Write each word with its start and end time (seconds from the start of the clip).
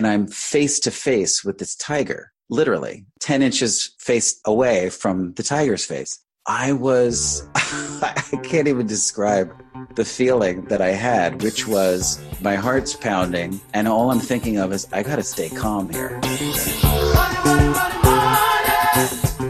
and 0.00 0.06
I'm 0.06 0.26
face 0.26 0.80
to 0.80 0.90
face 0.90 1.44
with 1.44 1.58
this 1.58 1.76
tiger, 1.76 2.32
literally 2.48 3.04
10 3.20 3.42
inches 3.42 3.94
face 3.98 4.40
away 4.46 4.88
from 4.88 5.34
the 5.34 5.42
tiger's 5.42 5.84
face. 5.84 6.18
I 6.46 6.72
was, 6.72 7.46
I 7.54 8.40
can't 8.42 8.66
even 8.66 8.86
describe 8.86 9.52
the 9.96 10.06
feeling 10.06 10.64
that 10.68 10.80
I 10.80 10.92
had, 10.92 11.42
which 11.42 11.68
was 11.68 12.18
my 12.40 12.54
heart's 12.54 12.96
pounding, 12.96 13.60
and 13.74 13.86
all 13.86 14.10
I'm 14.10 14.20
thinking 14.20 14.56
of 14.56 14.72
is, 14.72 14.90
I 14.90 15.02
gotta 15.02 15.22
stay 15.22 15.50
calm 15.50 15.90
here. 15.90 16.18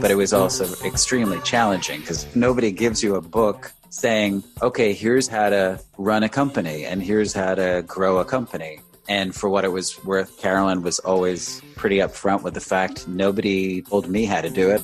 But 0.01 0.11
it 0.11 0.17
was 0.17 0.33
also 0.33 0.65
extremely 0.85 1.39
challenging 1.43 2.01
because 2.01 2.27
nobody 2.35 2.73
gives 2.73 3.05
you 3.05 3.15
a 3.15 3.21
book 3.21 3.71
saying, 3.91 4.43
okay, 4.63 4.95
here's 4.95 5.29
how 5.29 5.49
to 5.51 5.79
run 5.97 6.25
a 6.25 6.29
company 6.29 6.87
and 6.87 7.01
here's 7.01 7.33
how 7.33 7.55
to 7.55 7.85
grow 7.87 8.19
a 8.19 8.25
company. 8.25 8.81
And 9.11 9.35
for 9.35 9.51
what 9.51 9.65
it 9.65 9.73
was 9.73 10.03
worth, 10.05 10.39
Carolyn 10.39 10.83
was 10.83 11.01
always 11.01 11.61
pretty 11.77 11.97
upfront 11.99 12.43
with 12.43 12.55
the 12.55 12.61
fact 12.61 13.07
nobody 13.09 13.83
told 13.83 14.09
me 14.09 14.25
how 14.25 14.41
to 14.41 14.49
do 14.49 14.71
it 14.71 14.83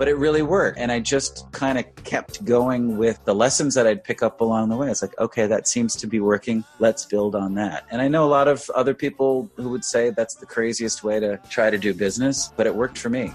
but 0.00 0.08
it 0.08 0.16
really 0.16 0.40
worked. 0.40 0.78
And 0.78 0.90
I 0.90 0.98
just 0.98 1.44
kind 1.52 1.78
of 1.78 1.84
kept 2.04 2.42
going 2.46 2.96
with 2.96 3.22
the 3.26 3.34
lessons 3.34 3.74
that 3.74 3.86
I'd 3.86 4.02
pick 4.02 4.22
up 4.22 4.40
along 4.40 4.70
the 4.70 4.76
way. 4.78 4.90
It's 4.90 5.02
like, 5.02 5.12
okay, 5.18 5.46
that 5.46 5.68
seems 5.68 5.94
to 5.96 6.06
be 6.06 6.20
working. 6.20 6.64
Let's 6.78 7.04
build 7.04 7.34
on 7.34 7.52
that. 7.56 7.84
And 7.90 8.00
I 8.00 8.08
know 8.08 8.24
a 8.24 8.32
lot 8.32 8.48
of 8.48 8.70
other 8.74 8.94
people 8.94 9.50
who 9.56 9.68
would 9.68 9.84
say 9.84 10.08
that's 10.08 10.36
the 10.36 10.46
craziest 10.46 11.04
way 11.04 11.20
to 11.20 11.38
try 11.50 11.68
to 11.68 11.76
do 11.76 11.92
business, 11.92 12.50
but 12.56 12.66
it 12.66 12.74
worked 12.74 12.96
for 12.96 13.10
me. 13.10 13.34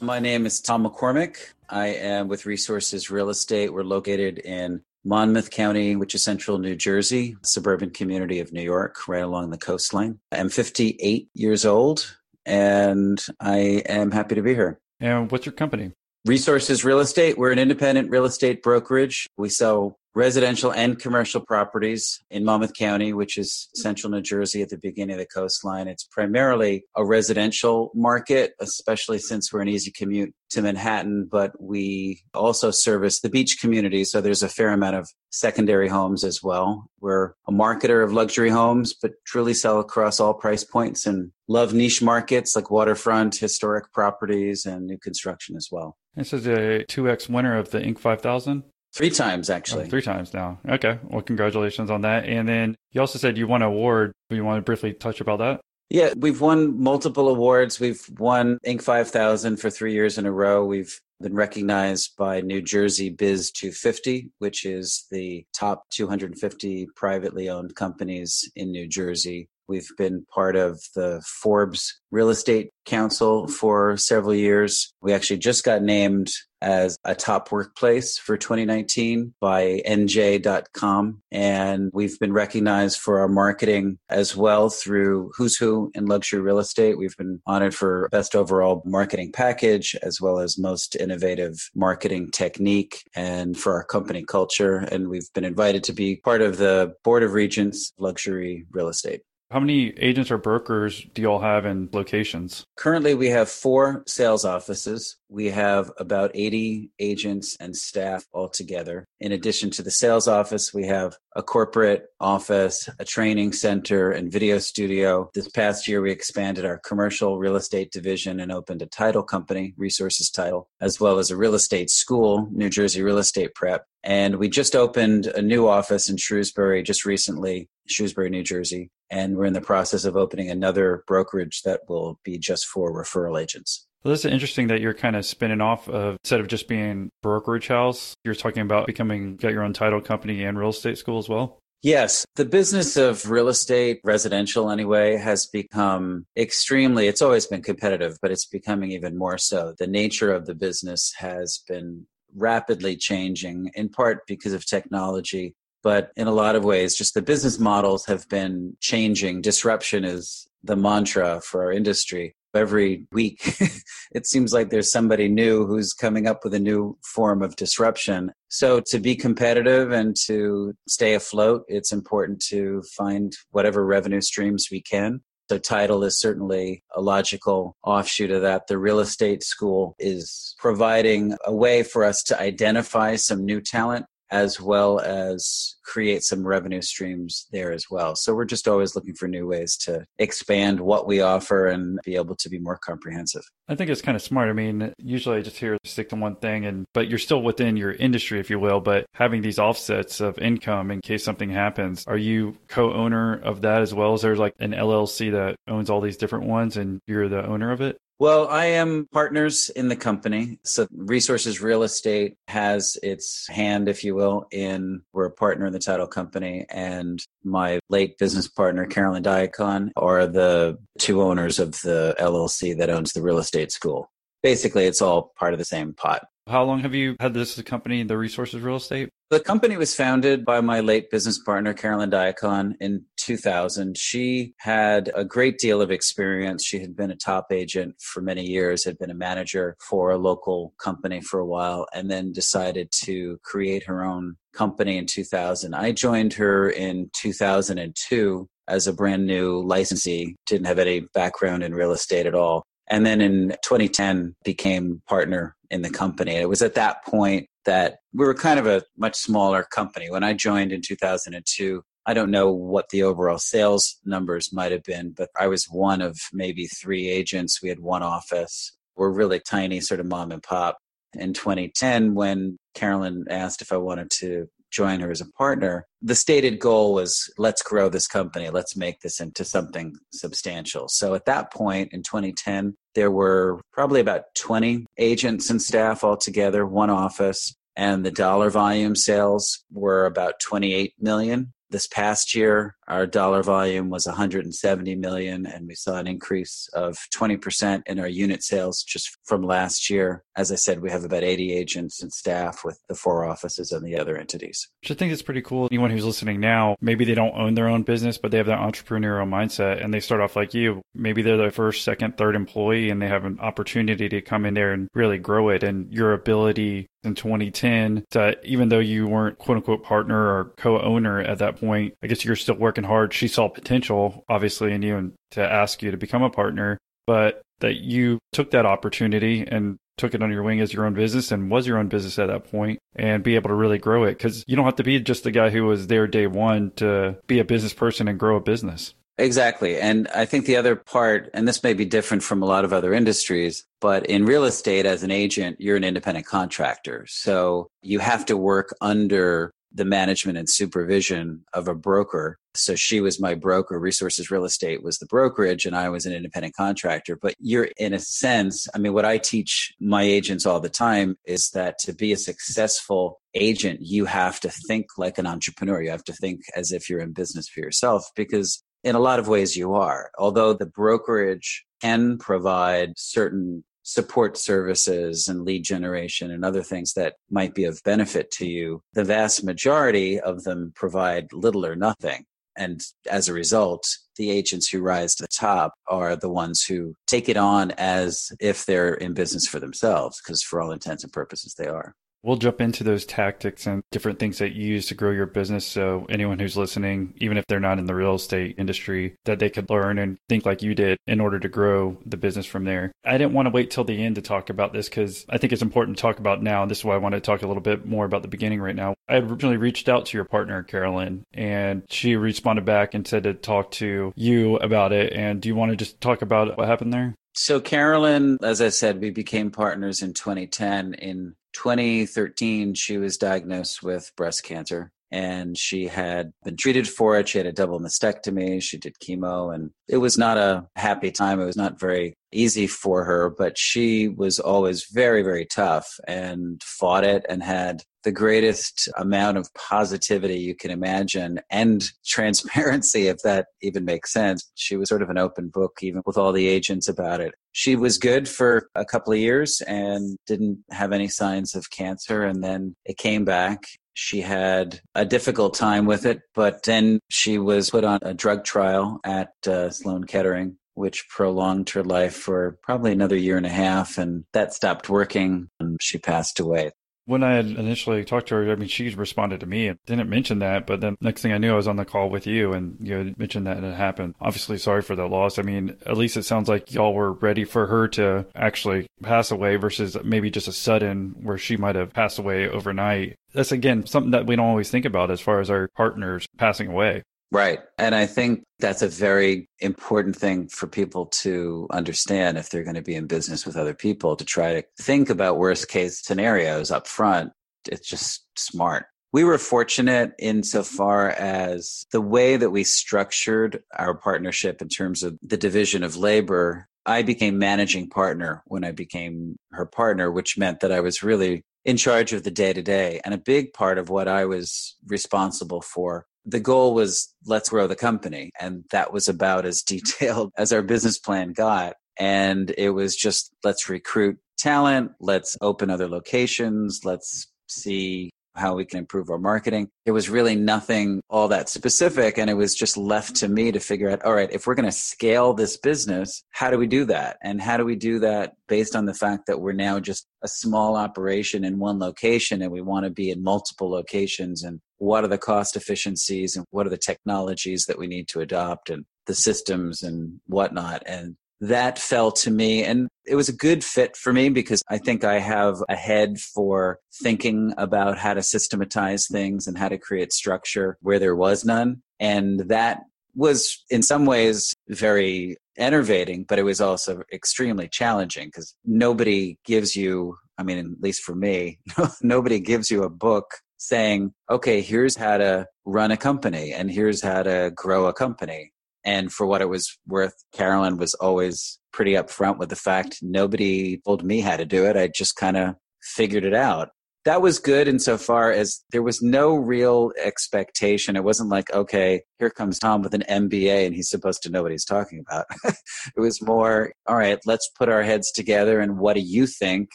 My 0.00 0.18
name 0.18 0.44
is 0.44 0.60
Tom 0.60 0.84
McCormack. 0.84 1.36
I 1.68 1.86
am 1.86 2.28
with 2.28 2.46
Resources 2.46 3.10
Real 3.10 3.28
Estate. 3.28 3.72
We're 3.72 3.82
located 3.82 4.38
in 4.38 4.82
Monmouth 5.04 5.50
County, 5.50 5.96
which 5.96 6.14
is 6.14 6.22
central 6.22 6.58
New 6.58 6.76
Jersey, 6.76 7.36
suburban 7.42 7.90
community 7.90 8.40
of 8.40 8.52
New 8.52 8.62
York, 8.62 9.08
right 9.08 9.22
along 9.22 9.50
the 9.50 9.58
coastline. 9.58 10.18
I'm 10.32 10.48
58 10.48 11.28
years 11.34 11.64
old 11.64 12.16
and 12.44 13.24
I 13.40 13.82
am 13.88 14.10
happy 14.10 14.34
to 14.36 14.42
be 14.42 14.54
here. 14.54 14.78
And 15.00 15.30
what's 15.30 15.46
your 15.46 15.52
company? 15.52 15.92
Resources 16.24 16.84
Real 16.84 17.00
Estate. 17.00 17.38
We're 17.38 17.52
an 17.52 17.58
independent 17.58 18.10
real 18.10 18.24
estate 18.24 18.62
brokerage. 18.62 19.28
We 19.36 19.48
sell 19.48 19.98
residential 20.16 20.72
and 20.72 20.98
commercial 20.98 21.42
properties 21.42 22.18
in 22.30 22.42
Monmouth 22.42 22.72
County, 22.72 23.12
which 23.12 23.36
is 23.36 23.68
central 23.74 24.10
New 24.10 24.22
Jersey 24.22 24.62
at 24.62 24.70
the 24.70 24.78
beginning 24.78 25.12
of 25.12 25.18
the 25.18 25.26
coastline. 25.26 25.88
It's 25.88 26.04
primarily 26.04 26.86
a 26.96 27.04
residential 27.04 27.90
market, 27.94 28.54
especially 28.58 29.18
since 29.18 29.52
we're 29.52 29.60
an 29.60 29.68
easy 29.68 29.90
commute 29.90 30.34
to 30.50 30.62
Manhattan, 30.62 31.28
but 31.30 31.52
we 31.60 32.22
also 32.32 32.70
service 32.70 33.20
the 33.20 33.28
beach 33.28 33.58
community. 33.60 34.04
So 34.04 34.22
there's 34.22 34.42
a 34.42 34.48
fair 34.48 34.70
amount 34.70 34.96
of 34.96 35.06
secondary 35.28 35.88
homes 35.88 36.24
as 36.24 36.42
well. 36.42 36.88
We're 36.98 37.32
a 37.46 37.52
marketer 37.52 38.02
of 38.02 38.14
luxury 38.14 38.48
homes, 38.48 38.94
but 38.94 39.12
truly 39.26 39.52
sell 39.52 39.80
across 39.80 40.18
all 40.18 40.32
price 40.32 40.64
points 40.64 41.04
and 41.04 41.30
love 41.46 41.74
niche 41.74 42.00
markets 42.00 42.56
like 42.56 42.70
waterfront, 42.70 43.36
historic 43.36 43.92
properties, 43.92 44.64
and 44.64 44.86
new 44.86 44.96
construction 44.96 45.56
as 45.56 45.68
well. 45.70 45.98
This 46.14 46.32
is 46.32 46.46
a 46.46 46.86
2X 46.88 47.28
winner 47.28 47.58
of 47.58 47.70
the 47.70 47.80
Inc. 47.80 47.98
5000? 47.98 48.62
Three 48.96 49.10
times, 49.10 49.50
actually. 49.50 49.84
Oh, 49.84 49.88
three 49.88 50.00
times 50.00 50.32
now. 50.32 50.58
Okay. 50.66 50.98
Well, 51.04 51.20
congratulations 51.20 51.90
on 51.90 52.00
that. 52.00 52.24
And 52.24 52.48
then 52.48 52.74
you 52.92 53.02
also 53.02 53.18
said 53.18 53.36
you 53.36 53.46
won 53.46 53.60
an 53.60 53.68
award. 53.68 54.12
Do 54.30 54.36
you 54.36 54.44
want 54.44 54.56
to 54.56 54.62
briefly 54.62 54.94
touch 54.94 55.20
about 55.20 55.38
that? 55.40 55.60
Yeah, 55.90 56.14
we've 56.16 56.40
won 56.40 56.82
multiple 56.82 57.28
awards. 57.28 57.78
We've 57.78 58.00
won 58.18 58.58
Inc. 58.66 58.80
5000 58.80 59.58
for 59.58 59.68
three 59.68 59.92
years 59.92 60.16
in 60.16 60.24
a 60.24 60.32
row. 60.32 60.64
We've 60.64 60.98
been 61.20 61.34
recognized 61.34 62.16
by 62.16 62.40
New 62.40 62.62
Jersey 62.62 63.10
Biz 63.10 63.50
250, 63.50 64.30
which 64.38 64.64
is 64.64 65.04
the 65.10 65.44
top 65.54 65.84
250 65.90 66.88
privately 66.96 67.50
owned 67.50 67.74
companies 67.74 68.50
in 68.56 68.72
New 68.72 68.88
Jersey. 68.88 69.50
We've 69.68 69.90
been 69.98 70.24
part 70.32 70.56
of 70.56 70.80
the 70.94 71.22
Forbes 71.26 72.00
Real 72.10 72.30
Estate 72.30 72.70
Council 72.86 73.46
for 73.46 73.98
several 73.98 74.34
years. 74.34 74.92
We 75.02 75.12
actually 75.12 75.38
just 75.38 75.64
got 75.64 75.82
named 75.82 76.30
as 76.60 76.96
a 77.04 77.14
top 77.14 77.52
workplace 77.52 78.18
for 78.18 78.36
2019 78.36 79.34
by 79.40 79.82
NJ.com. 79.86 81.22
And 81.30 81.90
we've 81.92 82.18
been 82.18 82.32
recognized 82.32 83.00
for 83.00 83.20
our 83.20 83.28
marketing 83.28 83.98
as 84.08 84.36
well 84.36 84.70
through 84.70 85.32
Who's 85.36 85.56
Who 85.56 85.90
in 85.94 86.06
Luxury 86.06 86.40
Real 86.40 86.58
Estate. 86.58 86.98
We've 86.98 87.16
been 87.16 87.40
honored 87.46 87.74
for 87.74 88.08
Best 88.10 88.34
Overall 88.34 88.82
Marketing 88.84 89.32
Package 89.32 89.96
as 90.02 90.20
well 90.20 90.38
as 90.38 90.58
Most 90.58 90.96
Innovative 90.96 91.70
Marketing 91.74 92.30
Technique 92.30 93.02
and 93.14 93.56
for 93.56 93.74
our 93.74 93.84
company 93.84 94.24
culture. 94.24 94.78
And 94.78 95.08
we've 95.08 95.32
been 95.34 95.44
invited 95.44 95.84
to 95.84 95.92
be 95.92 96.16
part 96.16 96.42
of 96.42 96.56
the 96.58 96.94
Board 97.04 97.22
of 97.22 97.32
Regents 97.32 97.92
Luxury 97.98 98.66
Real 98.70 98.88
Estate. 98.88 99.22
How 99.52 99.60
many 99.60 99.90
agents 99.98 100.32
or 100.32 100.38
brokers 100.38 101.06
do 101.14 101.22
you 101.22 101.28
all 101.28 101.38
have 101.38 101.66
in 101.66 101.88
locations? 101.92 102.64
Currently, 102.76 103.14
we 103.14 103.28
have 103.28 103.48
four 103.48 104.02
sales 104.04 104.44
offices. 104.44 105.18
We 105.28 105.50
have 105.50 105.92
about 105.98 106.32
80 106.34 106.90
agents 106.98 107.56
and 107.60 107.76
staff 107.76 108.24
altogether. 108.34 109.04
In 109.20 109.30
addition 109.30 109.70
to 109.70 109.84
the 109.84 109.90
sales 109.92 110.26
office, 110.26 110.74
we 110.74 110.84
have 110.86 111.16
a 111.36 111.44
corporate 111.44 112.06
office, 112.18 112.88
a 112.98 113.04
training 113.04 113.52
center, 113.52 114.10
and 114.10 114.32
video 114.32 114.58
studio. 114.58 115.30
This 115.32 115.48
past 115.48 115.86
year, 115.86 116.02
we 116.02 116.10
expanded 116.10 116.64
our 116.64 116.78
commercial 116.78 117.38
real 117.38 117.54
estate 117.54 117.92
division 117.92 118.40
and 118.40 118.50
opened 118.50 118.82
a 118.82 118.86
title 118.86 119.22
company, 119.22 119.74
Resources 119.76 120.28
Title, 120.28 120.68
as 120.80 120.98
well 120.98 121.20
as 121.20 121.30
a 121.30 121.36
real 121.36 121.54
estate 121.54 121.90
school, 121.90 122.48
New 122.50 122.68
Jersey 122.68 123.00
Real 123.00 123.18
Estate 123.18 123.54
Prep. 123.54 123.86
And 124.02 124.36
we 124.36 124.48
just 124.48 124.74
opened 124.74 125.26
a 125.26 125.42
new 125.42 125.68
office 125.68 126.08
in 126.08 126.16
Shrewsbury 126.16 126.82
just 126.82 127.04
recently, 127.04 127.68
Shrewsbury, 127.86 128.30
New 128.30 128.42
Jersey. 128.42 128.90
And 129.10 129.36
we're 129.36 129.44
in 129.44 129.52
the 129.52 129.60
process 129.60 130.04
of 130.04 130.16
opening 130.16 130.50
another 130.50 131.04
brokerage 131.06 131.62
that 131.62 131.82
will 131.88 132.18
be 132.24 132.38
just 132.38 132.66
for 132.66 132.92
referral 132.92 133.40
agents. 133.40 133.86
Well, 134.02 134.12
this 134.12 134.24
is 134.24 134.32
interesting 134.32 134.68
that 134.68 134.80
you're 134.80 134.94
kind 134.94 135.16
of 135.16 135.24
spinning 135.24 135.60
off 135.60 135.88
of 135.88 136.16
instead 136.22 136.40
of 136.40 136.48
just 136.48 136.68
being 136.68 137.10
brokerage 137.22 137.68
house, 137.68 138.14
you're 138.24 138.34
talking 138.34 138.62
about 138.62 138.86
becoming 138.86 139.36
get 139.36 139.52
your 139.52 139.62
own 139.62 139.72
title 139.72 140.00
company 140.00 140.44
and 140.44 140.58
real 140.58 140.70
estate 140.70 140.98
school 140.98 141.18
as 141.18 141.28
well. 141.28 141.58
Yes, 141.82 142.24
the 142.36 142.44
business 142.44 142.96
of 142.96 143.30
real 143.30 143.48
estate, 143.48 144.00
residential 144.02 144.70
anyway, 144.70 145.16
has 145.16 145.46
become 145.46 146.26
extremely, 146.36 147.06
it's 147.06 147.22
always 147.22 147.46
been 147.46 147.62
competitive, 147.62 148.16
but 148.22 148.30
it's 148.30 148.46
becoming 148.46 148.92
even 148.92 149.16
more 149.16 149.38
so. 149.38 149.74
The 149.78 149.86
nature 149.86 150.32
of 150.32 150.46
the 150.46 150.54
business 150.54 151.12
has 151.18 151.62
been 151.68 152.06
rapidly 152.34 152.96
changing, 152.96 153.70
in 153.74 153.88
part 153.88 154.26
because 154.26 154.52
of 154.52 154.66
technology, 154.66 155.54
but 155.82 156.10
in 156.16 156.26
a 156.26 156.32
lot 156.32 156.56
of 156.56 156.64
ways, 156.64 156.96
just 156.96 157.14
the 157.14 157.22
business 157.22 157.58
models 157.58 158.06
have 158.06 158.28
been 158.28 158.76
changing. 158.80 159.40
Disruption 159.40 160.04
is 160.04 160.48
the 160.62 160.76
mantra 160.76 161.40
for 161.40 161.64
our 161.64 161.72
industry 161.72 162.34
every 162.54 163.06
week 163.12 163.54
it 164.12 164.26
seems 164.26 164.52
like 164.52 164.70
there's 164.70 164.90
somebody 164.90 165.28
new 165.28 165.66
who's 165.66 165.92
coming 165.92 166.26
up 166.26 166.42
with 166.42 166.54
a 166.54 166.58
new 166.58 166.96
form 167.02 167.42
of 167.42 167.54
disruption 167.56 168.32
so 168.48 168.80
to 168.80 168.98
be 168.98 169.14
competitive 169.14 169.92
and 169.92 170.16
to 170.16 170.72
stay 170.88 171.14
afloat 171.14 171.64
it's 171.68 171.92
important 171.92 172.40
to 172.40 172.82
find 172.96 173.34
whatever 173.50 173.84
revenue 173.84 174.22
streams 174.22 174.68
we 174.70 174.80
can 174.80 175.20
so 175.48 175.58
title 175.58 176.02
is 176.02 176.18
certainly 176.18 176.82
a 176.96 177.00
logical 177.00 177.76
offshoot 177.84 178.32
of 178.32 178.42
that. 178.42 178.66
The 178.66 178.78
real 178.78 178.98
estate 178.98 179.44
school 179.44 179.94
is 179.96 180.56
providing 180.58 181.36
a 181.44 181.54
way 181.54 181.84
for 181.84 182.02
us 182.02 182.24
to 182.24 182.40
identify 182.40 183.14
some 183.14 183.44
new 183.44 183.60
talent 183.60 184.06
as 184.30 184.60
well 184.60 185.00
as 185.00 185.76
create 185.84 186.22
some 186.22 186.46
revenue 186.46 186.82
streams 186.82 187.46
there 187.52 187.72
as 187.72 187.86
well. 187.90 188.16
So 188.16 188.34
we're 188.34 188.44
just 188.44 188.66
always 188.68 188.94
looking 188.94 189.14
for 189.14 189.28
new 189.28 189.46
ways 189.46 189.76
to 189.78 190.04
expand 190.18 190.80
what 190.80 191.06
we 191.06 191.20
offer 191.20 191.66
and 191.66 191.98
be 192.04 192.16
able 192.16 192.34
to 192.36 192.48
be 192.48 192.58
more 192.58 192.78
comprehensive. 192.78 193.42
I 193.68 193.74
think 193.74 193.90
it's 193.90 194.02
kind 194.02 194.16
of 194.16 194.22
smart. 194.22 194.48
I 194.48 194.52
mean, 194.52 194.92
usually 194.98 195.38
I 195.38 195.42
just 195.42 195.56
hear 195.56 195.76
stick 195.84 196.08
to 196.10 196.16
one 196.16 196.36
thing 196.36 196.66
and 196.66 196.86
but 196.92 197.08
you're 197.08 197.18
still 197.18 197.42
within 197.42 197.76
your 197.76 197.92
industry 197.92 198.40
if 198.40 198.50
you 198.50 198.58
will, 198.58 198.80
but 198.80 199.06
having 199.14 199.42
these 199.42 199.58
offsets 199.58 200.20
of 200.20 200.38
income 200.38 200.90
in 200.90 201.00
case 201.00 201.24
something 201.24 201.50
happens. 201.50 202.04
Are 202.06 202.16
you 202.16 202.56
co-owner 202.68 203.40
of 203.42 203.62
that 203.62 203.82
as 203.82 203.94
well? 203.94 204.14
Is 204.14 204.22
there 204.22 204.36
like 204.36 204.54
an 204.58 204.72
LLC 204.72 205.32
that 205.32 205.56
owns 205.68 205.90
all 205.90 206.00
these 206.00 206.16
different 206.16 206.46
ones 206.46 206.76
and 206.76 207.00
you're 207.06 207.28
the 207.28 207.46
owner 207.46 207.70
of 207.70 207.80
it? 207.80 207.98
Well, 208.18 208.48
I 208.48 208.64
am 208.66 209.08
partners 209.12 209.68
in 209.68 209.88
the 209.88 209.96
company. 209.96 210.58
So 210.64 210.86
Resources 210.90 211.60
Real 211.60 211.82
Estate 211.82 212.38
has 212.48 212.96
its 213.02 213.46
hand, 213.48 213.90
if 213.90 214.02
you 214.04 214.14
will, 214.14 214.46
in 214.50 215.02
we're 215.12 215.26
a 215.26 215.30
partner 215.30 215.66
in 215.66 215.74
the 215.74 215.78
title 215.78 216.06
company 216.06 216.64
and 216.70 217.22
my 217.44 217.78
late 217.90 218.16
business 218.16 218.48
partner, 218.48 218.86
Carolyn 218.86 219.22
Diacon, 219.22 219.90
are 219.96 220.26
the 220.26 220.78
two 220.98 221.20
owners 221.20 221.58
of 221.58 221.72
the 221.82 222.16
LLC 222.18 222.76
that 222.78 222.88
owns 222.88 223.12
the 223.12 223.20
real 223.20 223.36
estate 223.36 223.70
school. 223.70 224.10
Basically, 224.42 224.86
it's 224.86 225.02
all 225.02 225.34
part 225.38 225.52
of 225.52 225.58
the 225.58 225.64
same 225.66 225.92
pot. 225.92 226.26
How 226.48 226.62
long 226.62 226.80
have 226.80 226.94
you 226.94 227.16
had 227.18 227.34
this 227.34 227.60
company, 227.62 228.04
the 228.04 228.16
Resources 228.16 228.62
Real 228.62 228.76
Estate? 228.76 229.10
The 229.30 229.40
company 229.40 229.76
was 229.76 229.96
founded 229.96 230.44
by 230.44 230.60
my 230.60 230.78
late 230.78 231.10
business 231.10 231.40
partner, 231.40 231.74
Carolyn 231.74 232.10
Diacon, 232.10 232.74
in 232.78 233.04
2000. 233.26 233.98
She 233.98 234.54
had 234.58 235.10
a 235.14 235.24
great 235.24 235.58
deal 235.58 235.82
of 235.82 235.90
experience. 235.90 236.64
She 236.64 236.78
had 236.78 236.94
been 236.94 237.10
a 237.10 237.16
top 237.16 237.48
agent 237.50 237.96
for 238.00 238.20
many 238.20 238.44
years, 238.44 238.84
had 238.84 238.98
been 238.98 239.10
a 239.10 239.14
manager 239.14 239.76
for 239.80 240.10
a 240.10 240.18
local 240.18 240.74
company 240.78 241.20
for 241.20 241.40
a 241.40 241.46
while, 241.46 241.86
and 241.92 242.08
then 242.08 242.32
decided 242.32 242.88
to 243.04 243.38
create 243.42 243.84
her 243.84 244.04
own 244.04 244.36
company 244.54 244.96
in 244.96 245.06
2000. 245.06 245.74
I 245.74 245.90
joined 245.90 246.34
her 246.34 246.70
in 246.70 247.10
2002 247.20 248.48
as 248.68 248.86
a 248.86 248.92
brand 248.92 249.26
new 249.26 249.60
licensee, 249.62 250.36
didn't 250.46 250.66
have 250.66 250.78
any 250.78 251.00
background 251.12 251.64
in 251.64 251.74
real 251.74 251.92
estate 251.92 252.26
at 252.26 252.34
all. 252.34 252.62
And 252.88 253.04
then 253.04 253.20
in 253.20 253.56
2010 253.64 254.36
became 254.44 255.02
partner 255.08 255.56
in 255.70 255.82
the 255.82 255.90
company. 255.90 256.36
It 256.36 256.48
was 256.48 256.62
at 256.62 256.74
that 256.74 257.04
point 257.04 257.48
that 257.64 257.96
we 258.14 258.24
were 258.24 258.34
kind 258.34 258.60
of 258.60 258.66
a 258.66 258.84
much 258.96 259.16
smaller 259.16 259.64
company. 259.64 260.08
When 260.08 260.22
I 260.22 260.32
joined 260.34 260.70
in 260.72 260.82
2002, 260.82 261.82
I 262.06 262.14
don't 262.14 262.30
know 262.30 262.52
what 262.52 262.90
the 262.90 263.02
overall 263.02 263.38
sales 263.38 263.98
numbers 264.04 264.52
might 264.52 264.70
have 264.70 264.84
been, 264.84 265.10
but 265.10 265.28
I 265.38 265.48
was 265.48 265.64
one 265.64 266.00
of 266.00 266.16
maybe 266.32 266.66
three 266.66 267.08
agents. 267.08 267.60
We 267.60 267.68
had 267.68 267.80
one 267.80 268.04
office. 268.04 268.72
We're 268.94 269.10
really 269.10 269.40
tiny, 269.40 269.80
sort 269.80 269.98
of 269.98 270.06
mom 270.06 270.30
and 270.30 270.42
pop. 270.42 270.78
In 271.14 271.32
2010, 271.32 272.14
when 272.14 272.58
Carolyn 272.74 273.24
asked 273.28 273.60
if 273.60 273.72
I 273.72 273.76
wanted 273.76 274.10
to 274.20 274.46
join 274.70 275.00
her 275.00 275.10
as 275.10 275.20
a 275.20 275.32
partner, 275.32 275.86
the 276.00 276.14
stated 276.14 276.60
goal 276.60 276.94
was 276.94 277.28
let's 277.38 277.62
grow 277.62 277.88
this 277.88 278.06
company, 278.06 278.50
let's 278.50 278.76
make 278.76 279.00
this 279.00 279.18
into 279.18 279.44
something 279.44 279.96
substantial. 280.12 280.88
So 280.88 281.14
at 281.14 281.24
that 281.24 281.52
point 281.52 281.92
in 281.92 282.02
2010, 282.02 282.76
there 282.94 283.10
were 283.10 283.60
probably 283.72 284.00
about 284.00 284.34
20 284.36 284.86
agents 284.98 285.50
and 285.50 285.60
staff 285.60 286.04
altogether, 286.04 286.66
one 286.66 286.90
office, 286.90 287.54
and 287.74 288.04
the 288.04 288.10
dollar 288.10 288.50
volume 288.50 288.94
sales 288.94 289.64
were 289.72 290.06
about 290.06 290.40
28 290.40 290.94
million 291.00 291.52
this 291.76 291.86
past 291.86 292.34
year, 292.34 292.74
our 292.88 293.06
dollar 293.06 293.42
volume 293.42 293.90
was 293.90 294.06
170 294.06 294.94
million, 294.96 295.46
and 295.46 295.66
we 295.66 295.74
saw 295.74 295.96
an 295.96 296.06
increase 296.06 296.68
of 296.72 296.96
20% 297.14 297.82
in 297.86 297.98
our 297.98 298.08
unit 298.08 298.42
sales 298.42 298.82
just 298.82 299.18
from 299.24 299.42
last 299.42 299.90
year. 299.90 300.22
As 300.36 300.52
I 300.52 300.54
said, 300.54 300.80
we 300.80 300.90
have 300.90 301.04
about 301.04 301.24
80 301.24 301.52
agents 301.52 302.02
and 302.02 302.12
staff 302.12 302.64
with 302.64 302.78
the 302.88 302.94
four 302.94 303.24
offices 303.24 303.72
and 303.72 303.84
the 303.84 303.98
other 303.98 304.16
entities. 304.16 304.68
Which 304.82 304.90
I 304.90 304.94
think 304.94 305.12
is 305.12 305.22
pretty 305.22 305.42
cool. 305.42 305.68
Anyone 305.70 305.90
who's 305.90 306.04
listening 306.04 306.40
now, 306.40 306.76
maybe 306.80 307.04
they 307.04 307.14
don't 307.14 307.36
own 307.36 307.54
their 307.54 307.68
own 307.68 307.82
business, 307.82 308.18
but 308.18 308.30
they 308.30 308.36
have 308.36 308.46
that 308.46 308.58
entrepreneurial 308.58 309.28
mindset 309.28 309.82
and 309.82 309.92
they 309.92 310.00
start 310.00 310.20
off 310.20 310.36
like 310.36 310.54
you. 310.54 310.82
Maybe 310.94 311.22
they're 311.22 311.36
the 311.36 311.50
first, 311.50 311.82
second, 311.82 312.16
third 312.16 312.36
employee 312.36 312.90
and 312.90 313.02
they 313.02 313.08
have 313.08 313.24
an 313.24 313.40
opportunity 313.40 314.08
to 314.08 314.20
come 314.20 314.44
in 314.44 314.54
there 314.54 314.72
and 314.72 314.88
really 314.94 315.18
grow 315.18 315.48
it. 315.48 315.62
And 315.62 315.92
your 315.92 316.12
ability 316.12 316.86
in 317.06 317.14
2010 317.14 318.04
that 318.10 318.40
even 318.44 318.68
though 318.68 318.80
you 318.80 319.06
weren't 319.06 319.38
quote 319.38 319.56
unquote 319.56 319.82
partner 319.82 320.18
or 320.18 320.52
co-owner 320.56 321.20
at 321.20 321.38
that 321.38 321.56
point, 321.58 321.94
I 322.02 322.08
guess 322.08 322.24
you're 322.24 322.36
still 322.36 322.56
working 322.56 322.75
hard. 322.84 323.12
She 323.14 323.28
saw 323.28 323.48
potential 323.48 324.24
obviously 324.28 324.72
in 324.72 324.82
you 324.82 324.96
and 324.96 325.12
to 325.32 325.42
ask 325.42 325.82
you 325.82 325.90
to 325.90 325.96
become 325.96 326.22
a 326.22 326.30
partner, 326.30 326.78
but 327.06 327.42
that 327.60 327.76
you 327.76 328.18
took 328.32 328.50
that 328.50 328.66
opportunity 328.66 329.46
and 329.46 329.78
took 329.96 330.14
it 330.14 330.22
under 330.22 330.34
your 330.34 330.42
wing 330.42 330.60
as 330.60 330.72
your 330.72 330.84
own 330.84 330.94
business 330.94 331.32
and 331.32 331.50
was 331.50 331.66
your 331.66 331.78
own 331.78 331.88
business 331.88 332.18
at 332.18 332.26
that 332.26 332.50
point 332.50 332.78
and 332.96 333.22
be 333.22 333.34
able 333.34 333.48
to 333.48 333.54
really 333.54 333.78
grow 333.78 334.04
it 334.04 334.12
because 334.12 334.44
you 334.46 334.54
don't 334.54 334.66
have 334.66 334.76
to 334.76 334.84
be 334.84 335.00
just 335.00 335.24
the 335.24 335.30
guy 335.30 335.48
who 335.48 335.64
was 335.64 335.86
there 335.86 336.06
day 336.06 336.26
one 336.26 336.70
to 336.72 337.16
be 337.26 337.38
a 337.38 337.44
business 337.44 337.72
person 337.72 338.06
and 338.06 338.18
grow 338.18 338.36
a 338.36 338.40
business. 338.40 338.94
Exactly. 339.18 339.80
And 339.80 340.08
I 340.08 340.26
think 340.26 340.44
the 340.44 340.56
other 340.56 340.76
part, 340.76 341.30
and 341.32 341.48
this 341.48 341.62
may 341.62 341.72
be 341.72 341.86
different 341.86 342.22
from 342.22 342.42
a 342.42 342.46
lot 342.46 342.66
of 342.66 342.74
other 342.74 342.92
industries, 342.92 343.64
but 343.80 344.04
in 344.06 344.26
real 344.26 344.44
estate 344.44 344.84
as 344.84 345.02
an 345.02 345.10
agent, 345.10 345.58
you're 345.58 345.76
an 345.76 345.84
independent 345.84 346.26
contractor. 346.26 347.06
So 347.08 347.68
you 347.80 347.98
have 348.00 348.26
to 348.26 348.36
work 348.36 348.74
under 348.82 349.52
the 349.72 349.86
management 349.86 350.36
and 350.36 350.48
supervision 350.48 351.44
of 351.54 351.68
a 351.68 351.74
broker. 351.74 352.38
So 352.62 352.74
she 352.74 353.00
was 353.00 353.20
my 353.20 353.34
broker. 353.34 353.78
Resources 353.78 354.30
Real 354.30 354.44
Estate 354.44 354.82
was 354.82 354.98
the 354.98 355.06
brokerage, 355.06 355.66
and 355.66 355.76
I 355.76 355.88
was 355.88 356.06
an 356.06 356.12
independent 356.12 356.54
contractor. 356.54 357.16
But 357.20 357.34
you're, 357.38 357.68
in 357.76 357.92
a 357.92 357.98
sense, 357.98 358.68
I 358.74 358.78
mean, 358.78 358.92
what 358.92 359.04
I 359.04 359.18
teach 359.18 359.74
my 359.80 360.02
agents 360.02 360.46
all 360.46 360.60
the 360.60 360.68
time 360.68 361.16
is 361.24 361.50
that 361.50 361.78
to 361.80 361.92
be 361.92 362.12
a 362.12 362.16
successful 362.16 363.20
agent, 363.34 363.80
you 363.82 364.04
have 364.06 364.40
to 364.40 364.50
think 364.68 364.86
like 364.96 365.18
an 365.18 365.26
entrepreneur. 365.26 365.82
You 365.82 365.90
have 365.90 366.04
to 366.04 366.12
think 366.12 366.40
as 366.54 366.72
if 366.72 366.88
you're 366.88 367.00
in 367.00 367.12
business 367.12 367.48
for 367.48 367.60
yourself 367.60 368.04
because 368.14 368.62
in 368.82 368.94
a 368.94 369.00
lot 369.00 369.18
of 369.18 369.28
ways 369.28 369.56
you 369.56 369.74
are. 369.74 370.10
Although 370.18 370.52
the 370.52 370.66
brokerage 370.66 371.64
can 371.80 372.18
provide 372.18 372.92
certain 372.96 373.64
support 373.82 374.36
services 374.36 375.28
and 375.28 375.44
lead 375.44 375.62
generation 375.62 376.30
and 376.30 376.44
other 376.44 376.62
things 376.62 376.94
that 376.94 377.14
might 377.30 377.54
be 377.54 377.64
of 377.64 377.80
benefit 377.84 378.30
to 378.32 378.46
you, 378.46 378.82
the 378.94 379.04
vast 379.04 379.44
majority 379.44 380.18
of 380.18 380.42
them 380.42 380.72
provide 380.74 381.32
little 381.32 381.64
or 381.64 381.76
nothing. 381.76 382.24
And 382.56 382.80
as 383.10 383.28
a 383.28 383.32
result, 383.32 383.86
the 384.16 384.30
agents 384.30 384.68
who 384.68 384.80
rise 384.80 385.14
to 385.16 385.22
the 385.24 385.28
top 385.28 385.74
are 385.88 386.16
the 386.16 386.30
ones 386.30 386.64
who 386.64 386.94
take 387.06 387.28
it 387.28 387.36
on 387.36 387.72
as 387.72 388.32
if 388.40 388.64
they're 388.64 388.94
in 388.94 389.14
business 389.14 389.46
for 389.46 389.60
themselves, 389.60 390.20
because 390.22 390.42
for 390.42 390.60
all 390.60 390.72
intents 390.72 391.04
and 391.04 391.12
purposes, 391.12 391.54
they 391.54 391.66
are. 391.66 391.94
We'll 392.26 392.36
jump 392.36 392.60
into 392.60 392.82
those 392.82 393.06
tactics 393.06 393.68
and 393.68 393.84
different 393.92 394.18
things 394.18 394.38
that 394.38 394.52
you 394.52 394.66
use 394.66 394.86
to 394.86 394.96
grow 394.96 395.12
your 395.12 395.26
business. 395.26 395.64
So 395.64 396.06
anyone 396.08 396.40
who's 396.40 396.56
listening, 396.56 397.14
even 397.18 397.36
if 397.36 397.46
they're 397.46 397.60
not 397.60 397.78
in 397.78 397.86
the 397.86 397.94
real 397.94 398.16
estate 398.16 398.56
industry, 398.58 399.14
that 399.26 399.38
they 399.38 399.48
could 399.48 399.70
learn 399.70 399.96
and 399.96 400.18
think 400.28 400.44
like 400.44 400.60
you 400.60 400.74
did 400.74 400.98
in 401.06 401.20
order 401.20 401.38
to 401.38 401.48
grow 401.48 401.96
the 402.04 402.16
business 402.16 402.44
from 402.44 402.64
there. 402.64 402.90
I 403.04 403.16
didn't 403.16 403.32
want 403.32 403.46
to 403.46 403.50
wait 403.50 403.70
till 403.70 403.84
the 403.84 404.02
end 404.02 404.16
to 404.16 404.22
talk 404.22 404.50
about 404.50 404.72
this 404.72 404.88
because 404.88 405.24
I 405.28 405.38
think 405.38 405.52
it's 405.52 405.62
important 405.62 405.98
to 405.98 406.02
talk 406.02 406.18
about 406.18 406.42
now. 406.42 406.62
And 406.62 406.70
this 406.70 406.78
is 406.78 406.84
why 406.84 406.96
I 406.96 406.98
want 406.98 407.14
to 407.14 407.20
talk 407.20 407.42
a 407.42 407.46
little 407.46 407.62
bit 407.62 407.86
more 407.86 408.04
about 408.04 408.22
the 408.22 408.28
beginning 408.28 408.60
right 408.60 408.74
now. 408.74 408.96
I 409.08 409.18
originally 409.18 409.56
reached 409.56 409.88
out 409.88 410.06
to 410.06 410.18
your 410.18 410.24
partner, 410.24 410.64
Carolyn, 410.64 411.22
and 411.32 411.84
she 411.88 412.16
responded 412.16 412.64
back 412.64 412.92
and 412.94 413.06
said 413.06 413.22
to 413.22 413.34
talk 413.34 413.70
to 413.72 414.12
you 414.16 414.56
about 414.56 414.90
it. 414.90 415.12
And 415.12 415.40
do 415.40 415.48
you 415.48 415.54
want 415.54 415.70
to 415.70 415.76
just 415.76 416.00
talk 416.00 416.22
about 416.22 416.58
what 416.58 416.66
happened 416.66 416.92
there? 416.92 417.14
So, 417.38 417.60
Carolyn, 417.60 418.38
as 418.42 418.62
I 418.62 418.70
said, 418.70 419.00
we 419.00 419.10
became 419.10 419.50
partners 419.50 420.00
in 420.00 420.14
2010. 420.14 420.94
In 420.94 421.34
2013, 421.56 422.74
she 422.74 422.98
was 422.98 423.16
diagnosed 423.16 423.82
with 423.82 424.12
breast 424.14 424.44
cancer 424.44 424.92
and 425.10 425.56
she 425.56 425.86
had 425.86 426.32
been 426.44 426.56
treated 426.56 426.88
for 426.88 427.18
it. 427.18 427.28
She 427.28 427.38
had 427.38 427.46
a 427.46 427.52
double 427.52 427.80
mastectomy. 427.80 428.62
She 428.62 428.78
did 428.78 428.96
chemo, 429.02 429.54
and 429.54 429.70
it 429.88 429.98
was 429.98 430.18
not 430.18 430.38
a 430.38 430.66
happy 430.76 431.10
time. 431.10 431.40
It 431.40 431.46
was 431.46 431.56
not 431.56 431.78
very 431.78 432.14
easy 432.32 432.66
for 432.66 433.04
her, 433.04 433.30
but 433.30 433.56
she 433.56 434.08
was 434.08 434.38
always 434.38 434.86
very, 434.92 435.22
very 435.22 435.46
tough 435.46 435.98
and 436.06 436.62
fought 436.62 437.04
it 437.04 437.24
and 437.28 437.42
had 437.42 437.82
the 438.04 438.12
greatest 438.12 438.88
amount 438.96 439.36
of 439.36 439.52
positivity 439.54 440.38
you 440.38 440.54
can 440.54 440.70
imagine 440.70 441.40
and 441.50 441.90
transparency, 442.06 443.08
if 443.08 443.18
that 443.24 443.46
even 443.62 443.84
makes 443.84 444.12
sense. 444.12 444.50
She 444.54 444.76
was 444.76 444.88
sort 444.88 445.02
of 445.02 445.10
an 445.10 445.18
open 445.18 445.48
book, 445.48 445.78
even 445.82 446.02
with 446.04 446.16
all 446.18 446.32
the 446.32 446.46
agents 446.46 446.88
about 446.88 447.20
it. 447.20 447.34
She 447.52 447.74
was 447.74 447.98
good 447.98 448.28
for 448.28 448.68
a 448.74 448.84
couple 448.84 449.12
of 449.12 449.18
years 449.18 449.60
and 449.62 450.16
didn't 450.26 450.58
have 450.70 450.92
any 450.92 451.08
signs 451.08 451.54
of 451.54 451.70
cancer. 451.70 452.22
And 452.22 452.44
then 452.44 452.76
it 452.84 452.98
came 452.98 453.24
back 453.24 453.64
she 453.96 454.20
had 454.20 454.80
a 454.94 455.06
difficult 455.06 455.54
time 455.54 455.86
with 455.86 456.04
it, 456.04 456.20
but 456.34 456.62
then 456.64 457.00
she 457.08 457.38
was 457.38 457.70
put 457.70 457.82
on 457.82 457.98
a 458.02 458.12
drug 458.12 458.44
trial 458.44 459.00
at 459.02 459.30
uh, 459.48 459.70
Sloan 459.70 460.04
Kettering, 460.04 460.58
which 460.74 461.08
prolonged 461.08 461.70
her 461.70 461.82
life 461.82 462.14
for 462.14 462.58
probably 462.62 462.92
another 462.92 463.16
year 463.16 463.38
and 463.38 463.46
a 463.46 463.50
half. 463.50 463.96
And 463.96 464.24
that 464.34 464.52
stopped 464.52 464.90
working 464.90 465.48
and 465.58 465.78
she 465.80 465.96
passed 465.96 466.38
away 466.38 466.72
when 467.06 467.22
I 467.22 467.34
had 467.34 467.46
initially 467.46 468.04
talked 468.04 468.28
to 468.28 468.34
her, 468.34 468.52
I 468.52 468.56
mean, 468.56 468.68
she 468.68 468.88
responded 468.90 469.40
to 469.40 469.46
me 469.46 469.68
and 469.68 469.78
didn't 469.86 470.10
mention 470.10 470.40
that. 470.40 470.66
But 470.66 470.80
then 470.80 470.96
next 471.00 471.22
thing 471.22 471.32
I 471.32 471.38
knew, 471.38 471.52
I 471.52 471.56
was 471.56 471.68
on 471.68 471.76
the 471.76 471.84
call 471.84 472.10
with 472.10 472.26
you 472.26 472.52
and 472.52 472.76
you 472.80 473.14
mentioned 473.16 473.46
that 473.46 473.62
it 473.62 473.74
happened. 473.74 474.16
Obviously, 474.20 474.58
sorry 474.58 474.82
for 474.82 474.96
the 474.96 475.06
loss. 475.06 475.38
I 475.38 475.42
mean, 475.42 475.76
at 475.86 475.96
least 475.96 476.16
it 476.16 476.24
sounds 476.24 476.48
like 476.48 476.74
y'all 476.74 476.94
were 476.94 477.12
ready 477.12 477.44
for 477.44 477.66
her 477.68 477.88
to 477.88 478.26
actually 478.34 478.88
pass 479.02 479.30
away 479.30 479.56
versus 479.56 479.96
maybe 480.04 480.30
just 480.30 480.48
a 480.48 480.52
sudden 480.52 481.14
where 481.22 481.38
she 481.38 481.56
might 481.56 481.76
have 481.76 481.94
passed 481.94 482.18
away 482.18 482.48
overnight. 482.48 483.16
That's 483.32 483.52
again 483.52 483.86
something 483.86 484.10
that 484.10 484.26
we 484.26 484.36
don't 484.36 484.46
always 484.46 484.70
think 484.70 484.84
about 484.84 485.10
as 485.10 485.20
far 485.20 485.40
as 485.40 485.48
our 485.48 485.68
partners 485.76 486.26
passing 486.36 486.68
away. 486.68 487.02
Right. 487.32 487.58
And 487.78 487.94
I 487.94 488.06
think 488.06 488.44
that's 488.60 488.82
a 488.82 488.88
very 488.88 489.48
important 489.58 490.16
thing 490.16 490.48
for 490.48 490.66
people 490.66 491.06
to 491.06 491.66
understand 491.70 492.38
if 492.38 492.50
they're 492.50 492.62
going 492.62 492.76
to 492.76 492.82
be 492.82 492.94
in 492.94 493.06
business 493.06 493.44
with 493.44 493.56
other 493.56 493.74
people 493.74 494.16
to 494.16 494.24
try 494.24 494.54
to 494.54 494.64
think 494.80 495.10
about 495.10 495.38
worst 495.38 495.68
case 495.68 496.04
scenarios 496.04 496.70
up 496.70 496.86
front. 496.86 497.32
It's 497.68 497.88
just 497.88 498.26
smart. 498.36 498.86
We 499.12 499.24
were 499.24 499.38
fortunate 499.38 500.12
insofar 500.18 501.10
as 501.10 501.86
the 501.90 502.00
way 502.00 502.36
that 502.36 502.50
we 502.50 502.64
structured 502.64 503.62
our 503.76 503.94
partnership 503.94 504.62
in 504.62 504.68
terms 504.68 505.02
of 505.02 505.18
the 505.22 505.36
division 505.36 505.82
of 505.82 505.96
labor. 505.96 506.68
I 506.84 507.02
became 507.02 507.38
managing 507.38 507.88
partner 507.88 508.44
when 508.46 508.62
I 508.62 508.70
became 508.70 509.36
her 509.50 509.66
partner, 509.66 510.12
which 510.12 510.38
meant 510.38 510.60
that 510.60 510.70
I 510.70 510.80
was 510.80 511.02
really 511.02 511.44
in 511.64 511.76
charge 511.76 512.12
of 512.12 512.22
the 512.22 512.30
day 512.30 512.52
to 512.52 512.62
day. 512.62 513.00
And 513.04 513.12
a 513.12 513.18
big 513.18 513.52
part 513.52 513.78
of 513.78 513.88
what 513.88 514.06
I 514.06 514.26
was 514.26 514.76
responsible 514.86 515.60
for 515.60 516.06
the 516.26 516.40
goal 516.40 516.74
was 516.74 517.14
let's 517.24 517.48
grow 517.48 517.66
the 517.66 517.76
company. 517.76 518.30
And 518.38 518.64
that 518.70 518.92
was 518.92 519.08
about 519.08 519.46
as 519.46 519.62
detailed 519.66 520.32
as 520.36 520.52
our 520.52 520.62
business 520.62 520.98
plan 520.98 521.32
got. 521.32 521.74
And 521.98 522.52
it 522.58 522.70
was 522.70 522.94
just 522.94 523.32
let's 523.42 523.68
recruit 523.68 524.18
talent, 524.38 524.92
let's 525.00 525.36
open 525.40 525.70
other 525.70 525.88
locations, 525.88 526.80
let's 526.84 527.26
see 527.48 528.10
how 528.36 528.54
we 528.54 528.64
can 528.64 528.78
improve 528.78 529.10
our 529.10 529.18
marketing. 529.18 529.68
There 529.84 529.94
was 529.94 530.10
really 530.10 530.36
nothing 530.36 531.00
all 531.08 531.28
that 531.28 531.48
specific. 531.48 532.18
And 532.18 532.28
it 532.28 532.34
was 532.34 532.54
just 532.54 532.76
left 532.76 533.16
to 533.16 533.28
me 533.28 533.50
to 533.50 533.60
figure 533.60 533.90
out, 533.90 534.04
all 534.04 534.14
right, 534.14 534.30
if 534.30 534.46
we're 534.46 534.54
going 534.54 534.66
to 534.66 534.72
scale 534.72 535.32
this 535.32 535.56
business, 535.56 536.22
how 536.30 536.50
do 536.50 536.58
we 536.58 536.66
do 536.66 536.84
that? 536.84 537.16
And 537.22 537.40
how 537.40 537.56
do 537.56 537.64
we 537.64 537.76
do 537.76 537.98
that 538.00 538.34
based 538.46 538.76
on 538.76 538.84
the 538.84 538.94
fact 538.94 539.26
that 539.26 539.40
we're 539.40 539.52
now 539.52 539.80
just 539.80 540.06
a 540.22 540.28
small 540.28 540.76
operation 540.76 541.44
in 541.44 541.58
one 541.58 541.78
location 541.78 542.42
and 542.42 542.52
we 542.52 542.60
want 542.60 542.84
to 542.84 542.90
be 542.90 543.10
in 543.10 543.22
multiple 543.22 543.70
locations? 543.70 544.44
And 544.44 544.60
what 544.78 545.04
are 545.04 545.08
the 545.08 545.18
cost 545.18 545.56
efficiencies 545.56 546.36
and 546.36 546.44
what 546.50 546.66
are 546.66 546.70
the 546.70 546.76
technologies 546.76 547.66
that 547.66 547.78
we 547.78 547.86
need 547.86 548.08
to 548.08 548.20
adopt 548.20 548.70
and 548.70 548.84
the 549.06 549.14
systems 549.14 549.82
and 549.82 550.20
whatnot? 550.26 550.82
And 550.86 551.16
that 551.40 551.78
fell 551.78 552.10
to 552.10 552.30
me 552.30 552.64
and 552.64 552.88
it 553.04 553.14
was 553.14 553.28
a 553.28 553.32
good 553.32 553.62
fit 553.62 553.96
for 553.96 554.12
me 554.12 554.28
because 554.28 554.62
I 554.68 554.78
think 554.78 555.04
I 555.04 555.18
have 555.18 555.56
a 555.68 555.76
head 555.76 556.18
for 556.18 556.78
thinking 557.02 557.52
about 557.56 557.98
how 557.98 558.14
to 558.14 558.22
systematize 558.22 559.06
things 559.06 559.46
and 559.46 559.56
how 559.56 559.68
to 559.68 559.78
create 559.78 560.12
structure 560.12 560.78
where 560.80 560.98
there 560.98 561.14
was 561.14 561.44
none. 561.44 561.82
And 562.00 562.40
that 562.48 562.80
was 563.14 563.64
in 563.70 563.82
some 563.82 564.06
ways 564.06 564.54
very 564.68 565.36
enervating, 565.56 566.24
but 566.24 566.38
it 566.38 566.42
was 566.42 566.60
also 566.60 567.02
extremely 567.12 567.68
challenging 567.68 568.28
because 568.28 568.54
nobody 568.64 569.38
gives 569.44 569.74
you, 569.74 570.16
I 570.36 570.42
mean, 570.42 570.58
at 570.58 570.82
least 570.82 571.02
for 571.02 571.14
me, 571.14 571.58
nobody 572.02 572.40
gives 572.40 572.70
you 572.70 572.82
a 572.82 572.90
book 572.90 573.26
saying, 573.58 574.12
okay, 574.30 574.60
here's 574.60 574.96
how 574.96 575.18
to 575.18 575.46
run 575.64 575.90
a 575.90 575.96
company 575.96 576.52
and 576.52 576.70
here's 576.70 577.02
how 577.02 577.22
to 577.22 577.52
grow 577.54 577.86
a 577.86 577.92
company 577.92 578.52
and 578.86 579.12
for 579.12 579.26
what 579.26 579.42
it 579.42 579.48
was 579.48 579.76
worth, 579.88 580.14
Carolyn 580.32 580.78
was 580.78 580.94
always 580.94 581.58
pretty 581.72 581.94
upfront 581.94 582.38
with 582.38 582.50
the 582.50 582.56
fact 582.56 583.00
nobody 583.02 583.78
told 583.84 584.04
me 584.04 584.20
how 584.20 584.36
to 584.36 584.46
do 584.46 584.64
it. 584.64 584.76
I 584.76 584.86
just 584.86 585.16
kind 585.16 585.36
of 585.36 585.56
figured 585.82 586.24
it 586.24 586.32
out. 586.32 586.70
That 587.06 587.22
was 587.22 587.38
good 587.38 587.68
insofar 587.68 588.32
as 588.32 588.64
there 588.72 588.82
was 588.82 589.00
no 589.00 589.36
real 589.36 589.92
expectation. 589.96 590.96
It 590.96 591.04
wasn't 591.04 591.28
like, 591.28 591.52
okay, 591.54 592.02
here 592.18 592.30
comes 592.30 592.58
Tom 592.58 592.82
with 592.82 592.94
an 592.94 593.04
MBA 593.08 593.64
and 593.64 593.76
he's 593.76 593.88
supposed 593.88 594.24
to 594.24 594.28
know 594.28 594.42
what 594.42 594.50
he's 594.50 594.64
talking 594.64 594.98
about. 594.98 595.26
it 595.44 596.00
was 596.00 596.20
more, 596.20 596.72
all 596.88 596.96
right, 596.96 597.20
let's 597.24 597.48
put 597.48 597.68
our 597.68 597.84
heads 597.84 598.10
together 598.10 598.58
and 598.58 598.78
what 598.78 598.94
do 598.94 599.02
you 599.02 599.28
think 599.28 599.70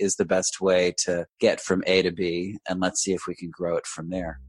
is 0.00 0.16
the 0.16 0.24
best 0.24 0.60
way 0.60 0.92
to 1.04 1.24
get 1.38 1.60
from 1.60 1.84
A 1.86 2.02
to 2.02 2.10
B? 2.10 2.58
And 2.68 2.80
let's 2.80 3.00
see 3.00 3.12
if 3.12 3.28
we 3.28 3.36
can 3.36 3.48
grow 3.48 3.76
it 3.76 3.86
from 3.86 4.10
there. 4.10 4.40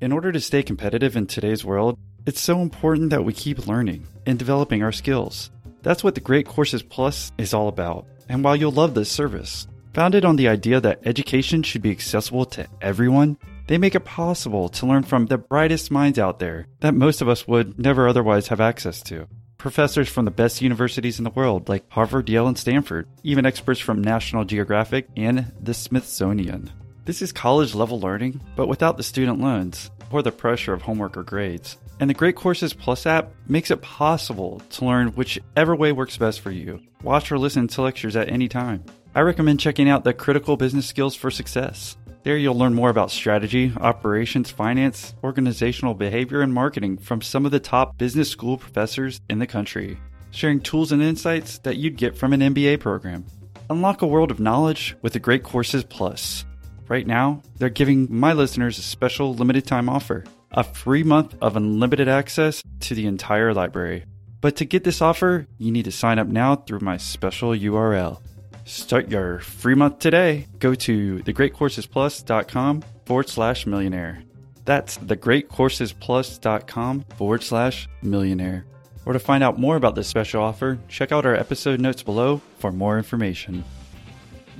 In 0.00 0.12
order 0.12 0.32
to 0.32 0.40
stay 0.40 0.62
competitive 0.62 1.14
in 1.14 1.26
today's 1.26 1.62
world, 1.62 1.98
it's 2.24 2.40
so 2.40 2.62
important 2.62 3.10
that 3.10 3.26
we 3.26 3.34
keep 3.34 3.66
learning 3.66 4.06
and 4.24 4.38
developing 4.38 4.82
our 4.82 4.92
skills. 4.92 5.50
That's 5.82 6.02
what 6.02 6.14
the 6.14 6.22
Great 6.22 6.46
Courses 6.46 6.82
Plus 6.82 7.32
is 7.36 7.52
all 7.52 7.68
about. 7.68 8.06
And 8.30 8.42
while 8.42 8.56
you'll 8.56 8.72
love 8.72 8.94
this 8.94 9.12
service, 9.12 9.66
founded 9.94 10.24
on 10.24 10.36
the 10.36 10.48
idea 10.48 10.80
that 10.80 11.00
education 11.06 11.62
should 11.62 11.80
be 11.80 11.92
accessible 11.92 12.44
to 12.44 12.66
everyone, 12.82 13.38
they 13.68 13.78
make 13.78 13.94
it 13.94 14.04
possible 14.04 14.68
to 14.68 14.86
learn 14.86 15.04
from 15.04 15.26
the 15.26 15.38
brightest 15.38 15.90
minds 15.90 16.18
out 16.18 16.40
there 16.40 16.66
that 16.80 16.94
most 16.94 17.22
of 17.22 17.28
us 17.28 17.46
would 17.46 17.78
never 17.78 18.08
otherwise 18.08 18.48
have 18.48 18.60
access 18.60 19.00
to. 19.02 19.26
Professors 19.56 20.08
from 20.08 20.26
the 20.26 20.30
best 20.30 20.60
universities 20.60 21.18
in 21.18 21.24
the 21.24 21.30
world, 21.30 21.68
like 21.68 21.90
Harvard, 21.90 22.28
Yale, 22.28 22.48
and 22.48 22.58
Stanford, 22.58 23.08
even 23.22 23.46
experts 23.46 23.80
from 23.80 24.02
National 24.02 24.44
Geographic 24.44 25.08
and 25.16 25.52
the 25.60 25.72
Smithsonian. 25.72 26.70
This 27.06 27.22
is 27.22 27.32
college 27.32 27.74
level 27.74 28.00
learning, 28.00 28.42
but 28.56 28.66
without 28.66 28.96
the 28.96 29.02
student 29.02 29.40
loans 29.40 29.90
or 30.10 30.22
the 30.22 30.32
pressure 30.32 30.74
of 30.74 30.82
homework 30.82 31.16
or 31.16 31.22
grades. 31.22 31.78
And 32.00 32.10
the 32.10 32.14
Great 32.14 32.34
Courses 32.34 32.74
Plus 32.74 33.06
app 33.06 33.32
makes 33.46 33.70
it 33.70 33.80
possible 33.80 34.60
to 34.70 34.84
learn 34.84 35.08
whichever 35.08 35.76
way 35.76 35.92
works 35.92 36.18
best 36.18 36.40
for 36.40 36.50
you. 36.50 36.80
Watch 37.02 37.30
or 37.30 37.38
listen 37.38 37.68
to 37.68 37.82
lectures 37.82 38.16
at 38.16 38.28
any 38.28 38.48
time. 38.48 38.84
I 39.16 39.20
recommend 39.20 39.60
checking 39.60 39.88
out 39.88 40.02
the 40.02 40.12
Critical 40.12 40.56
Business 40.56 40.86
Skills 40.86 41.14
for 41.14 41.30
Success. 41.30 41.96
There 42.24 42.36
you'll 42.36 42.58
learn 42.58 42.74
more 42.74 42.90
about 42.90 43.12
strategy, 43.12 43.72
operations, 43.76 44.50
finance, 44.50 45.14
organizational 45.22 45.94
behavior, 45.94 46.40
and 46.40 46.52
marketing 46.52 46.98
from 46.98 47.22
some 47.22 47.46
of 47.46 47.52
the 47.52 47.60
top 47.60 47.96
business 47.96 48.28
school 48.28 48.58
professors 48.58 49.20
in 49.30 49.38
the 49.38 49.46
country, 49.46 50.00
sharing 50.32 50.58
tools 50.58 50.90
and 50.90 51.00
insights 51.00 51.58
that 51.58 51.76
you'd 51.76 51.96
get 51.96 52.16
from 52.18 52.32
an 52.32 52.40
MBA 52.40 52.80
program. 52.80 53.24
Unlock 53.70 54.02
a 54.02 54.06
world 54.06 54.32
of 54.32 54.40
knowledge 54.40 54.96
with 55.00 55.12
the 55.12 55.20
Great 55.20 55.44
Courses 55.44 55.84
Plus. 55.84 56.44
Right 56.88 57.06
now, 57.06 57.40
they're 57.58 57.70
giving 57.70 58.08
my 58.10 58.32
listeners 58.32 58.80
a 58.80 58.82
special 58.82 59.32
limited 59.32 59.64
time 59.64 59.88
offer 59.88 60.24
a 60.50 60.64
free 60.64 61.04
month 61.04 61.36
of 61.40 61.54
unlimited 61.56 62.08
access 62.08 62.64
to 62.80 62.96
the 62.96 63.06
entire 63.06 63.54
library. 63.54 64.06
But 64.40 64.56
to 64.56 64.64
get 64.64 64.82
this 64.82 65.00
offer, 65.00 65.46
you 65.56 65.70
need 65.70 65.84
to 65.84 65.92
sign 65.92 66.18
up 66.18 66.26
now 66.26 66.56
through 66.56 66.80
my 66.80 66.96
special 66.96 67.50
URL. 67.50 68.20
Start 68.64 69.10
your 69.10 69.40
free 69.40 69.74
month 69.74 69.98
today. 69.98 70.46
Go 70.58 70.74
to 70.74 71.18
thegreatcoursesplus.com 71.18 72.82
forward 73.04 73.28
slash 73.28 73.66
millionaire. 73.66 74.22
That's 74.64 74.96
thegreatcoursesplus.com 74.98 77.04
forward 77.16 77.42
slash 77.42 77.88
millionaire. 78.02 78.64
Or 79.06 79.12
to 79.12 79.18
find 79.18 79.44
out 79.44 79.58
more 79.58 79.76
about 79.76 79.94
this 79.94 80.08
special 80.08 80.42
offer, 80.42 80.78
check 80.88 81.12
out 81.12 81.26
our 81.26 81.34
episode 81.34 81.78
notes 81.78 82.02
below 82.02 82.40
for 82.58 82.72
more 82.72 82.96
information 82.96 83.64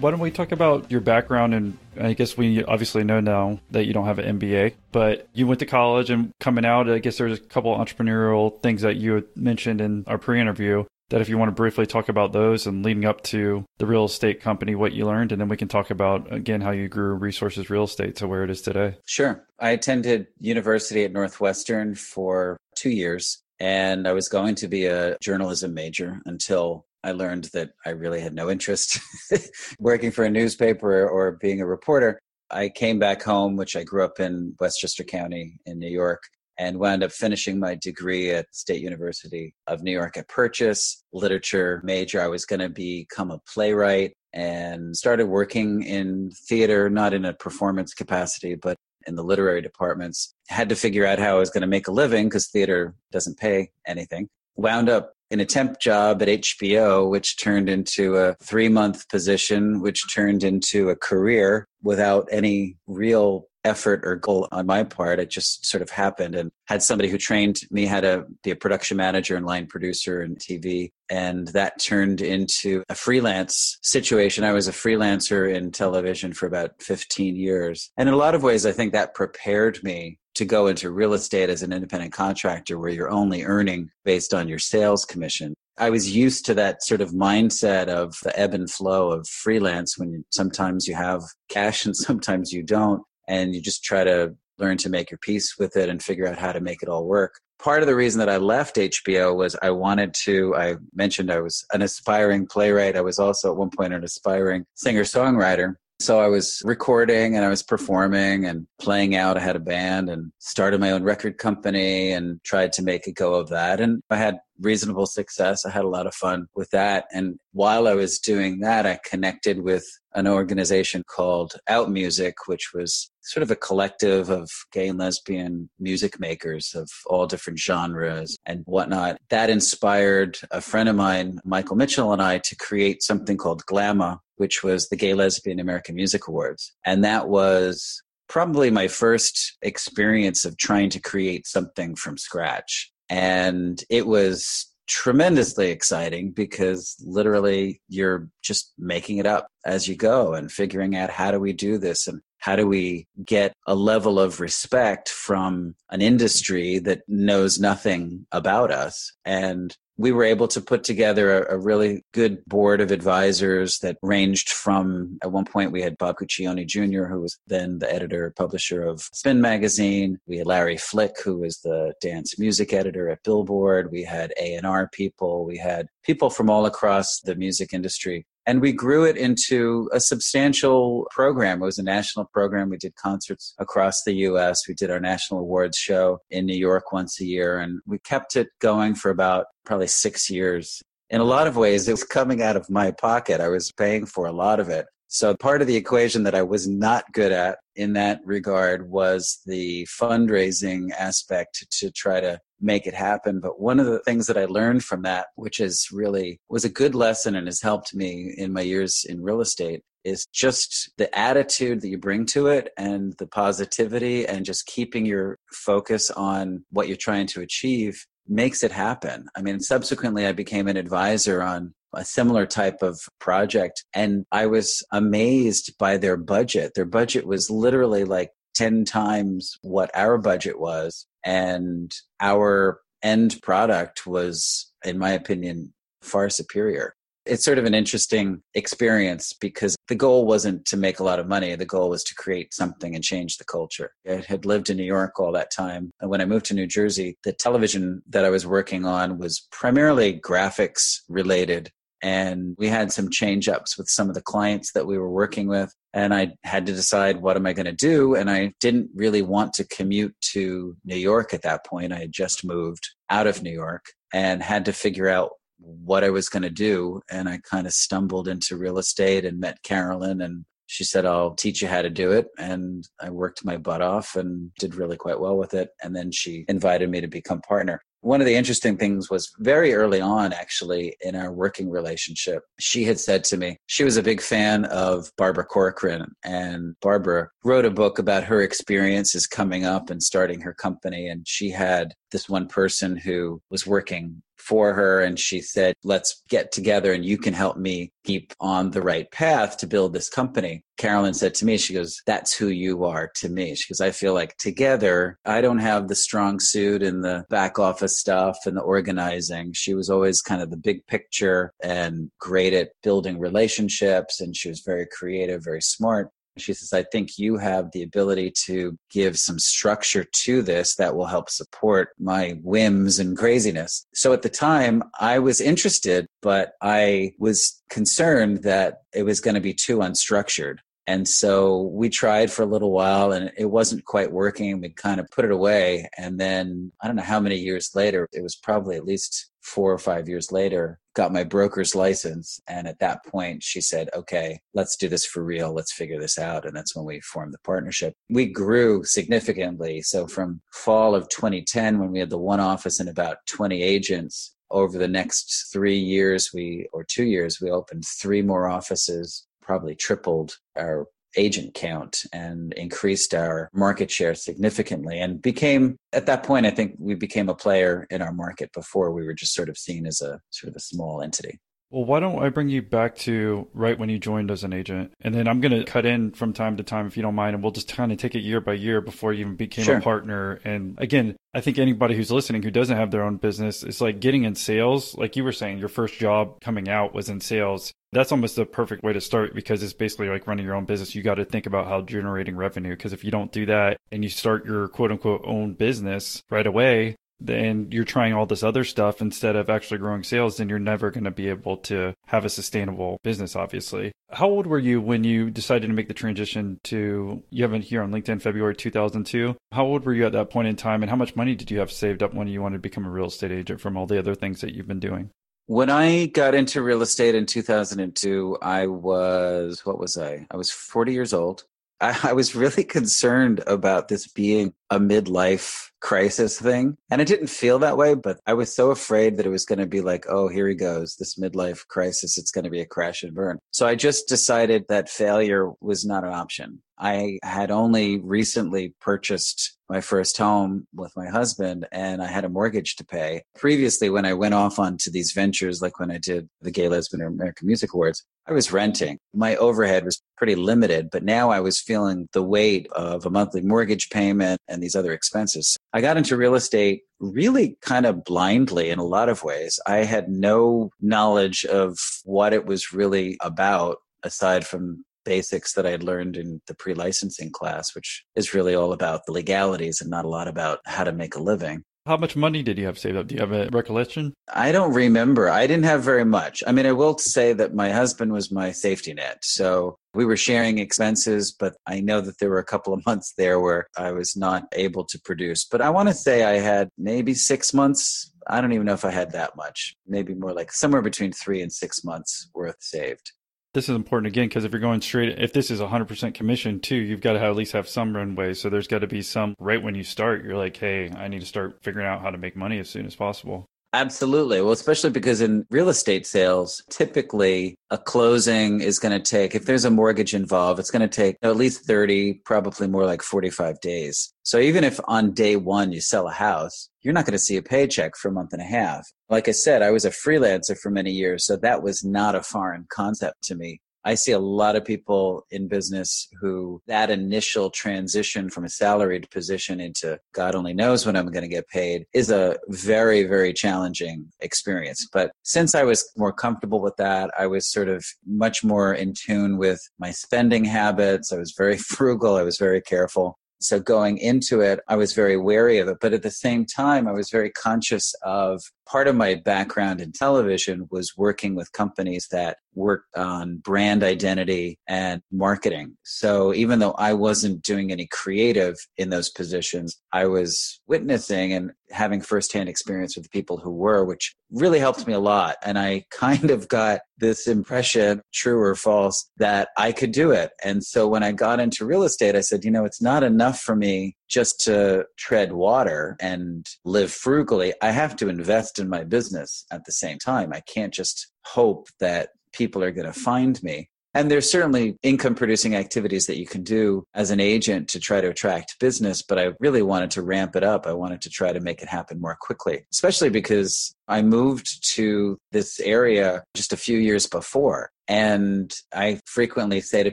why 0.00 0.10
don't 0.10 0.20
we 0.20 0.30
talk 0.30 0.52
about 0.52 0.90
your 0.90 1.00
background? 1.00 1.54
And 1.54 1.78
I 1.98 2.14
guess 2.14 2.36
we 2.36 2.64
obviously 2.64 3.04
know 3.04 3.20
now 3.20 3.60
that 3.70 3.86
you 3.86 3.92
don't 3.92 4.06
have 4.06 4.18
an 4.18 4.38
MBA, 4.38 4.74
but 4.92 5.28
you 5.32 5.46
went 5.46 5.60
to 5.60 5.66
college 5.66 6.10
and 6.10 6.32
coming 6.40 6.64
out, 6.64 6.90
I 6.90 6.98
guess 6.98 7.18
there's 7.18 7.38
a 7.38 7.42
couple 7.42 7.76
entrepreneurial 7.76 8.60
things 8.60 8.82
that 8.82 8.96
you 8.96 9.14
had 9.14 9.24
mentioned 9.36 9.80
in 9.80 10.04
our 10.06 10.18
pre 10.18 10.40
interview 10.40 10.84
that 11.10 11.20
if 11.20 11.28
you 11.28 11.38
want 11.38 11.48
to 11.48 11.54
briefly 11.54 11.86
talk 11.86 12.08
about 12.08 12.32
those 12.32 12.66
and 12.66 12.84
leading 12.84 13.04
up 13.04 13.22
to 13.24 13.64
the 13.78 13.86
real 13.86 14.04
estate 14.04 14.40
company, 14.40 14.74
what 14.74 14.92
you 14.92 15.06
learned, 15.06 15.32
and 15.32 15.40
then 15.40 15.48
we 15.48 15.56
can 15.56 15.68
talk 15.68 15.90
about 15.90 16.32
again 16.32 16.60
how 16.60 16.70
you 16.70 16.88
grew 16.88 17.14
resources 17.14 17.70
real 17.70 17.84
estate 17.84 18.16
to 18.16 18.28
where 18.28 18.44
it 18.44 18.50
is 18.50 18.62
today. 18.62 18.96
Sure. 19.06 19.46
I 19.58 19.70
attended 19.70 20.26
university 20.38 21.04
at 21.04 21.12
Northwestern 21.12 21.94
for 21.94 22.56
two 22.76 22.90
years 22.90 23.42
and 23.60 24.08
I 24.08 24.12
was 24.12 24.28
going 24.28 24.54
to 24.56 24.68
be 24.68 24.86
a 24.86 25.16
journalism 25.20 25.74
major 25.74 26.20
until 26.26 26.86
I 27.02 27.12
learned 27.12 27.44
that 27.52 27.70
I 27.84 27.90
really 27.90 28.20
had 28.20 28.34
no 28.34 28.50
interest 28.50 28.98
working 29.78 30.10
for 30.10 30.24
a 30.24 30.30
newspaper 30.30 31.08
or 31.08 31.32
being 31.32 31.60
a 31.60 31.66
reporter. 31.66 32.18
I 32.50 32.68
came 32.68 32.98
back 32.98 33.22
home, 33.22 33.56
which 33.56 33.76
I 33.76 33.84
grew 33.84 34.04
up 34.04 34.20
in 34.20 34.54
Westchester 34.60 35.04
County 35.04 35.58
in 35.66 35.78
New 35.78 35.90
York, 35.90 36.22
and 36.58 36.78
wound 36.78 37.02
up 37.02 37.12
finishing 37.12 37.58
my 37.58 37.74
degree 37.74 38.30
at 38.30 38.46
State 38.52 38.80
University 38.80 39.54
of 39.66 39.82
New 39.82 39.92
York 39.92 40.16
at 40.16 40.28
Purchase, 40.28 41.04
literature 41.12 41.80
major. 41.84 42.20
I 42.20 42.28
was 42.28 42.44
going 42.44 42.60
to 42.60 42.68
become 42.68 43.30
a 43.30 43.40
playwright 43.52 44.14
and 44.32 44.96
started 44.96 45.26
working 45.26 45.82
in 45.82 46.30
theater, 46.48 46.90
not 46.90 47.14
in 47.14 47.24
a 47.24 47.32
performance 47.34 47.94
capacity, 47.94 48.54
but 48.54 48.76
in 49.06 49.16
the 49.16 49.24
literary 49.24 49.62
departments. 49.62 50.34
Had 50.48 50.68
to 50.68 50.76
figure 50.76 51.06
out 51.06 51.18
how 51.18 51.36
I 51.36 51.38
was 51.38 51.50
going 51.50 51.62
to 51.62 51.66
make 51.66 51.88
a 51.88 51.92
living 51.92 52.26
because 52.26 52.48
theater 52.48 52.94
doesn't 53.12 53.38
pay 53.38 53.70
anything. 53.86 54.28
Wound 54.56 54.88
up 54.88 55.12
in 55.30 55.40
a 55.40 55.44
temp 55.44 55.80
job 55.80 56.22
at 56.22 56.28
HBO, 56.28 57.10
which 57.10 57.38
turned 57.38 57.68
into 57.68 58.16
a 58.16 58.34
three 58.42 58.68
month 58.68 59.08
position, 59.08 59.80
which 59.80 60.12
turned 60.12 60.44
into 60.44 60.90
a 60.90 60.96
career 60.96 61.66
without 61.82 62.28
any 62.30 62.76
real 62.86 63.48
effort 63.64 64.00
or 64.04 64.16
goal 64.16 64.48
on 64.52 64.66
my 64.66 64.84
part. 64.84 65.18
It 65.18 65.30
just 65.30 65.66
sort 65.66 65.82
of 65.82 65.90
happened 65.90 66.34
and 66.34 66.50
had 66.66 66.82
somebody 66.82 67.08
who 67.08 67.18
trained 67.18 67.60
me 67.70 67.86
how 67.86 68.00
to 68.00 68.26
be 68.42 68.50
a 68.50 68.56
production 68.56 68.96
manager 68.96 69.36
and 69.36 69.46
line 69.46 69.66
producer 69.66 70.22
and 70.22 70.38
TV. 70.38 70.90
And 71.10 71.48
that 71.48 71.80
turned 71.80 72.20
into 72.20 72.82
a 72.88 72.94
freelance 72.94 73.78
situation. 73.82 74.44
I 74.44 74.52
was 74.52 74.68
a 74.68 74.72
freelancer 74.72 75.52
in 75.52 75.70
television 75.70 76.32
for 76.32 76.46
about 76.46 76.82
15 76.82 77.36
years. 77.36 77.90
And 77.96 78.08
in 78.08 78.14
a 78.14 78.18
lot 78.18 78.34
of 78.34 78.42
ways, 78.42 78.66
I 78.66 78.72
think 78.72 78.92
that 78.92 79.14
prepared 79.14 79.82
me 79.82 80.18
to 80.34 80.44
go 80.44 80.66
into 80.66 80.90
real 80.90 81.12
estate 81.12 81.48
as 81.48 81.62
an 81.62 81.72
independent 81.72 82.12
contractor 82.12 82.78
where 82.78 82.90
you're 82.90 83.10
only 83.10 83.44
earning 83.44 83.90
based 84.04 84.34
on 84.34 84.48
your 84.48 84.58
sales 84.58 85.04
commission. 85.04 85.54
I 85.78 85.90
was 85.90 86.14
used 86.14 86.46
to 86.46 86.54
that 86.54 86.82
sort 86.82 87.00
of 87.00 87.10
mindset 87.10 87.88
of 87.88 88.16
the 88.22 88.38
ebb 88.38 88.54
and 88.54 88.70
flow 88.70 89.10
of 89.10 89.26
freelance 89.28 89.98
when 89.98 90.24
sometimes 90.30 90.86
you 90.86 90.94
have 90.94 91.22
cash 91.48 91.84
and 91.84 91.96
sometimes 91.96 92.52
you 92.52 92.62
don't. 92.62 93.02
And 93.28 93.54
you 93.54 93.60
just 93.60 93.84
try 93.84 94.04
to 94.04 94.34
learn 94.58 94.76
to 94.78 94.88
make 94.88 95.10
your 95.10 95.18
peace 95.18 95.56
with 95.58 95.76
it 95.76 95.88
and 95.88 96.02
figure 96.02 96.26
out 96.26 96.38
how 96.38 96.52
to 96.52 96.60
make 96.60 96.82
it 96.82 96.88
all 96.88 97.06
work. 97.06 97.40
Part 97.58 97.82
of 97.82 97.86
the 97.86 97.94
reason 97.94 98.18
that 98.18 98.28
I 98.28 98.36
left 98.36 98.76
HBO 98.76 99.34
was 99.34 99.56
I 99.62 99.70
wanted 99.70 100.12
to, 100.24 100.54
I 100.54 100.76
mentioned 100.94 101.30
I 101.30 101.40
was 101.40 101.64
an 101.72 101.82
aspiring 101.82 102.46
playwright. 102.46 102.96
I 102.96 103.00
was 103.00 103.18
also 103.18 103.50
at 103.50 103.56
one 103.56 103.70
point 103.70 103.94
an 103.94 104.04
aspiring 104.04 104.64
singer 104.74 105.02
songwriter. 105.02 105.74
So 106.00 106.18
I 106.18 106.26
was 106.26 106.60
recording 106.64 107.36
and 107.36 107.44
I 107.44 107.48
was 107.48 107.62
performing 107.62 108.44
and 108.44 108.66
playing 108.80 109.14
out. 109.14 109.36
I 109.36 109.40
had 109.40 109.56
a 109.56 109.60
band 109.60 110.10
and 110.10 110.32
started 110.38 110.80
my 110.80 110.90
own 110.90 111.04
record 111.04 111.38
company 111.38 112.10
and 112.10 112.42
tried 112.42 112.72
to 112.74 112.82
make 112.82 113.06
a 113.06 113.12
go 113.12 113.34
of 113.34 113.48
that. 113.50 113.80
And 113.80 114.02
I 114.10 114.16
had 114.16 114.38
reasonable 114.60 115.06
success. 115.06 115.64
I 115.64 115.70
had 115.70 115.84
a 115.84 115.88
lot 115.88 116.06
of 116.06 116.14
fun 116.14 116.46
with 116.54 116.70
that. 116.70 117.06
And 117.12 117.38
while 117.52 117.86
I 117.88 117.94
was 117.94 118.18
doing 118.18 118.60
that, 118.60 118.86
I 118.86 118.98
connected 119.08 119.62
with 119.62 119.84
an 120.14 120.26
organization 120.26 121.02
called 121.08 121.54
Out 121.68 121.90
Music, 121.90 122.34
which 122.46 122.72
was 122.74 123.10
sort 123.22 123.42
of 123.42 123.50
a 123.50 123.56
collective 123.56 124.30
of 124.30 124.50
gay 124.72 124.88
and 124.88 124.98
lesbian 124.98 125.70
music 125.78 126.20
makers 126.20 126.74
of 126.74 126.88
all 127.06 127.26
different 127.26 127.58
genres 127.58 128.36
and 128.46 128.62
whatnot. 128.66 129.16
That 129.30 129.50
inspired 129.50 130.38
a 130.50 130.60
friend 130.60 130.88
of 130.88 130.96
mine, 130.96 131.38
Michael 131.44 131.76
Mitchell, 131.76 132.12
and 132.12 132.22
I 132.22 132.38
to 132.38 132.56
create 132.56 133.02
something 133.02 133.36
called 133.36 133.64
GLAMA, 133.66 134.20
which 134.36 134.62
was 134.62 134.88
the 134.88 134.96
Gay 134.96 135.14
Lesbian 135.14 135.60
American 135.60 135.94
Music 135.94 136.28
Awards. 136.28 136.72
And 136.84 137.04
that 137.04 137.28
was 137.28 138.02
probably 138.28 138.70
my 138.70 138.88
first 138.88 139.56
experience 139.62 140.44
of 140.44 140.56
trying 140.56 140.90
to 140.90 141.00
create 141.00 141.46
something 141.46 141.94
from 141.94 142.18
scratch. 142.18 142.90
And 143.08 143.82
it 143.90 144.06
was 144.06 144.70
tremendously 144.86 145.70
exciting 145.70 146.30
because 146.30 146.96
literally 147.04 147.80
you're 147.88 148.28
just 148.42 148.72
making 148.78 149.18
it 149.18 149.26
up 149.26 149.48
as 149.64 149.88
you 149.88 149.96
go 149.96 150.34
and 150.34 150.52
figuring 150.52 150.94
out 150.94 151.10
how 151.10 151.30
do 151.30 151.40
we 151.40 151.52
do 151.52 151.78
this 151.78 152.06
and 152.06 152.20
how 152.38 152.54
do 152.54 152.66
we 152.66 153.06
get 153.24 153.54
a 153.66 153.74
level 153.74 154.20
of 154.20 154.40
respect 154.40 155.08
from 155.08 155.74
an 155.90 156.02
industry 156.02 156.78
that 156.78 157.00
knows 157.08 157.58
nothing 157.58 158.26
about 158.32 158.70
us 158.70 159.12
and 159.24 159.74
we 159.96 160.12
were 160.12 160.24
able 160.24 160.48
to 160.48 160.60
put 160.60 160.84
together 160.84 161.44
a, 161.44 161.54
a, 161.54 161.58
really 161.58 162.04
good 162.12 162.44
board 162.46 162.80
of 162.80 162.90
advisors 162.90 163.78
that 163.78 163.96
ranged 164.02 164.48
from 164.48 165.18
at 165.22 165.30
one 165.30 165.44
point 165.44 165.72
we 165.72 165.82
had 165.82 165.96
bob 165.98 166.16
guccione 166.16 166.66
jr 166.66 167.04
who 167.04 167.20
was 167.20 167.38
then 167.46 167.78
the 167.78 167.92
editor 167.92 168.32
publisher 168.36 168.82
of 168.82 169.00
spin 169.12 169.40
magazine. 169.40 170.18
We 170.26 170.38
had 170.38 170.46
larry 170.46 170.76
flick 170.76 171.16
who 171.22 171.38
was 171.38 171.58
the 171.58 171.94
dance 172.00 172.38
music 172.38 172.72
editor 172.72 173.08
at 173.08 173.22
billboard. 173.22 173.90
We 173.90 174.02
had 174.02 174.32
a&r 174.38 174.88
people. 174.92 175.44
We 175.44 175.58
had 175.58 175.88
people 176.02 176.30
from 176.30 176.50
all 176.50 176.66
across 176.66 177.20
the 177.20 177.34
music 177.34 177.72
industry 177.72 178.26
and 178.46 178.60
we 178.60 178.72
grew 178.72 179.04
it 179.04 179.16
into 179.16 179.88
a 179.92 180.00
substantial 180.00 181.06
program. 181.10 181.62
It 181.62 181.66
was 181.66 181.78
a 181.78 181.82
national 181.82 182.26
program. 182.26 182.68
We 182.68 182.76
did 182.76 182.94
concerts 182.94 183.54
across 183.58 184.02
the 184.04 184.12
US. 184.28 184.68
We 184.68 184.74
did 184.74 184.90
our 184.90 185.00
national 185.00 185.40
awards 185.40 185.78
show 185.78 186.18
in 186.30 186.46
New 186.46 186.56
York 186.56 186.92
once 186.92 187.20
a 187.20 187.24
year. 187.24 187.58
And 187.58 187.80
we 187.86 187.98
kept 187.98 188.36
it 188.36 188.48
going 188.60 188.94
for 188.94 189.10
about 189.10 189.46
probably 189.64 189.86
six 189.86 190.28
years. 190.28 190.82
In 191.10 191.20
a 191.20 191.24
lot 191.24 191.46
of 191.46 191.56
ways, 191.56 191.88
it 191.88 191.92
was 191.92 192.04
coming 192.04 192.42
out 192.42 192.56
of 192.56 192.68
my 192.68 192.90
pocket. 192.90 193.40
I 193.40 193.48
was 193.48 193.72
paying 193.72 194.04
for 194.04 194.26
a 194.26 194.32
lot 194.32 194.60
of 194.60 194.68
it. 194.68 194.86
So 195.08 195.34
part 195.36 195.60
of 195.60 195.68
the 195.68 195.76
equation 195.76 196.24
that 196.24 196.34
I 196.34 196.42
was 196.42 196.66
not 196.66 197.04
good 197.12 197.30
at 197.30 197.58
in 197.76 197.92
that 197.92 198.20
regard 198.24 198.90
was 198.90 199.40
the 199.46 199.86
fundraising 200.00 200.90
aspect 200.98 201.66
to 201.78 201.90
try 201.90 202.20
to 202.20 202.40
make 202.60 202.86
it 202.86 202.94
happen. 202.94 203.40
But 203.40 203.60
one 203.60 203.78
of 203.78 203.86
the 203.86 204.00
things 204.00 204.26
that 204.26 204.38
I 204.38 204.46
learned 204.46 204.82
from 204.82 205.02
that, 205.02 205.26
which 205.36 205.60
is 205.60 205.88
really 205.92 206.40
was 206.48 206.64
a 206.64 206.70
good 206.70 206.94
lesson 206.94 207.36
and 207.36 207.46
has 207.46 207.60
helped 207.60 207.94
me 207.94 208.34
in 208.36 208.52
my 208.52 208.62
years 208.62 209.04
in 209.08 209.22
real 209.22 209.40
estate, 209.40 209.82
is 210.04 210.26
just 210.32 210.92
the 210.98 211.16
attitude 211.18 211.80
that 211.80 211.88
you 211.88 211.98
bring 211.98 212.26
to 212.26 212.48
it 212.48 212.70
and 212.76 213.14
the 213.18 213.26
positivity 213.26 214.26
and 214.26 214.44
just 214.44 214.66
keeping 214.66 215.06
your 215.06 215.38
focus 215.52 216.10
on 216.10 216.64
what 216.70 216.88
you're 216.88 216.96
trying 216.96 217.26
to 217.26 217.40
achieve 217.40 218.04
makes 218.26 218.62
it 218.62 218.72
happen. 218.72 219.26
I 219.36 219.42
mean, 219.42 219.60
subsequently, 219.60 220.26
I 220.26 220.32
became 220.32 220.68
an 220.68 220.76
advisor 220.76 221.42
on 221.42 221.74
a 221.96 222.04
similar 222.04 222.46
type 222.46 222.82
of 222.82 223.00
project. 223.18 223.84
And 223.94 224.24
I 224.32 224.46
was 224.46 224.82
amazed 224.92 225.76
by 225.78 225.96
their 225.96 226.16
budget. 226.16 226.72
Their 226.74 226.84
budget 226.84 227.26
was 227.26 227.50
literally 227.50 228.04
like 228.04 228.30
10 228.54 228.84
times 228.84 229.58
what 229.62 229.90
our 229.94 230.18
budget 230.18 230.58
was. 230.58 231.06
And 231.24 231.94
our 232.20 232.80
end 233.02 233.40
product 233.42 234.06
was, 234.06 234.72
in 234.84 234.98
my 234.98 235.10
opinion, 235.10 235.72
far 236.02 236.30
superior. 236.30 236.94
It's 237.26 237.44
sort 237.44 237.56
of 237.56 237.64
an 237.64 237.74
interesting 237.74 238.42
experience 238.52 239.32
because 239.32 239.76
the 239.88 239.94
goal 239.94 240.26
wasn't 240.26 240.66
to 240.66 240.76
make 240.76 241.00
a 241.00 241.04
lot 241.04 241.18
of 241.18 241.26
money. 241.26 241.54
The 241.56 241.64
goal 241.64 241.88
was 241.88 242.04
to 242.04 242.14
create 242.14 242.52
something 242.52 242.94
and 242.94 243.02
change 243.02 243.38
the 243.38 243.46
culture. 243.46 243.92
I 244.06 244.22
had 244.28 244.44
lived 244.44 244.68
in 244.68 244.76
New 244.76 244.84
York 244.84 245.18
all 245.18 245.32
that 245.32 245.50
time. 245.50 245.90
And 246.00 246.10
when 246.10 246.20
I 246.20 246.26
moved 246.26 246.44
to 246.46 246.54
New 246.54 246.66
Jersey, 246.66 247.16
the 247.24 247.32
television 247.32 248.02
that 248.10 248.26
I 248.26 248.30
was 248.30 248.46
working 248.46 248.84
on 248.84 249.18
was 249.18 249.48
primarily 249.50 250.20
graphics 250.20 250.98
related 251.08 251.70
and 252.04 252.54
we 252.58 252.68
had 252.68 252.92
some 252.92 253.08
change 253.08 253.48
ups 253.48 253.78
with 253.78 253.88
some 253.88 254.10
of 254.10 254.14
the 254.14 254.20
clients 254.20 254.72
that 254.72 254.86
we 254.86 254.98
were 254.98 255.10
working 255.10 255.48
with 255.48 255.74
and 255.94 256.12
i 256.14 256.30
had 256.44 256.66
to 256.66 256.72
decide 256.72 257.22
what 257.22 257.36
am 257.36 257.46
i 257.46 257.52
going 257.52 257.64
to 257.66 257.72
do? 257.72 258.14
And 258.14 258.30
i 258.30 258.52
didn't 258.60 258.90
really 258.94 259.22
want 259.22 259.54
to 259.54 259.66
commute 259.66 260.14
to 260.32 260.76
new 260.84 260.96
york 260.96 261.32
at 261.32 261.42
that 261.42 261.64
point. 261.64 261.92
I 261.92 262.00
had 262.00 262.12
just 262.12 262.44
moved 262.44 262.88
out 263.10 263.26
of 263.26 263.42
new 263.42 263.52
york 263.52 263.86
and 264.12 264.42
had 264.42 264.66
to 264.66 264.72
figure 264.72 265.08
out 265.08 265.30
what 265.58 266.04
i 266.04 266.10
was 266.10 266.28
going 266.28 266.42
to 266.42 266.50
do 266.50 267.00
and 267.10 267.28
i 267.28 267.38
kind 267.50 267.66
of 267.66 267.72
stumbled 267.72 268.28
into 268.28 268.56
real 268.56 268.76
estate 268.78 269.24
and 269.24 269.40
met 269.40 269.62
carolyn 269.62 270.20
and 270.20 270.44
she 270.66 270.84
said 270.84 271.06
i'll 271.06 271.34
teach 271.34 271.62
you 271.62 271.68
how 271.68 271.80
to 271.80 271.88
do 271.88 272.10
it 272.10 272.26
and 272.38 272.86
i 273.00 273.08
worked 273.08 273.44
my 273.44 273.56
butt 273.56 273.80
off 273.80 274.14
and 274.16 274.50
did 274.58 274.74
really 274.74 274.96
quite 274.96 275.20
well 275.20 275.38
with 275.38 275.54
it 275.54 275.70
and 275.82 275.96
then 275.96 276.10
she 276.10 276.44
invited 276.48 276.90
me 276.90 277.00
to 277.00 277.06
become 277.06 277.40
partner 277.40 277.80
one 278.04 278.20
of 278.20 278.26
the 278.26 278.34
interesting 278.34 278.76
things 278.76 279.08
was 279.08 279.32
very 279.38 279.72
early 279.72 280.00
on, 280.00 280.32
actually, 280.34 280.94
in 281.00 281.16
our 281.16 281.32
working 281.32 281.70
relationship, 281.70 282.42
she 282.60 282.84
had 282.84 283.00
said 283.00 283.24
to 283.24 283.38
me, 283.38 283.56
she 283.66 283.82
was 283.82 283.96
a 283.96 284.02
big 284.02 284.20
fan 284.20 284.66
of 284.66 285.10
Barbara 285.16 285.46
Corcoran. 285.46 286.14
And 286.22 286.76
Barbara 286.82 287.30
wrote 287.44 287.64
a 287.64 287.70
book 287.70 287.98
about 287.98 288.24
her 288.24 288.42
experiences 288.42 289.26
coming 289.26 289.64
up 289.64 289.88
and 289.88 290.02
starting 290.02 290.42
her 290.42 290.52
company. 290.52 291.08
And 291.08 291.26
she 291.26 291.48
had 291.48 291.94
this 292.12 292.28
one 292.28 292.46
person 292.46 292.94
who 292.94 293.40
was 293.50 293.66
working 293.66 294.22
for 294.44 294.74
her 294.74 295.00
and 295.00 295.18
she 295.18 295.40
said 295.40 295.74
let's 295.84 296.22
get 296.28 296.52
together 296.52 296.92
and 296.92 297.04
you 297.04 297.16
can 297.16 297.32
help 297.32 297.56
me 297.56 297.90
keep 298.04 298.32
on 298.40 298.70
the 298.70 298.82
right 298.82 299.10
path 299.10 299.56
to 299.56 299.66
build 299.66 299.92
this 299.92 300.10
company. 300.10 300.62
Carolyn 300.76 301.14
said 301.14 301.34
to 301.34 301.46
me 301.46 301.56
she 301.56 301.72
goes 301.72 302.02
that's 302.06 302.36
who 302.36 302.48
you 302.48 302.84
are 302.84 303.10
to 303.16 303.28
me. 303.28 303.54
She 303.54 303.72
goes 303.72 303.80
i 303.80 303.90
feel 303.90 304.14
like 304.14 304.36
together 304.36 305.18
i 305.24 305.40
don't 305.40 305.58
have 305.58 305.88
the 305.88 305.94
strong 305.94 306.38
suit 306.40 306.82
and 306.82 307.02
the 307.02 307.24
back 307.30 307.58
office 307.58 307.98
stuff 307.98 308.38
and 308.46 308.56
the 308.56 308.62
organizing. 308.62 309.52
She 309.52 309.74
was 309.74 309.88
always 309.88 310.20
kind 310.20 310.42
of 310.42 310.50
the 310.50 310.56
big 310.56 310.86
picture 310.86 311.52
and 311.62 312.10
great 312.20 312.52
at 312.52 312.70
building 312.82 313.18
relationships 313.18 314.20
and 314.20 314.36
she 314.36 314.48
was 314.48 314.60
very 314.60 314.86
creative 314.86 315.42
very 315.42 315.62
smart 315.62 316.10
she 316.36 316.52
says, 316.54 316.72
I 316.72 316.82
think 316.82 317.18
you 317.18 317.36
have 317.36 317.70
the 317.72 317.82
ability 317.82 318.32
to 318.46 318.76
give 318.90 319.18
some 319.18 319.38
structure 319.38 320.04
to 320.24 320.42
this 320.42 320.76
that 320.76 320.96
will 320.96 321.06
help 321.06 321.30
support 321.30 321.90
my 321.98 322.38
whims 322.42 322.98
and 322.98 323.16
craziness. 323.16 323.86
So 323.94 324.12
at 324.12 324.22
the 324.22 324.28
time, 324.28 324.82
I 324.98 325.18
was 325.18 325.40
interested, 325.40 326.06
but 326.22 326.52
I 326.60 327.12
was 327.18 327.62
concerned 327.70 328.42
that 328.42 328.82
it 328.92 329.04
was 329.04 329.20
going 329.20 329.34
to 329.34 329.40
be 329.40 329.54
too 329.54 329.78
unstructured. 329.78 330.58
And 330.86 331.08
so 331.08 331.62
we 331.72 331.88
tried 331.88 332.30
for 332.30 332.42
a 332.42 332.46
little 332.46 332.70
while 332.70 333.12
and 333.12 333.32
it 333.38 333.46
wasn't 333.46 333.86
quite 333.86 334.12
working. 334.12 334.60
We 334.60 334.68
kind 334.68 335.00
of 335.00 335.08
put 335.10 335.24
it 335.24 335.30
away. 335.30 335.88
And 335.96 336.20
then 336.20 336.72
I 336.82 336.86
don't 336.86 336.96
know 336.96 337.02
how 337.02 337.20
many 337.20 337.36
years 337.36 337.70
later, 337.74 338.06
it 338.12 338.22
was 338.22 338.36
probably 338.36 338.76
at 338.76 338.84
least 338.84 339.30
four 339.40 339.72
or 339.72 339.78
five 339.78 340.08
years 340.08 340.30
later, 340.30 340.78
got 340.94 341.12
my 341.12 341.24
broker's 341.24 341.74
license. 341.74 342.40
And 342.48 342.66
at 342.66 342.78
that 342.78 343.04
point, 343.04 343.42
she 343.42 343.60
said, 343.60 343.90
okay, 343.94 344.40
let's 344.54 344.76
do 344.76 344.88
this 344.88 345.04
for 345.04 345.22
real. 345.22 345.52
Let's 345.52 345.72
figure 345.72 346.00
this 346.00 346.18
out. 346.18 346.46
And 346.46 346.56
that's 346.56 346.74
when 346.74 346.84
we 346.84 347.00
formed 347.00 347.34
the 347.34 347.38
partnership. 347.44 347.94
We 348.08 348.26
grew 348.26 348.84
significantly. 348.84 349.82
So 349.82 350.06
from 350.06 350.40
fall 350.52 350.94
of 350.94 351.08
2010, 351.08 351.78
when 351.78 351.90
we 351.90 351.98
had 351.98 352.10
the 352.10 352.18
one 352.18 352.40
office 352.40 352.80
and 352.80 352.88
about 352.88 353.18
20 353.28 353.62
agents, 353.62 354.34
over 354.50 354.78
the 354.78 354.88
next 354.88 355.48
three 355.52 355.78
years, 355.78 356.30
we, 356.32 356.68
or 356.72 356.84
two 356.84 357.04
years, 357.04 357.40
we 357.40 357.50
opened 357.50 357.82
three 357.84 358.22
more 358.22 358.48
offices, 358.48 359.26
probably 359.42 359.74
tripled 359.74 360.36
our 360.56 360.86
agent 361.16 361.54
count 361.54 362.02
and 362.12 362.52
increased 362.54 363.14
our 363.14 363.48
market 363.52 363.90
share 363.90 364.14
significantly 364.14 364.98
and 365.00 365.22
became 365.22 365.76
at 365.92 366.06
that 366.06 366.22
point 366.22 366.46
i 366.46 366.50
think 366.50 366.74
we 366.78 366.94
became 366.94 367.28
a 367.28 367.34
player 367.34 367.86
in 367.90 368.02
our 368.02 368.12
market 368.12 368.52
before 368.52 368.90
we 368.90 369.04
were 369.04 369.14
just 369.14 369.34
sort 369.34 369.48
of 369.48 369.58
seen 369.58 369.86
as 369.86 370.00
a 370.00 370.20
sort 370.30 370.50
of 370.50 370.56
a 370.56 370.60
small 370.60 371.02
entity 371.02 371.38
well, 371.74 371.84
why 371.84 371.98
don't 371.98 372.22
I 372.22 372.28
bring 372.28 372.48
you 372.48 372.62
back 372.62 372.94
to 372.98 373.48
right 373.52 373.76
when 373.76 373.88
you 373.88 373.98
joined 373.98 374.30
as 374.30 374.44
an 374.44 374.52
agent? 374.52 374.92
And 375.00 375.12
then 375.12 375.26
I'm 375.26 375.40
going 375.40 375.50
to 375.50 375.64
cut 375.64 375.84
in 375.84 376.12
from 376.12 376.32
time 376.32 376.56
to 376.58 376.62
time, 376.62 376.86
if 376.86 376.96
you 376.96 377.02
don't 377.02 377.16
mind, 377.16 377.34
and 377.34 377.42
we'll 377.42 377.50
just 377.50 377.66
kind 377.66 377.90
of 377.90 377.98
take 377.98 378.14
it 378.14 378.20
year 378.20 378.40
by 378.40 378.52
year 378.52 378.80
before 378.80 379.12
you 379.12 379.22
even 379.22 379.34
became 379.34 379.64
sure. 379.64 379.78
a 379.78 379.80
partner. 379.80 380.38
And 380.44 380.78
again, 380.78 381.16
I 381.34 381.40
think 381.40 381.58
anybody 381.58 381.96
who's 381.96 382.12
listening 382.12 382.44
who 382.44 382.52
doesn't 382.52 382.76
have 382.76 382.92
their 382.92 383.02
own 383.02 383.16
business, 383.16 383.64
it's 383.64 383.80
like 383.80 383.98
getting 383.98 384.22
in 384.22 384.36
sales. 384.36 384.94
Like 384.94 385.16
you 385.16 385.24
were 385.24 385.32
saying, 385.32 385.58
your 385.58 385.68
first 385.68 385.94
job 385.94 386.40
coming 386.40 386.68
out 386.68 386.94
was 386.94 387.08
in 387.08 387.20
sales. 387.20 387.72
That's 387.94 388.12
almost 388.12 388.36
the 388.36 388.44
perfect 388.44 388.82
way 388.82 388.92
to 388.92 389.00
start 389.00 389.34
because 389.34 389.62
it's 389.62 389.72
basically 389.72 390.08
like 390.08 390.26
running 390.26 390.44
your 390.44 390.54
own 390.54 390.64
business. 390.64 390.94
You 390.94 391.02
got 391.02 391.14
to 391.14 391.24
think 391.24 391.46
about 391.46 391.68
how 391.68 391.80
generating 391.80 392.36
revenue. 392.36 392.70
Because 392.76 392.92
if 392.92 393.04
you 393.04 393.10
don't 393.10 393.32
do 393.32 393.46
that 393.46 393.78
and 393.92 394.02
you 394.02 394.10
start 394.10 394.44
your 394.44 394.68
quote 394.68 394.90
unquote 394.90 395.22
own 395.24 395.54
business 395.54 396.22
right 396.30 396.46
away, 396.46 396.96
then 397.20 397.68
you're 397.70 397.84
trying 397.84 398.12
all 398.12 398.26
this 398.26 398.42
other 398.42 398.64
stuff 398.64 399.00
instead 399.00 399.36
of 399.36 399.48
actually 399.48 399.78
growing 399.78 400.02
sales, 400.02 400.36
then 400.36 400.48
you're 400.48 400.58
never 400.58 400.90
going 400.90 401.04
to 401.04 401.10
be 401.10 401.28
able 401.28 401.56
to 401.56 401.94
have 402.06 402.24
a 402.24 402.28
sustainable 402.28 402.98
business, 403.02 403.36
obviously. 403.36 403.92
How 404.10 404.28
old 404.28 404.46
were 404.46 404.58
you 404.58 404.80
when 404.80 405.04
you 405.04 405.30
decided 405.30 405.68
to 405.68 405.72
make 405.72 405.88
the 405.88 405.94
transition 405.94 406.58
to, 406.64 407.22
you 407.30 407.42
have 407.42 407.54
it 407.54 407.64
here 407.64 407.82
on 407.82 407.92
LinkedIn, 407.92 408.20
February 408.20 408.54
2002. 408.54 409.36
How 409.52 409.64
old 409.64 409.84
were 409.84 409.94
you 409.94 410.06
at 410.06 410.12
that 410.12 410.30
point 410.30 410.48
in 410.48 410.56
time, 410.56 410.82
and 410.82 410.90
how 410.90 410.96
much 410.96 411.16
money 411.16 411.34
did 411.34 411.50
you 411.50 411.60
have 411.60 411.72
saved 411.72 412.02
up 412.02 412.14
when 412.14 412.28
you 412.28 412.42
wanted 412.42 412.56
to 412.56 412.62
become 412.62 412.84
a 412.84 412.90
real 412.90 413.06
estate 413.06 413.32
agent 413.32 413.60
from 413.60 413.76
all 413.76 413.86
the 413.86 413.98
other 413.98 414.14
things 414.14 414.40
that 414.40 414.54
you've 414.54 414.68
been 414.68 414.80
doing? 414.80 415.10
When 415.46 415.68
I 415.68 416.06
got 416.06 416.34
into 416.34 416.62
real 416.62 416.80
estate 416.80 417.14
in 417.14 417.26
2002, 417.26 418.38
I 418.40 418.66
was, 418.66 419.60
what 419.66 419.78
was 419.78 419.98
I? 419.98 420.26
I 420.30 420.38
was 420.38 420.50
40 420.50 420.94
years 420.94 421.12
old. 421.12 421.44
I, 421.82 421.98
I 422.02 422.12
was 422.14 422.34
really 422.34 422.64
concerned 422.78 423.42
about 423.46 423.88
this 423.88 424.06
being 424.06 424.54
a 424.70 424.78
midlife 424.78 425.68
crisis 425.82 426.40
thing. 426.40 426.78
And 426.90 427.02
it 427.02 427.08
didn't 427.08 427.26
feel 427.26 427.58
that 427.58 427.76
way, 427.76 427.94
but 427.94 428.20
I 428.26 428.32
was 428.32 428.54
so 428.54 428.70
afraid 428.70 429.18
that 429.18 429.26
it 429.26 429.30
was 429.30 429.44
going 429.44 429.58
to 429.58 429.66
be 429.66 429.82
like, 429.82 430.06
oh, 430.08 430.28
here 430.28 430.48
he 430.48 430.54
goes, 430.54 430.96
this 430.96 431.16
midlife 431.16 431.66
crisis. 431.68 432.16
It's 432.16 432.30
going 432.30 432.44
to 432.44 432.50
be 432.50 432.62
a 432.62 432.66
crash 432.66 433.02
and 433.02 433.14
burn. 433.14 433.38
So 433.50 433.66
I 433.66 433.74
just 433.74 434.08
decided 434.08 434.64
that 434.68 434.88
failure 434.88 435.50
was 435.60 435.84
not 435.84 436.04
an 436.04 436.12
option. 436.14 436.62
I 436.78 437.18
had 437.22 437.50
only 437.50 437.98
recently 438.00 438.74
purchased 438.80 439.56
my 439.68 439.80
first 439.80 440.18
home 440.18 440.66
with 440.74 440.92
my 440.96 441.06
husband 441.06 441.66
and 441.72 442.02
I 442.02 442.06
had 442.06 442.24
a 442.24 442.28
mortgage 442.28 442.76
to 442.76 442.84
pay. 442.84 443.22
Previously, 443.36 443.88
when 443.90 444.04
I 444.04 444.12
went 444.12 444.34
off 444.34 444.58
onto 444.58 444.90
these 444.90 445.12
ventures, 445.12 445.62
like 445.62 445.78
when 445.78 445.90
I 445.90 445.98
did 445.98 446.28
the 446.42 446.50
Gay 446.50 446.68
Lesbian 446.68 447.06
American 447.06 447.46
Music 447.46 447.72
Awards, 447.72 448.04
I 448.26 448.32
was 448.32 448.52
renting. 448.52 448.98
My 449.12 449.36
overhead 449.36 449.84
was 449.84 450.02
pretty 450.16 450.34
limited, 450.34 450.90
but 450.90 451.04
now 451.04 451.30
I 451.30 451.40
was 451.40 451.60
feeling 451.60 452.08
the 452.12 452.22
weight 452.22 452.66
of 452.72 453.06
a 453.06 453.10
monthly 453.10 453.42
mortgage 453.42 453.90
payment 453.90 454.40
and 454.48 454.62
these 454.62 454.76
other 454.76 454.92
expenses. 454.92 455.56
I 455.72 455.80
got 455.80 455.96
into 455.96 456.16
real 456.16 456.34
estate 456.34 456.82
really 457.00 457.56
kind 457.60 457.86
of 457.86 458.04
blindly 458.04 458.70
in 458.70 458.78
a 458.78 458.84
lot 458.84 459.08
of 459.08 459.24
ways. 459.24 459.60
I 459.66 459.78
had 459.78 460.08
no 460.08 460.70
knowledge 460.80 461.44
of 461.44 461.78
what 462.04 462.32
it 462.32 462.46
was 462.46 462.72
really 462.72 463.16
about 463.20 463.78
aside 464.02 464.46
from 464.46 464.84
basics 465.04 465.54
that 465.54 465.66
I 465.66 465.70
had 465.70 465.82
learned 465.82 466.16
in 466.16 466.40
the 466.46 466.54
pre 466.54 466.74
licensing 466.74 467.30
class, 467.30 467.74
which 467.74 468.04
is 468.16 468.34
really 468.34 468.54
all 468.54 468.72
about 468.72 469.06
the 469.06 469.12
legalities 469.12 469.80
and 469.80 469.90
not 469.90 470.04
a 470.04 470.08
lot 470.08 470.28
about 470.28 470.60
how 470.66 470.84
to 470.84 470.92
make 470.92 471.14
a 471.14 471.22
living. 471.22 471.64
How 471.86 471.98
much 471.98 472.16
money 472.16 472.42
did 472.42 472.56
you 472.56 472.64
have 472.64 472.78
saved 472.78 472.96
up? 472.96 473.08
Do 473.08 473.14
you 473.14 473.20
have 473.20 473.32
a 473.32 473.50
recollection? 473.52 474.14
I 474.32 474.52
don't 474.52 474.72
remember. 474.72 475.28
I 475.28 475.46
didn't 475.46 475.66
have 475.66 475.82
very 475.82 476.06
much. 476.06 476.42
I 476.46 476.52
mean, 476.52 476.64
I 476.64 476.72
will 476.72 476.96
say 476.96 477.34
that 477.34 477.54
my 477.54 477.70
husband 477.72 478.10
was 478.10 478.32
my 478.32 478.52
safety 478.52 478.94
net. 478.94 479.18
So 479.22 479.76
we 479.92 480.06
were 480.06 480.16
sharing 480.16 480.58
expenses, 480.58 481.30
but 481.38 481.56
I 481.66 481.80
know 481.80 482.00
that 482.00 482.18
there 482.20 482.30
were 482.30 482.38
a 482.38 482.44
couple 482.44 482.72
of 482.72 482.84
months 482.86 483.12
there 483.18 483.38
where 483.38 483.66
I 483.76 483.92
was 483.92 484.16
not 484.16 484.44
able 484.52 484.84
to 484.86 484.98
produce. 485.04 485.44
But 485.44 485.60
I 485.60 485.68
want 485.68 485.90
to 485.90 485.94
say 485.94 486.24
I 486.24 486.38
had 486.38 486.70
maybe 486.78 487.12
six 487.12 487.52
months. 487.52 488.10
I 488.26 488.40
don't 488.40 488.54
even 488.54 488.64
know 488.64 488.72
if 488.72 488.86
I 488.86 488.90
had 488.90 489.12
that 489.12 489.36
much, 489.36 489.74
maybe 489.86 490.14
more 490.14 490.32
like 490.32 490.52
somewhere 490.52 490.80
between 490.80 491.12
three 491.12 491.42
and 491.42 491.52
six 491.52 491.84
months 491.84 492.30
worth 492.34 492.56
saved 492.60 493.12
this 493.54 493.68
is 493.68 493.76
important 493.76 494.08
again 494.08 494.28
because 494.28 494.44
if 494.44 494.52
you're 494.52 494.60
going 494.60 494.80
straight 494.80 495.18
if 495.18 495.32
this 495.32 495.50
is 495.50 495.60
100% 495.60 496.14
commission 496.14 496.60
too 496.60 496.76
you've 496.76 497.00
got 497.00 497.14
to 497.14 497.18
have, 497.18 497.30
at 497.30 497.36
least 497.36 497.52
have 497.52 497.68
some 497.68 497.96
runway. 497.96 498.34
So 498.34 498.50
there's 498.50 498.68
got 498.68 498.80
to 498.80 498.86
be 498.86 499.00
some 499.02 499.34
right 499.38 499.62
when 499.62 499.74
you 499.74 499.84
start 499.84 500.24
you're 500.24 500.36
like 500.36 500.56
hey 500.56 500.90
i 500.96 501.08
need 501.08 501.20
to 501.20 501.26
start 501.26 501.58
figuring 501.62 501.86
out 501.86 502.02
how 502.02 502.10
to 502.10 502.18
make 502.18 502.36
money 502.36 502.58
as 502.58 502.68
soon 502.68 502.84
as 502.84 502.94
possible 502.94 503.46
Absolutely. 503.74 504.40
Well, 504.40 504.52
especially 504.52 504.90
because 504.90 505.20
in 505.20 505.46
real 505.50 505.68
estate 505.68 506.06
sales, 506.06 506.62
typically 506.70 507.56
a 507.70 507.76
closing 507.76 508.60
is 508.60 508.78
going 508.78 508.96
to 508.96 509.10
take, 509.10 509.34
if 509.34 509.46
there's 509.46 509.64
a 509.64 509.70
mortgage 509.70 510.14
involved, 510.14 510.60
it's 510.60 510.70
going 510.70 510.88
to 510.88 510.96
take 510.96 511.16
at 511.22 511.34
least 511.34 511.66
30, 511.66 512.20
probably 512.24 512.68
more 512.68 512.86
like 512.86 513.02
45 513.02 513.60
days. 513.60 514.14
So 514.22 514.38
even 514.38 514.62
if 514.62 514.78
on 514.84 515.10
day 515.10 515.34
one 515.34 515.72
you 515.72 515.80
sell 515.80 516.06
a 516.06 516.12
house, 516.12 516.70
you're 516.82 516.94
not 516.94 517.04
going 517.04 517.14
to 517.14 517.18
see 517.18 517.36
a 517.36 517.42
paycheck 517.42 517.96
for 517.96 518.10
a 518.10 518.12
month 518.12 518.32
and 518.32 518.40
a 518.40 518.44
half. 518.44 518.86
Like 519.08 519.26
I 519.26 519.32
said, 519.32 519.60
I 519.60 519.72
was 519.72 519.84
a 519.84 519.90
freelancer 519.90 520.56
for 520.56 520.70
many 520.70 520.92
years, 520.92 521.26
so 521.26 521.34
that 521.38 521.64
was 521.64 521.82
not 521.82 522.14
a 522.14 522.22
foreign 522.22 522.66
concept 522.70 523.24
to 523.24 523.34
me. 523.34 523.60
I 523.84 523.94
see 523.94 524.12
a 524.12 524.18
lot 524.18 524.56
of 524.56 524.64
people 524.64 525.26
in 525.30 525.48
business 525.48 526.08
who 526.20 526.62
that 526.66 526.90
initial 526.90 527.50
transition 527.50 528.30
from 528.30 528.44
a 528.44 528.48
salaried 528.48 529.10
position 529.10 529.60
into 529.60 529.98
God 530.14 530.34
only 530.34 530.54
knows 530.54 530.86
when 530.86 530.96
I'm 530.96 531.10
going 531.10 531.22
to 531.22 531.28
get 531.28 531.48
paid 531.48 531.84
is 531.92 532.10
a 532.10 532.36
very, 532.48 533.04
very 533.04 533.32
challenging 533.32 534.06
experience. 534.20 534.88
But 534.92 535.12
since 535.22 535.54
I 535.54 535.64
was 535.64 535.90
more 535.96 536.12
comfortable 536.12 536.60
with 536.60 536.76
that, 536.76 537.10
I 537.18 537.26
was 537.26 537.50
sort 537.50 537.68
of 537.68 537.84
much 538.06 538.42
more 538.42 538.72
in 538.72 538.94
tune 538.94 539.36
with 539.36 539.60
my 539.78 539.90
spending 539.90 540.44
habits. 540.44 541.12
I 541.12 541.18
was 541.18 541.34
very 541.36 541.58
frugal. 541.74 542.16
I 542.16 542.22
was 542.22 542.38
very 542.38 542.62
careful. 542.62 543.18
So 543.40 543.60
going 543.60 543.98
into 543.98 544.40
it, 544.40 544.60
I 544.68 544.76
was 544.76 544.94
very 544.94 545.18
wary 545.18 545.58
of 545.58 545.68
it. 545.68 545.76
But 545.78 545.92
at 545.92 546.02
the 546.02 546.10
same 546.10 546.46
time, 546.46 546.88
I 546.88 546.92
was 546.92 547.10
very 547.10 547.30
conscious 547.30 547.92
of 548.02 548.40
part 548.66 548.88
of 548.88 548.96
my 548.96 549.16
background 549.16 549.82
in 549.82 549.92
television 549.92 550.66
was 550.70 550.94
working 550.96 551.34
with 551.34 551.52
companies 551.52 552.08
that 552.10 552.38
worked 552.54 552.96
on 552.96 553.38
brand 553.38 553.82
identity 553.82 554.58
and 554.68 555.02
marketing. 555.10 555.76
So 555.84 556.34
even 556.34 556.58
though 556.58 556.72
I 556.72 556.92
wasn't 556.92 557.42
doing 557.42 557.72
any 557.72 557.86
creative 557.86 558.56
in 558.76 558.90
those 558.90 559.10
positions, 559.10 559.76
I 559.92 560.06
was 560.06 560.60
witnessing 560.66 561.32
and 561.32 561.52
having 561.70 562.00
firsthand 562.00 562.48
experience 562.48 562.96
with 562.96 563.04
the 563.04 563.10
people 563.10 563.36
who 563.36 563.50
were, 563.50 563.84
which 563.84 564.14
really 564.30 564.58
helped 564.58 564.86
me 564.86 564.92
a 564.92 564.98
lot. 564.98 565.36
And 565.44 565.58
I 565.58 565.84
kind 565.90 566.30
of 566.30 566.48
got 566.48 566.80
this 566.98 567.26
impression, 567.26 568.00
true 568.12 568.40
or 568.40 568.54
false, 568.54 569.10
that 569.18 569.48
I 569.56 569.72
could 569.72 569.92
do 569.92 570.12
it. 570.12 570.30
And 570.42 570.62
so 570.62 570.86
when 570.88 571.02
I 571.02 571.12
got 571.12 571.40
into 571.40 571.66
real 571.66 571.82
estate, 571.82 572.14
I 572.14 572.20
said, 572.20 572.44
you 572.44 572.50
know, 572.50 572.64
it's 572.64 572.80
not 572.80 573.02
enough 573.02 573.40
for 573.40 573.56
me 573.56 573.96
just 574.08 574.40
to 574.42 574.86
tread 574.96 575.32
water 575.32 575.96
and 576.00 576.46
live 576.64 576.92
frugally. 576.92 577.52
I 577.60 577.70
have 577.72 577.96
to 577.96 578.08
invest 578.08 578.58
in 578.58 578.68
my 578.68 578.84
business 578.84 579.44
at 579.50 579.64
the 579.64 579.72
same 579.72 579.98
time. 579.98 580.32
I 580.32 580.40
can't 580.40 580.72
just 580.72 581.08
hope 581.24 581.68
that 581.80 582.10
people 582.34 582.62
are 582.62 582.72
going 582.72 582.86
to 582.86 582.92
find 582.92 583.42
me. 583.42 583.68
And 583.96 584.10
there's 584.10 584.28
certainly 584.28 584.76
income 584.82 585.14
producing 585.14 585.54
activities 585.54 586.06
that 586.06 586.18
you 586.18 586.26
can 586.26 586.42
do 586.42 586.84
as 586.94 587.12
an 587.12 587.20
agent 587.20 587.68
to 587.68 587.78
try 587.78 588.00
to 588.00 588.10
attract 588.10 588.58
business, 588.58 589.02
but 589.02 589.20
I 589.20 589.30
really 589.38 589.62
wanted 589.62 589.92
to 589.92 590.02
ramp 590.02 590.34
it 590.34 590.42
up. 590.42 590.66
I 590.66 590.72
wanted 590.72 591.00
to 591.02 591.10
try 591.10 591.32
to 591.32 591.38
make 591.38 591.62
it 591.62 591.68
happen 591.68 592.00
more 592.00 592.16
quickly, 592.20 592.66
especially 592.72 593.08
because 593.08 593.72
I 593.86 594.02
moved 594.02 594.68
to 594.74 595.16
this 595.30 595.60
area 595.60 596.24
just 596.34 596.52
a 596.52 596.56
few 596.56 596.78
years 596.78 597.06
before. 597.06 597.70
And 597.86 598.52
I 598.74 598.98
frequently 599.06 599.60
say 599.60 599.84
to 599.84 599.92